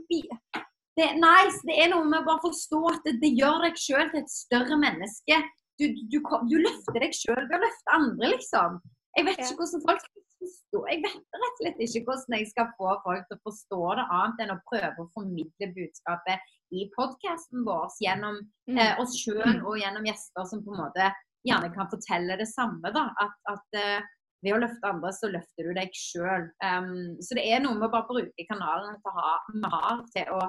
det, 1.00 1.10
nei, 1.22 1.42
det 1.68 1.76
er 1.84 1.92
noe 1.94 2.06
med 2.08 2.22
å 2.22 2.28
bare 2.28 2.44
forstå 2.44 2.80
at 2.92 3.06
det, 3.08 3.18
det 3.24 3.34
gjør 3.40 3.66
deg 3.66 3.80
sjøl 3.80 4.08
til 4.12 4.22
et 4.22 4.32
større 4.34 4.78
menneske. 4.80 5.42
Du, 5.80 5.86
du, 6.12 6.18
du 6.20 6.56
løfter 6.60 7.00
deg 7.00 7.16
sjøl 7.16 7.46
ved 7.46 7.56
å 7.56 7.64
løfte 7.64 7.96
andre, 7.96 8.32
liksom. 8.36 8.82
Jeg 9.18 9.26
vet 9.26 9.40
ikke 9.42 9.64
hvordan 9.64 9.84
folk 9.88 10.04
skal 10.04 10.26
forstå 10.40 10.82
Jeg 10.92 11.00
vet 11.04 11.16
rett 11.16 11.48
og 11.48 11.58
slett 11.60 11.80
ikke 11.84 12.04
hvordan 12.08 12.36
jeg 12.38 12.50
skal 12.52 12.68
få 12.78 12.92
folk 13.06 13.26
til 13.28 13.40
å 13.40 13.46
forstå 13.48 13.80
det 14.00 14.06
annet 14.18 14.44
enn 14.44 14.54
å 14.54 14.60
prøve 14.70 15.04
å 15.04 15.10
formidle 15.16 15.72
budskapet 15.76 16.54
i 16.78 16.86
podkasten 16.94 17.66
vår 17.66 17.90
gjennom 18.04 18.38
mm. 18.70 18.78
eh, 18.78 19.02
oss 19.02 19.18
sjøl 19.18 19.58
og 19.64 19.80
gjennom 19.82 20.06
gjester 20.06 20.46
som 20.52 20.62
på 20.64 20.76
en 20.76 20.84
måte 20.84 21.10
gjerne 21.48 21.72
kan 21.74 21.90
fortelle 21.90 22.38
det 22.40 22.48
samme. 22.52 22.94
da, 22.94 23.08
At, 23.24 23.36
at 23.50 23.80
eh, 23.80 24.08
ved 24.46 24.56
å 24.56 24.62
løfte 24.62 24.88
andre, 24.88 25.12
så 25.16 25.30
løfter 25.32 25.68
du 25.68 25.76
deg 25.76 25.96
sjøl. 25.96 26.48
Um, 26.64 27.18
så 27.24 27.36
det 27.36 27.44
er 27.50 27.64
noe 27.64 27.76
med 27.76 27.90
å 27.90 27.94
bare 27.94 28.08
bruke 28.08 28.46
kanalen 28.48 28.96
vi 29.04 29.72
har 29.74 30.04
til 30.14 30.32
å 30.38 30.44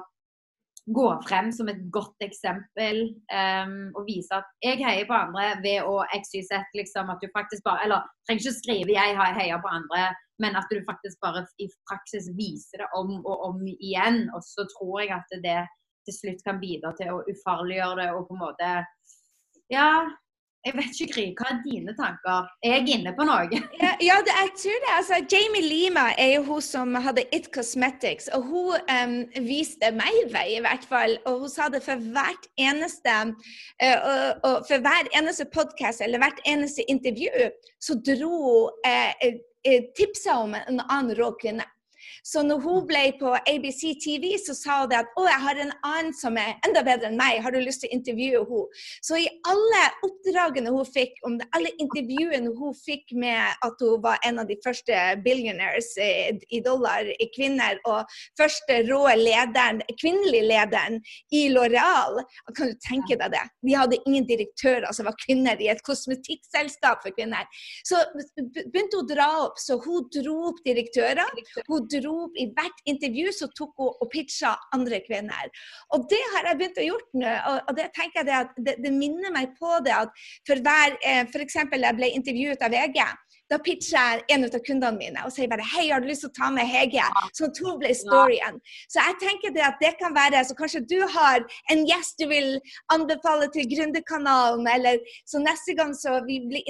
gå 0.89 1.07
frem 1.27 1.51
som 1.53 1.69
et 1.69 1.81
godt 1.93 2.23
eksempel 2.25 3.03
um, 3.29 3.75
og 3.99 4.07
vise 4.07 4.33
at 4.33 4.47
jeg 4.65 4.79
heier 4.81 5.05
på 5.09 5.17
andre 5.17 5.51
ved 5.61 5.85
å 5.85 5.99
XYZ, 6.17 6.73
liksom. 6.77 7.11
At 7.13 7.21
du 7.21 7.29
faktisk 7.35 7.63
bare 7.67 7.85
Eller 7.85 8.07
trenger 8.25 8.41
ikke 8.41 8.57
skrive 8.57 8.95
'jeg 8.95 9.35
heier 9.37 9.61
på 9.61 9.69
andre', 9.69 10.15
men 10.41 10.55
at 10.55 10.65
du 10.71 10.81
faktisk 10.89 11.17
bare 11.21 11.45
i 11.59 11.67
praksis 11.89 12.31
viser 12.37 12.81
det 12.81 12.89
om 12.97 13.21
og 13.25 13.37
om 13.49 13.61
igjen. 13.67 14.29
Og 14.33 14.41
så 14.41 14.65
tror 14.73 15.01
jeg 15.01 15.11
at 15.13 15.29
det 15.45 15.61
til 16.05 16.15
slutt 16.17 16.41
kan 16.47 16.59
bidra 16.59 16.95
til 16.97 17.13
å 17.13 17.23
ufarliggjøre 17.29 18.01
det 18.01 18.09
og 18.15 18.27
på 18.27 18.33
en 18.33 18.45
måte 18.47 18.69
Ja, 19.71 20.09
jeg 20.65 20.75
vet 20.77 20.99
ikke, 21.01 21.13
Gry. 21.13 21.23
Hva 21.37 21.47
er 21.49 21.59
dine 21.65 21.93
tanker? 21.97 22.49
Er 22.61 22.75
jeg 22.75 22.95
inne 22.95 23.13
på 23.17 23.25
noe? 23.25 23.47
ja, 23.81 23.91
ja 24.03 24.17
det, 24.25 24.35
jeg 24.37 24.51
tror 24.61 24.83
det. 24.83 24.91
Altså, 24.93 25.17
Jamie 25.33 25.63
Lima 25.65 26.03
er 26.21 26.35
jo 26.35 26.43
hun 26.51 26.61
som 26.65 26.93
hadde 27.01 27.25
It 27.33 27.49
Cosmetics. 27.55 28.29
Og 28.37 28.45
hun 28.45 28.93
um, 28.93 29.15
viste 29.47 29.89
meg 29.97 30.19
vei, 30.33 30.47
i 30.59 30.61
hvert 30.61 30.85
fall. 30.89 31.17
Og 31.25 31.45
hun 31.45 31.53
sa 31.53 31.69
det 31.73 31.81
for 31.85 32.03
hvert 32.13 32.45
eneste 32.61 33.17
uh, 33.33 33.97
og, 34.11 34.21
og 34.45 34.69
for 34.69 34.85
hver 34.85 35.09
eneste 35.17 35.49
podkast 35.49 36.05
eller 36.05 36.21
hvert 36.21 36.41
eneste 36.45 36.85
intervju, 36.93 37.49
så 37.81 37.97
dro 38.05 38.31
hun 38.45 38.85
uh, 38.85 39.29
uh, 39.65 39.81
tipsa 39.97 40.37
om 40.45 40.53
en 40.61 40.83
annen 40.85 41.15
rå 41.17 41.33
kvinne. 41.41 41.65
Så 42.23 42.43
når 42.45 42.61
hun 42.61 42.85
ble 42.89 43.01
på 43.19 43.33
ABC 43.49 43.81
TV, 44.03 44.35
så 44.41 44.53
sa 44.57 44.77
hun 44.83 44.93
at 44.93 45.09
å, 45.17 45.25
jeg 45.25 45.41
har 45.45 45.61
en 45.63 45.73
annen 45.87 46.11
som 46.15 46.37
er 46.37 46.53
enda 46.67 46.83
bedre 46.85 47.09
enn 47.09 47.17
meg, 47.17 47.39
har 47.41 47.53
du 47.53 47.59
lyst 47.61 47.81
til 47.83 47.89
å 47.89 47.97
intervjue 47.97 48.43
henne? 48.45 48.81
Så 49.01 49.17
i 49.17 49.27
alle 49.49 49.81
oppdragene 50.05 50.73
hun 50.73 50.85
fikk, 50.85 51.17
om 51.27 51.37
det, 51.39 51.47
alle 51.57 51.71
intervjuene 51.81 52.53
hun 52.57 52.75
fikk 52.77 53.15
med 53.17 53.65
at 53.65 53.81
hun 53.81 54.01
var 54.03 54.21
en 54.27 54.41
av 54.43 54.49
de 54.49 54.57
første 54.63 54.99
billionaires 55.25 55.89
i 55.97 56.61
dollar 56.65 57.09
i 57.11 57.27
kvinner, 57.35 57.79
og 57.89 58.09
første 58.39 58.81
rå 58.89 59.01
lederen, 59.17 59.81
kvinnelige 59.97 60.49
lederen 60.51 60.99
i 61.33 61.47
Loreal, 61.53 62.21
kan 62.57 62.71
du 62.71 62.77
tenke 62.85 63.17
deg 63.17 63.33
det? 63.33 63.43
De 63.65 63.75
hadde 63.77 64.01
ingen 64.05 64.27
direktører 64.29 64.91
som 64.93 65.09
var 65.09 65.17
kvinner 65.25 65.59
i 65.61 65.71
et 65.73 65.81
kosmetikkselskap 65.87 67.01
for 67.01 67.17
kvinner. 67.17 67.49
Så 67.87 67.99
begynte 68.37 68.99
hun 68.99 69.01
å 69.01 69.09
dra 69.09 69.29
opp, 69.47 69.59
så 69.61 69.79
hun 69.81 70.07
dro 70.13 70.37
opp 70.51 70.61
direktører. 70.67 71.43
Hun 71.69 71.87
dro 71.89 72.10
opp 72.11 72.37
i 72.39 72.47
hvert 72.55 72.83
intervju 72.89 73.33
så 73.35 73.49
tok 73.57 73.73
hun 73.81 73.91
og 73.91 74.11
pitcha 74.11 74.53
andre 74.75 75.01
kvinner. 75.05 75.51
Og 75.95 76.07
det 76.11 76.21
har 76.35 76.49
jeg 76.49 76.59
begynt 76.59 76.81
å 76.81 76.87
gjøre 76.87 77.23
nå. 77.23 77.35
Og 77.69 77.73
det 77.77 77.89
tenker 77.97 78.21
jeg 78.21 78.49
det, 78.57 78.77
det, 78.83 78.93
minner 78.95 79.33
meg 79.33 79.55
på 79.59 79.79
det 79.85 79.93
at 79.95 80.23
for 80.47 80.61
hver 80.63 80.97
eh, 80.99 81.23
F.eks. 81.27 81.59
jeg 81.61 81.97
ble 81.97 82.11
intervjuet 82.17 82.65
av 82.65 82.73
VG 82.73 83.01
da 83.51 83.59
pitcher 83.59 83.97
jeg 83.97 84.23
en 84.35 84.45
av 84.47 84.57
kundene 84.65 84.97
mine 84.97 85.23
og 85.27 85.33
sier 85.35 85.49
bare 85.51 85.65
hei, 85.73 85.89
har 85.91 86.03
du 86.03 86.07
lyst 86.09 86.23
til 86.25 86.31
å 86.31 86.35
ta 86.37 86.49
med 86.53 86.69
Hege? 86.69 87.05
Så 87.37 87.49
to 87.55 87.75
ble 87.81 87.91
storyen. 87.97 88.59
Så 88.91 89.03
jeg 89.03 89.17
tenker 89.23 89.55
det 89.55 89.65
at 89.67 89.81
det 89.83 89.93
kan 89.99 90.15
være 90.15 90.43
så 90.47 90.55
kanskje 90.57 90.83
du 90.87 90.99
har 91.15 91.43
en 91.73 91.83
gjest 91.89 92.21
du 92.21 92.27
vil 92.31 92.55
anbefale 92.93 93.49
til 93.53 93.67
Gründerkanalen, 93.71 94.67
eller 94.75 95.01
så 95.29 95.41
neste 95.43 95.75
gang 95.77 95.93
så 95.97 96.19
vi 96.27 96.39
blir, 96.47 96.63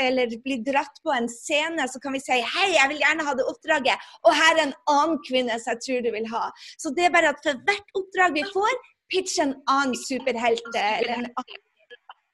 eller 0.00 0.34
blir 0.44 0.64
dratt 0.66 1.02
på 1.04 1.14
en 1.14 1.28
scene, 1.30 1.86
så 1.90 2.02
kan 2.02 2.16
vi 2.16 2.22
si 2.24 2.40
hei, 2.56 2.70
jeg 2.74 2.92
vil 2.92 3.02
gjerne 3.04 3.28
ha 3.28 3.36
det 3.38 3.46
oppdraget, 3.50 4.08
og 4.24 4.34
her 4.34 4.56
er 4.56 4.64
en 4.68 4.78
annen 4.90 5.20
kvinne 5.28 5.58
som 5.60 5.74
jeg 5.74 5.84
tror 5.86 6.02
du 6.06 6.10
vil 6.16 6.28
ha. 6.32 6.48
Så 6.80 6.94
det 6.96 7.08
er 7.08 7.14
bare 7.14 7.34
at 7.34 7.44
for 7.44 7.62
hvert 7.68 8.00
oppdrag 8.00 8.36
vi 8.38 8.46
får, 8.54 8.74
pitch 9.12 9.38
en 9.42 9.54
annen 9.70 9.94
superhelt 10.06 10.66
eller 10.72 11.14
en 11.18 11.28
annen 11.28 11.62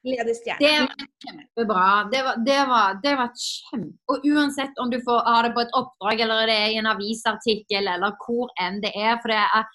ledestjerne. 0.07 0.61
Det 0.61 0.73
var 0.85 1.05
kjempebra. 1.25 1.91
Det 2.13 2.23
var, 2.27 2.41
det, 2.47 2.63
var, 2.71 2.99
det 3.05 3.15
var 3.21 3.31
kjempe... 3.37 3.99
Og 4.13 4.27
uansett 4.33 4.81
om 4.83 4.91
du 4.93 4.99
får 5.07 5.23
ha 5.29 5.37
det 5.47 5.53
på 5.57 5.65
et 5.65 5.77
oppdrag 5.77 6.25
eller 6.25 6.51
det 6.51 6.57
er 6.57 6.75
i 6.75 6.81
en 6.81 6.91
avisartikkel 6.91 7.93
eller 7.95 8.17
hvor 8.25 8.53
enn 8.61 8.81
det 8.85 8.95
er. 8.97 9.17
for 9.23 9.33
det 9.35 9.45
er 9.45 9.71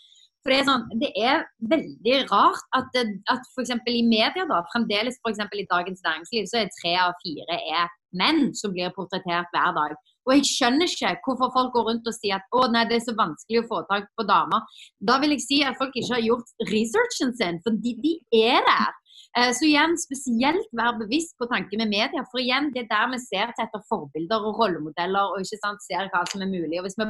for 0.45 0.53
det 0.53 0.57
er, 0.61 0.65
sånn, 0.67 0.84
det 1.01 1.07
er 1.17 1.39
veldig 1.71 2.17
rart 2.30 2.67
at, 2.78 2.91
det, 2.93 3.15
at 3.34 3.47
f.eks. 3.55 3.71
i 3.89 4.03
media, 4.05 4.43
da, 4.45 4.59
fremdeles 4.69 5.15
f.eks. 5.17 5.39
i 5.41 5.63
Dagens 5.71 6.03
Næringsliv, 6.05 6.45
så 6.51 6.59
er 6.59 6.76
tre 6.76 6.91
av 7.01 7.15
fire 7.23 7.57
er 7.57 7.88
menn 8.13 8.51
som 8.53 8.76
blir 8.76 8.93
portrettert 8.93 9.49
hver 9.55 9.73
dag. 9.73 9.95
Og 10.30 10.36
jeg 10.36 10.45
skjønner 10.51 10.86
ikke 10.86 11.15
hvorfor 11.26 11.49
folk 11.55 11.73
går 11.73 11.88
rundt 11.89 12.11
og 12.11 12.13
sier 12.13 12.38
at 12.38 12.53
å 12.53 12.67
nei, 12.69 12.86
det 12.86 12.99
er 12.99 13.03
så 13.07 13.15
vanskelig 13.17 13.63
å 13.63 13.67
få 13.71 13.82
tak 13.89 14.05
på 14.13 14.28
damer. 14.30 14.69
Da 15.01 15.17
vil 15.23 15.34
jeg 15.34 15.43
si 15.47 15.59
at 15.65 15.82
folk 15.82 15.97
ikke 15.97 16.13
har 16.13 16.23
gjort 16.28 16.69
researchen 16.69 17.34
sin, 17.41 17.57
for 17.65 17.82
de, 17.82 17.95
de 18.05 18.13
er 18.45 18.61
der. 18.69 18.93
Eh, 19.36 19.51
så 19.51 19.67
igjen, 19.67 19.97
spesielt 19.99 20.67
vær 20.79 20.95
bevisst 20.99 21.36
på 21.39 21.47
tanken 21.51 21.81
med 21.83 21.91
media. 21.91 22.23
For 22.31 22.39
igjen, 22.39 22.71
det 22.73 22.86
er 22.86 22.91
der 22.91 23.13
vi 23.13 23.21
ser 23.23 23.51
etter 23.51 23.83
forbilder 23.89 24.47
og 24.47 24.59
rollemodeller 24.61 25.33
og 25.33 25.43
ikke 25.43 25.59
sant, 25.59 25.83
ser 25.83 26.07
hva 26.13 26.23
som 26.31 26.43
er 26.45 26.51
mulig. 26.51 26.79
Og 26.79 26.88
hvis 26.88 26.99
vi 27.01 27.07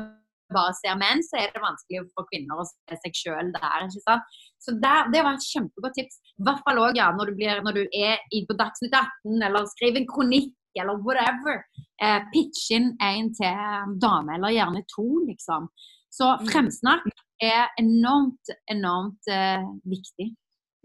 bare 0.54 0.74
ser 0.78 0.98
menn, 0.98 1.22
så 1.26 1.40
er 1.42 1.54
det 1.54 1.62
vanskelig 1.62 2.04
for 2.18 2.28
kvinner 2.30 2.62
å 2.62 2.66
se 2.70 2.98
seg 3.04 3.18
sjøl 3.18 3.52
der. 3.54 3.86
ikke 3.88 4.04
sant? 4.04 4.38
Så 4.62 4.74
der, 4.82 5.10
Det 5.14 5.24
var 5.26 5.38
et 5.38 5.50
kjempegodt 5.52 5.98
tips. 6.00 6.22
I 6.40 6.46
hvert 6.48 6.64
fall 6.66 6.82
òg 6.82 6.98
ja, 6.98 7.12
når, 7.14 7.30
du 7.30 7.40
blir, 7.40 7.62
når 7.66 7.78
du 7.80 7.84
er 7.94 8.18
i, 8.32 8.46
på 8.46 8.58
Dagsnytt 8.58 8.94
18 8.94 9.46
eller 9.50 9.70
skriver 9.74 10.02
en 10.02 10.10
kronikk 10.10 10.54
eller 10.82 10.98
whatever. 11.06 11.62
Eh, 12.02 12.22
pitch 12.34 12.72
inn 12.76 12.90
en 13.02 13.30
til 13.38 13.94
dame, 14.02 14.36
eller 14.36 14.56
gjerne 14.56 14.82
to, 14.92 15.06
liksom. 15.30 15.70
Så 16.12 16.34
mm. 16.40 16.50
fremsnakk 16.50 17.06
er 17.44 17.70
enormt, 17.80 18.52
enormt 18.72 19.32
eh, 19.32 19.64
viktig. 19.88 20.34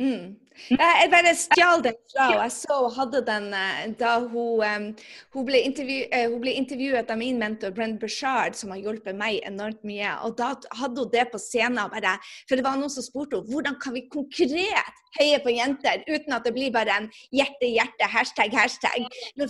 Mm. 0.01 0.37
Jeg 0.71 1.09
bare 1.13 1.33
stjal 1.37 1.83
den 1.85 1.97
fra. 2.13 2.27
Jeg 2.35 2.53
så 2.53 2.77
hun 2.85 2.95
hadde 2.97 3.21
den 3.27 3.47
eh, 3.57 3.83
da 4.01 4.13
hun, 4.21 4.91
hun, 5.35 5.47
ble 5.49 5.61
uh, 5.67 6.27
hun, 6.33 6.39
ble 6.43 6.55
intervjuet 6.59 7.11
av 7.11 7.21
min 7.21 7.41
mentor 7.41 7.73
Brent 7.77 8.01
Bashard, 8.03 8.57
som 8.59 8.73
har 8.75 8.81
hjulpet 8.83 9.17
meg 9.17 9.41
enormt 9.49 9.83
mye. 9.87 10.13
Og 10.27 10.37
da 10.41 10.53
hadde 10.81 11.05
hun 11.05 11.13
det 11.13 11.27
på 11.33 11.41
scenen. 11.41 11.81
Bare, 11.93 12.17
for 12.49 12.57
det 12.57 12.67
var 12.67 12.81
noen 12.81 12.93
som 12.93 13.05
spurte 13.05 13.41
henne 13.41 13.51
hvordan 13.51 13.79
kan 13.83 13.97
vi 13.97 14.07
konkret 14.13 15.05
heie 15.19 15.41
på 15.43 15.53
jenter 15.53 16.05
uten 16.07 16.37
at 16.37 16.45
det 16.47 16.55
blir 16.55 16.71
bare 16.75 17.01
en 17.03 17.09
hjerte, 17.35 17.67
hjerte, 17.67 18.07
hashtag, 18.13 18.55
hashtag. 18.55 19.09
Ja, 19.41 19.49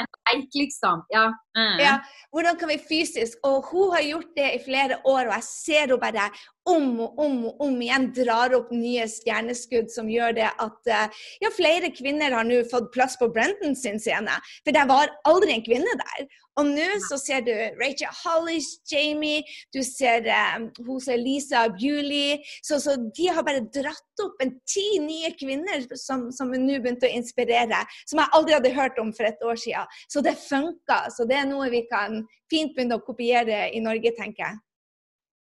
en 0.00 0.08
like, 0.40 0.50
liksom. 0.56 1.04
Ja. 1.14 1.28
Mm. 1.56 1.78
ja. 1.84 1.96
Hvordan 2.34 2.58
kan 2.60 2.72
vi 2.72 2.80
fysisk? 2.82 3.38
Og 3.46 3.70
hun 3.70 3.94
har 3.94 4.04
gjort 4.04 4.32
det 4.36 4.50
i 4.56 4.64
flere 4.64 5.00
år, 5.04 5.28
og 5.28 5.34
jeg 5.38 5.48
ser 5.48 5.86
henne 5.86 6.00
bare 6.02 6.30
om 6.66 7.00
og 7.04 7.20
om 7.22 7.36
og 7.50 7.60
om 7.66 7.76
igjen 7.82 8.08
drar 8.16 8.54
opp 8.56 8.72
nye 8.74 9.06
stjerneskudd 9.10 9.92
som 9.92 10.08
gjør 10.10 10.34
det 10.38 10.48
at 10.50 10.90
eh, 10.90 11.20
ja, 11.44 11.52
flere 11.54 11.92
kvinner 11.94 12.34
har 12.34 12.46
nå 12.46 12.62
fått 12.70 12.90
plass 12.94 13.14
på 13.20 13.30
Brenton 13.32 13.76
sin 13.78 14.00
scene. 14.02 14.34
For 14.64 14.74
det 14.74 14.86
var 14.90 15.14
aldri 15.28 15.54
en 15.54 15.64
kvinne 15.66 15.94
der. 16.02 16.26
Og 16.56 16.70
nå 16.70 16.86
så 17.04 17.18
ser 17.20 17.42
du 17.44 17.52
Rachel 17.76 18.12
Hollis, 18.22 18.78
Jamie, 18.88 19.42
du 19.76 19.82
ser 19.84 20.24
um, 20.56 20.70
hun 20.86 21.00
ser 21.04 21.20
Lisa 21.20 21.66
Bewley. 21.68 22.40
Så, 22.64 22.80
så, 22.80 22.96
de 22.96 23.28
har 23.28 23.44
bare 23.44 23.66
dratt 23.74 24.24
opp 24.24 24.40
en 24.40 24.54
ti 24.64 24.86
nye 25.04 25.34
kvinner 25.36 25.84
som, 26.00 26.30
som 26.32 26.52
nå 26.52 26.80
begynte 26.80 27.10
å 27.10 27.16
inspirere. 27.18 27.82
Som 28.08 28.22
jeg 28.22 28.32
aldri 28.38 28.56
hadde 28.56 28.76
hørt 28.76 29.00
om 29.02 29.12
for 29.16 29.28
et 29.28 29.44
år 29.44 29.60
siden. 29.60 29.98
Så 30.08 30.24
det 30.24 30.38
funka. 30.40 31.04
Så 31.12 31.28
det 31.28 31.42
er 31.42 31.50
noe 31.50 31.68
vi 31.72 31.84
kan 31.90 32.22
fint 32.50 32.72
begynne 32.72 32.96
å 32.96 33.04
kopiere 33.04 33.66
i 33.76 33.84
Norge, 33.84 34.16
tenker 34.16 34.48
jeg. 34.48 34.62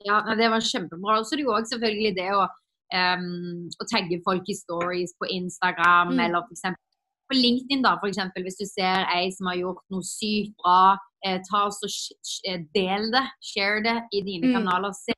Ja, 0.08 0.22
det 0.40 0.50
var 0.50 0.64
kjempebra. 0.64 1.20
Og 1.20 1.28
så 1.28 1.36
er 1.36 1.42
det 1.42 1.46
jo 1.48 1.56
òg 1.56 1.68
selvfølgelig 1.68 2.14
det 2.18 2.30
å, 2.36 2.46
um, 2.96 3.68
å 3.68 3.88
tagge 3.92 4.22
folk 4.26 4.48
i 4.48 4.56
stories 4.56 5.16
på 5.20 5.28
Instagram, 5.36 6.16
mm. 6.16 6.24
eller 6.26 6.46
f.eks. 6.48 6.78
på 7.30 7.38
LinkedIn, 7.38 7.84
da, 7.86 7.98
eksempel, 8.08 8.46
hvis 8.48 8.60
du 8.62 8.66
ser 8.70 9.08
ei 9.16 9.30
som 9.36 9.52
har 9.52 9.60
gjort 9.60 9.84
noe 9.94 10.06
sykt 10.08 10.56
bra, 10.64 10.98
eh, 11.26 11.40
ta 11.50 11.66
oss 11.68 11.82
og 11.86 11.92
eh, 12.48 12.62
del 12.76 13.10
det, 13.14 13.26
share 13.52 13.84
det 13.86 13.98
i 14.16 14.24
dine 14.24 14.50
mm. 14.50 14.56
kanaler. 14.58 14.96
Se, 14.96 15.16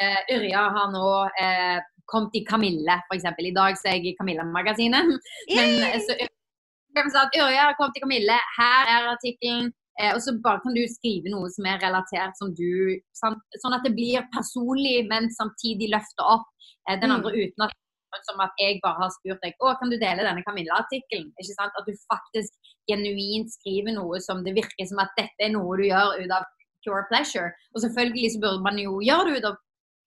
uh, 0.00 0.20
Yrja 0.32 0.64
har 0.78 0.92
nå 0.94 1.06
uh, 1.28 1.78
kommet 2.10 2.40
i 2.40 2.44
Kamille, 2.48 3.00
f.eks. 3.04 3.28
I 3.28 3.56
dag 3.56 3.76
så 3.80 3.92
er 3.92 4.00
jeg 4.00 4.14
i 4.14 4.16
Kamille-magasinet. 4.20 5.14
Men 6.94 7.10
så 7.10 7.28
Yrja 7.34 7.68
har 7.68 7.76
kommet 7.76 7.96
i 7.98 8.04
Kamille, 8.06 8.40
her 8.56 8.92
er 8.96 9.12
artikkelen. 9.12 9.72
Eh, 10.02 10.10
og 10.10 10.20
så 10.24 10.34
bare 10.42 10.62
kan 10.64 10.74
du 10.74 10.82
skrive 10.90 11.30
noe 11.30 11.50
som 11.54 11.68
er 11.70 11.78
relatert 11.82 12.34
som 12.40 12.50
du 12.58 12.98
sant? 13.14 13.42
Sånn 13.62 13.76
at 13.76 13.86
det 13.86 13.94
blir 13.94 14.26
personlig, 14.34 15.04
men 15.10 15.30
samtidig 15.36 15.92
løfter 15.92 16.26
opp 16.36 16.48
eh, 16.88 16.98
den 16.98 17.14
andre 17.14 17.30
mm. 17.30 17.40
uten 17.42 17.66
at 17.68 17.80
som 18.22 18.38
at 18.38 18.52
jeg 18.62 18.78
bare 18.84 19.00
har 19.00 19.10
spurt 19.10 19.40
deg 19.42 19.56
å, 19.58 19.72
kan 19.80 19.90
du 19.90 19.96
dele 19.98 20.22
denne 20.22 20.44
Camilla-artikkelen. 20.46 21.32
ikke 21.34 21.56
sant? 21.56 21.74
At 21.74 21.88
du 21.88 21.94
faktisk 22.06 22.74
genuint 22.90 23.50
skriver 23.56 23.96
noe 23.96 24.20
som 24.22 24.44
det 24.46 24.54
virker 24.54 24.86
som 24.86 25.00
at 25.02 25.10
dette 25.18 25.42
er 25.42 25.50
noe 25.54 25.74
du 25.80 25.86
gjør 25.88 26.20
ut 26.22 26.34
av 26.36 26.46
pure 26.84 27.02
pleasure. 27.10 27.50
Og 27.74 27.82
selvfølgelig 27.82 28.34
så 28.34 28.42
burde 28.44 28.62
man 28.66 28.78
jo 28.78 29.00
gjøre 29.02 29.32
det 29.32 29.40
ut 29.40 29.48
av 29.50 29.58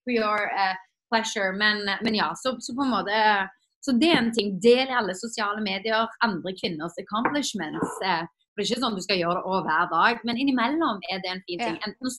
pure 0.07 0.47
uh, 0.55 0.79
pleasure, 1.11 1.51
men, 1.59 1.83
men 2.05 2.15
ja, 2.15 2.31
så, 2.39 2.55
så, 2.63 2.75
på 2.77 2.85
en 2.85 2.95
måte 2.95 3.19
Så 3.83 3.93
det 3.99 4.09
er 4.11 4.17
en 4.19 4.33
ting. 4.35 4.55
Del 4.63 4.89
i 4.89 4.95
alle 4.99 5.13
sosiale 5.15 5.61
medier 5.63 6.07
andre 6.25 6.51
kvinners 6.59 6.97
accomplishments. 6.99 7.99
Uh, 8.03 8.23
for 8.57 8.63
det 8.63 8.71
er 8.71 8.73
ikke 8.73 8.81
sånn 8.81 8.97
du 8.97 9.03
skal 9.05 9.19
gjøre 9.21 9.41
det 9.45 9.59
hver 9.67 9.89
dag, 9.91 10.21
men 10.25 10.39
innimellom 10.41 11.03
er 11.11 11.19
det 11.21 11.29
en 11.29 11.43
fin 11.45 11.61
ting. 11.61 11.75
Enten 11.85 12.15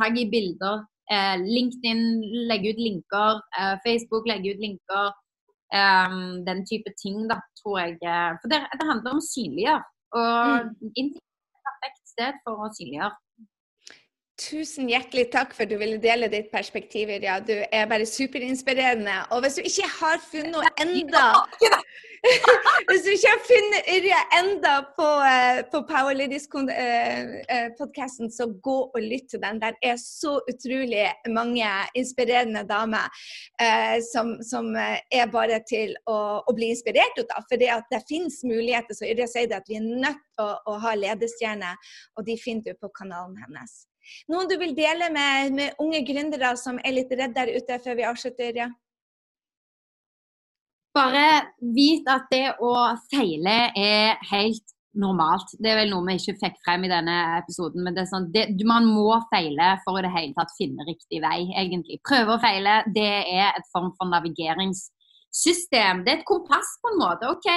tagg 0.00 0.16
i 0.16 0.24
bilder, 0.32 0.86
eh, 1.12 1.34
LinkedIn 1.36 2.00
legge 2.48 2.72
ut 2.72 2.80
linker, 2.80 3.42
eh, 3.58 3.74
Facebook 3.84 4.30
legge 4.30 4.54
ut 4.54 4.62
linker. 4.64 5.12
Um, 5.72 6.44
den 6.44 6.66
type 6.68 6.90
ting, 7.00 7.28
da, 7.28 7.38
tror 7.60 7.78
jeg. 7.80 7.94
Eh, 8.04 8.32
for 8.40 8.48
det, 8.52 8.60
det 8.76 8.88
handler 8.88 9.14
om 9.14 9.20
å 9.20 9.24
synliggjøre. 9.24 9.84
Og 10.20 10.66
mm. 10.68 10.88
Er 10.88 11.04
et 11.04 11.14
perfekt 11.68 12.10
sted 12.12 12.40
for 12.44 12.64
å 12.64 12.72
synliggjøre. 12.76 13.16
Tusen 14.42 14.88
hjertelig 14.88 15.30
takk 15.32 15.52
for 15.56 15.64
at 15.64 15.72
du 15.72 15.78
ville 15.80 16.00
dele 16.00 16.28
ditt 16.32 16.50
perspektiv, 16.52 17.12
Irja. 17.12 17.38
Du 17.44 17.54
er 17.54 17.88
bare 17.88 18.08
superinspirerende. 18.08 19.16
Og 19.32 19.44
hvis 19.44 19.60
du 19.60 19.68
ikke 19.68 19.88
har 20.00 20.20
funnet 20.24 20.52
noe 20.56 20.72
enda 20.84 21.24
Hvis 22.88 23.02
du 23.02 23.08
ikke 23.12 23.30
har 23.32 23.40
funnet 23.46 23.88
Yrje 23.90 24.18
enda 24.38 24.74
på, 24.96 25.08
uh, 25.26 25.60
på 25.72 25.78
Power 25.88 26.14
Ladies-podkasten, 26.14 28.26
uh, 28.26 28.30
uh, 28.30 28.36
så 28.36 28.44
gå 28.62 28.90
og 28.94 29.00
lytt 29.02 29.28
til 29.32 29.40
den. 29.42 29.60
Der 29.62 29.72
er 29.82 29.96
så 29.98 30.40
utrolig 30.50 31.12
mange 31.34 31.68
inspirerende 31.98 32.68
damer 32.68 33.06
som, 34.12 34.42
som, 34.42 34.76
er 34.76 35.26
bare 35.32 35.60
til 35.68 35.96
å, 36.06 36.42
å 36.46 36.52
bli 36.54 36.66
inspirert 36.72 37.18
av. 37.24 37.42
For 37.50 37.56
det 37.58 38.04
finnes 38.08 38.44
muligheter. 38.46 38.94
Så 38.96 39.04
Yrje 39.10 39.26
sier 39.30 39.48
det 39.50 39.60
at 39.62 39.70
vi 39.70 39.76
er 39.80 39.86
nødt 39.86 40.22
til 40.36 40.44
å, 40.46 40.48
å 40.70 40.72
ha 40.84 40.92
ledestjerner, 40.98 41.74
og 42.16 42.20
de 42.28 42.34
finner 42.40 42.64
du 42.70 42.74
på 42.78 42.88
kanalen 42.94 43.36
hennes. 43.42 43.72
Noen 44.30 44.48
du 44.50 44.56
vil 44.58 44.74
dele 44.76 45.10
med, 45.14 45.52
med 45.58 45.74
unge 45.82 46.00
gründere 46.06 46.56
som 46.58 46.78
er 46.82 46.92
litt 46.96 47.12
redde 47.14 47.34
der 47.38 47.48
ute 47.54 47.78
før 47.82 47.94
vi 47.98 48.08
avslutter? 48.08 48.52
Ja? 48.58 48.68
Bare 50.92 51.26
vit 51.74 52.08
at 52.10 52.28
det 52.32 52.46
å 52.60 52.72
feile 53.08 53.56
er 53.78 54.18
helt 54.28 54.74
normalt. 54.98 55.54
Det 55.56 55.70
er 55.72 55.78
vel 55.80 55.92
noe 55.92 56.04
vi 56.10 56.18
ikke 56.18 56.36
fikk 56.40 56.58
frem 56.66 56.84
i 56.84 56.90
denne 56.92 57.14
episoden. 57.38 57.84
Men 57.84 57.96
det 57.96 58.04
er 58.04 58.10
sånn, 58.10 58.28
det, 58.34 58.48
man 58.68 58.88
må 58.88 59.16
feile 59.32 59.76
for 59.86 59.98
i 59.98 60.04
det 60.04 60.12
hele 60.12 60.36
tatt 60.36 60.52
finne 60.58 60.84
riktig 60.88 61.22
vei, 61.24 61.46
egentlig. 61.58 62.02
Prøve 62.04 62.36
og 62.36 62.44
feile, 62.44 62.82
det 62.92 63.08
er 63.22 63.56
et 63.56 63.70
form 63.72 63.92
for 63.96 64.12
navigeringssystem. 64.12 66.04
Det 66.04 66.12
er 66.12 66.20
et 66.20 66.28
kompass 66.28 66.76
på 66.82 66.92
en 66.92 67.00
måte. 67.00 67.32
ok, 67.32 67.48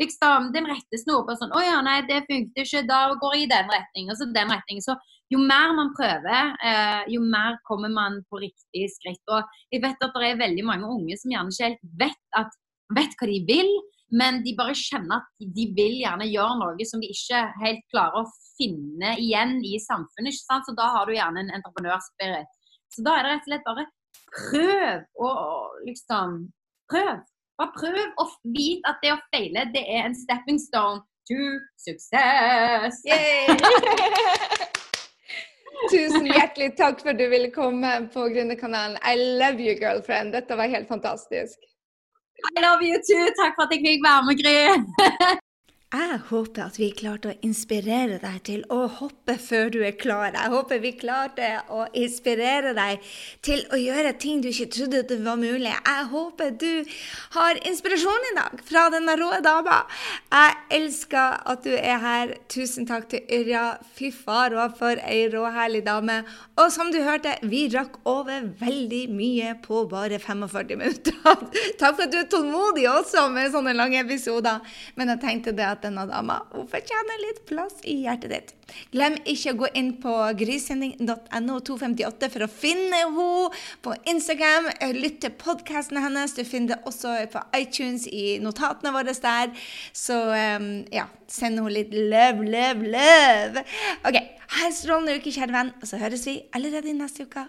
liksom 0.00 0.50
den 0.54 0.66
rette 0.70 0.98
snopa 0.98 1.36
sånn 1.36 1.52
Å 1.52 1.62
ja, 1.62 1.80
nei, 1.84 2.00
det 2.08 2.24
funket 2.28 2.64
ikke. 2.64 2.84
Da 2.88 3.04
går 3.20 3.36
jeg 3.36 3.46
i 3.46 3.52
den 3.52 3.70
retningen, 3.70 4.14
og 4.14 4.18
så 4.18 4.30
den 4.34 4.54
retningen. 4.54 4.84
Så 4.84 4.96
jo 5.32 5.40
mer 5.40 5.72
man 5.76 5.92
prøver, 5.96 6.56
eh, 6.66 7.04
jo 7.14 7.22
mer 7.24 7.56
kommer 7.68 7.92
man 7.92 8.20
på 8.28 8.42
riktig 8.42 8.88
skritt. 8.96 9.22
Og 9.30 9.46
jeg 9.72 9.84
vet 9.84 10.02
at 10.02 10.18
det 10.18 10.32
er 10.32 10.42
veldig 10.42 10.66
mange 10.66 10.90
unge 10.90 11.16
som 11.20 11.32
gjerne 11.32 11.54
ikke 11.54 11.70
helt 11.70 11.86
vet, 12.02 12.20
at, 12.36 12.58
vet 12.96 13.16
hva 13.18 13.28
de 13.30 13.40
vil, 13.48 13.72
men 14.12 14.42
de 14.44 14.52
bare 14.58 14.76
kjenner 14.76 15.22
at 15.22 15.46
de 15.56 15.66
vil 15.76 15.94
gjerne 16.02 16.28
gjøre 16.28 16.58
noe 16.60 16.86
som 16.88 17.00
de 17.00 17.08
ikke 17.14 17.40
helt 17.62 17.84
klarer 17.92 18.20
å 18.20 18.30
finne 18.58 19.14
igjen 19.20 19.56
i 19.64 19.78
samfunnet. 19.80 20.32
ikke 20.34 20.44
sant? 20.44 20.68
Så 20.68 20.76
da 20.76 20.90
har 20.96 21.08
du 21.08 21.14
gjerne 21.16 21.46
en 21.46 21.54
entreprenørspirit. 21.56 22.50
Så 22.92 23.04
da 23.06 23.16
er 23.16 23.24
det 23.24 23.32
rett 23.32 23.46
og 23.46 23.50
slett 23.50 23.68
bare 23.68 23.86
prøv 24.32 25.24
å 25.24 25.30
liksom 25.86 26.42
Prøv. 26.92 27.22
Bare 27.56 27.72
prøv 27.72 28.20
å 28.20 28.24
vite 28.52 28.90
at 28.90 28.98
det 29.00 29.14
å 29.14 29.20
feile, 29.32 29.62
det 29.72 29.80
er 29.88 30.02
en 30.04 30.16
stepping 30.16 30.58
stone 30.60 31.00
to 31.30 31.38
success. 31.80 32.98
Tusen 35.92 36.28
hjertelig 36.28 36.74
takk 36.76 37.00
for 37.00 37.14
at 37.14 37.20
du 37.20 37.24
ville 37.32 37.48
komme 37.54 37.94
på 38.12 38.26
Gründerkanalen. 38.34 38.98
I 39.00 39.16
love 39.40 39.62
you, 39.62 39.72
girlfriend. 39.78 40.36
Dette 40.36 40.58
var 40.58 40.68
helt 40.68 40.88
fantastisk. 40.90 41.56
I 42.44 42.60
love 42.60 42.82
you 42.82 42.98
too. 43.08 43.24
Takk 43.38 43.54
for 43.56 43.62
at 43.66 43.72
jeg 43.74 43.82
fikk 43.86 44.04
være 44.06 44.22
med, 44.26 44.36
Gry. 44.42 45.38
Jeg 45.92 46.22
håper 46.30 46.62
at 46.64 46.78
vi 46.80 46.86
klarte 46.96 47.28
å 47.28 47.34
inspirere 47.44 48.16
deg 48.22 48.36
til 48.46 48.62
å 48.72 48.86
hoppe 48.96 49.34
før 49.36 49.68
du 49.74 49.82
er 49.84 49.92
klar. 50.00 50.30
Jeg 50.32 50.48
håper 50.54 50.78
vi 50.80 50.92
klarte 50.96 51.48
å 51.68 51.82
inspirere 52.00 52.70
deg 52.72 53.02
til 53.44 53.60
å 53.68 53.76
gjøre 53.76 54.14
ting 54.16 54.40
du 54.40 54.48
ikke 54.48 54.70
trodde 54.72 55.02
det 55.10 55.18
var 55.20 55.36
mulig. 55.36 55.68
Jeg 55.68 56.06
håper 56.14 56.54
du 56.56 56.88
har 57.34 57.60
inspirasjon 57.68 58.28
i 58.30 58.32
dag 58.38 58.62
fra 58.64 58.86
denne 58.94 59.18
rå 59.20 59.28
dama. 59.44 59.82
Jeg 60.32 60.54
elsker 60.78 61.36
at 61.52 61.68
du 61.68 61.74
er 61.76 62.00
her. 62.00 62.32
Tusen 62.48 62.88
takk 62.88 63.10
til 63.12 63.28
Yrja. 63.28 63.66
Fy 63.92 64.08
far 64.16 64.56
og 64.56 64.78
for 64.80 64.96
ei 65.04 65.28
råherlig 65.28 65.84
dame. 65.90 66.22
Og 66.56 66.72
som 66.72 66.88
du 66.94 67.02
hørte, 67.04 67.36
vi 67.44 67.66
rakk 67.74 68.00
over 68.08 68.48
veldig 68.62 69.02
mye 69.12 69.52
på 69.60 69.84
bare 69.92 70.16
45 70.24 70.72
minutter. 70.72 71.20
takk 71.82 72.00
for 72.00 72.06
at 72.08 72.16
du 72.16 72.22
er 72.22 72.32
tålmodig 72.32 72.88
også 72.88 73.28
med 73.36 73.52
sånne 73.52 73.76
lange 73.76 74.00
episoder. 74.00 74.64
Men 74.96 75.12
jeg 75.12 75.24
tenkte 75.28 75.52
det 75.52 75.68
at 75.68 75.81
denne 75.84 76.04
dama. 76.08 76.40
Hun 76.54 76.68
fortjener 76.70 77.22
litt 77.26 77.42
plass 77.48 77.80
i 77.88 78.00
hjertet 78.04 78.32
ditt. 78.32 78.52
Glem 78.92 79.18
ikke 79.28 79.52
å 79.52 79.58
gå 79.62 79.70
inn 79.78 79.90
på 80.02 80.14
grisending.no 80.38 81.58
258 81.68 82.30
for 82.32 82.46
å 82.46 82.50
finne 82.50 83.02
henne 83.02 83.48
på 83.84 83.96
Instagram. 84.12 84.70
Lytt 84.96 85.20
til 85.24 85.34
podkastene 85.38 86.04
hennes. 86.04 86.36
Du 86.36 86.44
finner 86.48 86.74
det 86.74 86.80
også 86.88 87.16
på 87.32 87.44
iTunes 87.58 88.06
i 88.08 88.38
notatene 88.42 88.94
våre 88.94 89.14
der. 89.22 89.52
Så 89.96 90.18
um, 90.32 90.70
ja, 90.94 91.08
send 91.30 91.60
henne 91.60 91.74
litt 91.74 91.94
love, 91.94 92.46
love, 92.46 92.92
love. 92.96 93.66
OK. 94.08 94.22
Ha 94.52 94.68
en 94.68 94.76
strålende 94.76 95.16
uke, 95.16 95.32
kjære 95.32 95.54
venn. 95.54 95.74
Og 95.80 95.88
så 95.88 96.00
høres 96.02 96.26
vi 96.28 96.40
allerede 96.56 96.92
i 96.92 96.96
neste 96.96 97.28
uke. 97.28 97.48